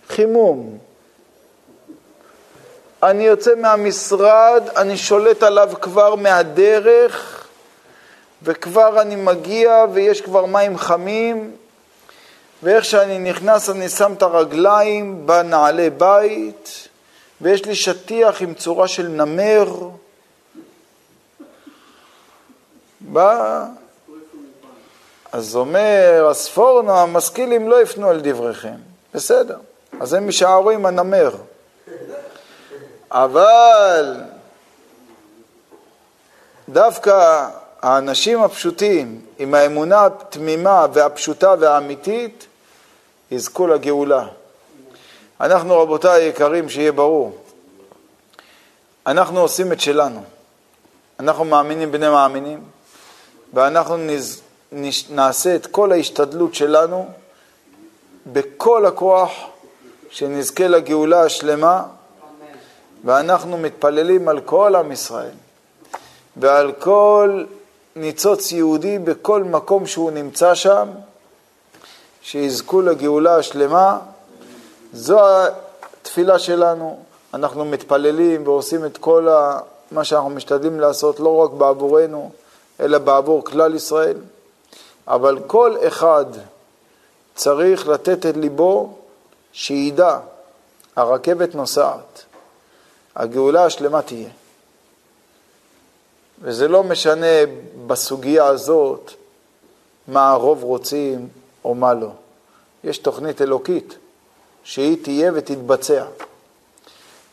חימום. 0.10 0.78
אני 3.04 3.24
יוצא 3.24 3.56
מהמשרד, 3.56 4.64
אני 4.76 4.98
שולט 4.98 5.44
עליו 5.44 5.72
כבר 5.82 6.16
מהדרך, 6.16 7.48
וכבר 8.44 9.02
אני 9.02 9.16
מגיע 9.16 9.86
ויש 9.94 10.22
כבר 10.22 10.46
מים 10.46 10.78
חמים, 10.78 11.52
ואיך 12.64 12.86
שאני 12.86 13.20
נכנס 13.20 13.70
אני 13.70 13.90
שם 13.90 14.14
את 14.14 14.22
הרגליים 14.22 15.28
בנעלי 15.28 15.90
בית, 15.90 16.88
ויש 17.42 17.66
לי 17.66 17.76
שטיח 17.76 18.42
עם 18.42 18.54
צורה 18.54 18.88
של 18.88 19.08
נמר. 19.08 19.90
בא... 23.00 23.66
אז 25.32 25.56
אומר 25.56 26.28
הספורנו, 26.32 26.98
המשכילים 26.98 27.70
לא 27.70 27.82
יפנו 27.82 28.10
על 28.10 28.20
דבריכם. 28.24 28.76
בסדר, 29.14 29.58
אז 30.00 30.14
הם 30.14 30.26
יישארו 30.26 30.70
עם 30.70 30.86
הנמר. 30.86 31.36
אבל 33.12 34.16
דווקא 36.70 37.48
האנשים 37.82 38.44
הפשוטים, 38.44 39.22
עם 39.40 39.54
האמונה 39.54 40.06
התמימה 40.06 40.86
והפשוטה 40.94 41.56
והאמיתית, 41.60 42.48
יזכו 43.32 43.68
לגאולה. 43.68 44.28
אנחנו, 45.42 45.80
רבותיי 45.82 46.24
היקרים, 46.24 46.70
שיהיה 46.70 46.92
ברור, 46.92 47.38
אנחנו 49.08 49.40
עושים 49.40 49.72
את 49.72 49.80
שלנו. 49.80 50.24
אנחנו 51.20 51.46
מאמינים 51.46 51.92
בני 51.92 52.10
מאמינים, 52.10 52.64
ואנחנו 53.54 53.98
נז... 53.98 54.42
נעשה 55.10 55.56
את 55.56 55.66
כל 55.66 55.92
ההשתדלות 55.92 56.56
שלנו 56.56 57.08
בכל 58.26 58.86
הכוח 58.86 59.32
שנזכה 60.16 60.68
לגאולה 60.68 61.22
השלמה, 61.22 61.84
ואנחנו 63.06 63.58
מתפללים 63.58 64.28
על 64.28 64.42
כל 64.42 64.76
עם 64.76 64.92
ישראל 64.92 65.32
ועל 66.38 66.72
כל 66.72 67.44
ניצוץ 67.96 68.52
יהודי 68.52 69.00
בכל 69.00 69.44
מקום 69.44 69.88
שהוא 69.88 70.12
נמצא 70.12 70.56
שם, 70.56 70.88
שיזכו 72.22 72.82
לגאולה 72.82 73.36
השלמה. 73.36 74.00
זו 74.94 75.20
התפילה 76.02 76.40
שלנו. 76.40 77.00
אנחנו 77.34 77.66
מתפללים 77.66 78.48
ועושים 78.48 78.86
את 78.86 78.98
כל 78.98 79.28
מה 79.92 80.04
שאנחנו 80.04 80.30
משתדלים 80.30 80.80
לעשות, 80.80 81.20
לא 81.20 81.36
רק 81.36 81.52
בעבורנו, 81.52 82.32
אלא 82.80 82.98
בעבור 82.98 83.46
כלל 83.46 83.76
ישראל. 83.76 84.18
אבל 85.08 85.40
כל 85.48 85.76
אחד 85.88 86.26
צריך 87.36 87.88
לתת 87.88 88.26
את 88.26 88.38
ליבו 88.38 88.94
שידע, 89.58 90.20
הרכבת 90.96 91.56
נוסעת, 91.56 92.24
הגאולה 93.16 93.66
השלמה 93.66 94.02
תהיה. 94.02 94.30
וזה 96.42 96.68
לא 96.68 96.84
משנה 96.84 97.36
בסוגיה 97.88 98.46
הזאת 98.46 99.12
מה 100.08 100.30
הרוב 100.30 100.64
רוצים 100.64 101.28
או 101.66 101.76
מה 101.76 101.94
לא. 101.94 102.10
יש 102.84 102.98
תוכנית 102.98 103.42
אלוקית 103.42 103.98
שהיא 104.64 105.04
תהיה 105.04 105.32
ותתבצע. 105.36 106.06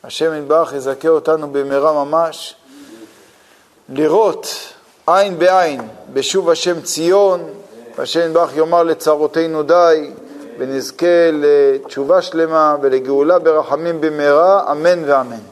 השם 0.05 0.39
יתברך 0.39 0.73
יזכה 0.73 1.09
אותנו 1.09 1.53
במהרה 1.53 2.05
ממש 2.05 2.55
לראות 3.89 4.47
עין 5.07 5.39
בעין 5.39 5.89
בשוב 6.13 6.51
השם 6.51 6.81
ציון, 6.81 7.51
והשם 7.97 8.21
יתברך 8.27 8.57
יאמר 8.57 8.83
לצרותינו 8.83 9.63
די, 9.63 10.11
ונזכה 10.63 11.31
לתשובה 11.33 12.23
שלמה 12.23 12.77
ולגאולה 12.83 13.39
ברחמים 13.39 14.01
במהרה, 14.01 14.73
אמן 14.73 15.05
ואמן. 15.07 15.41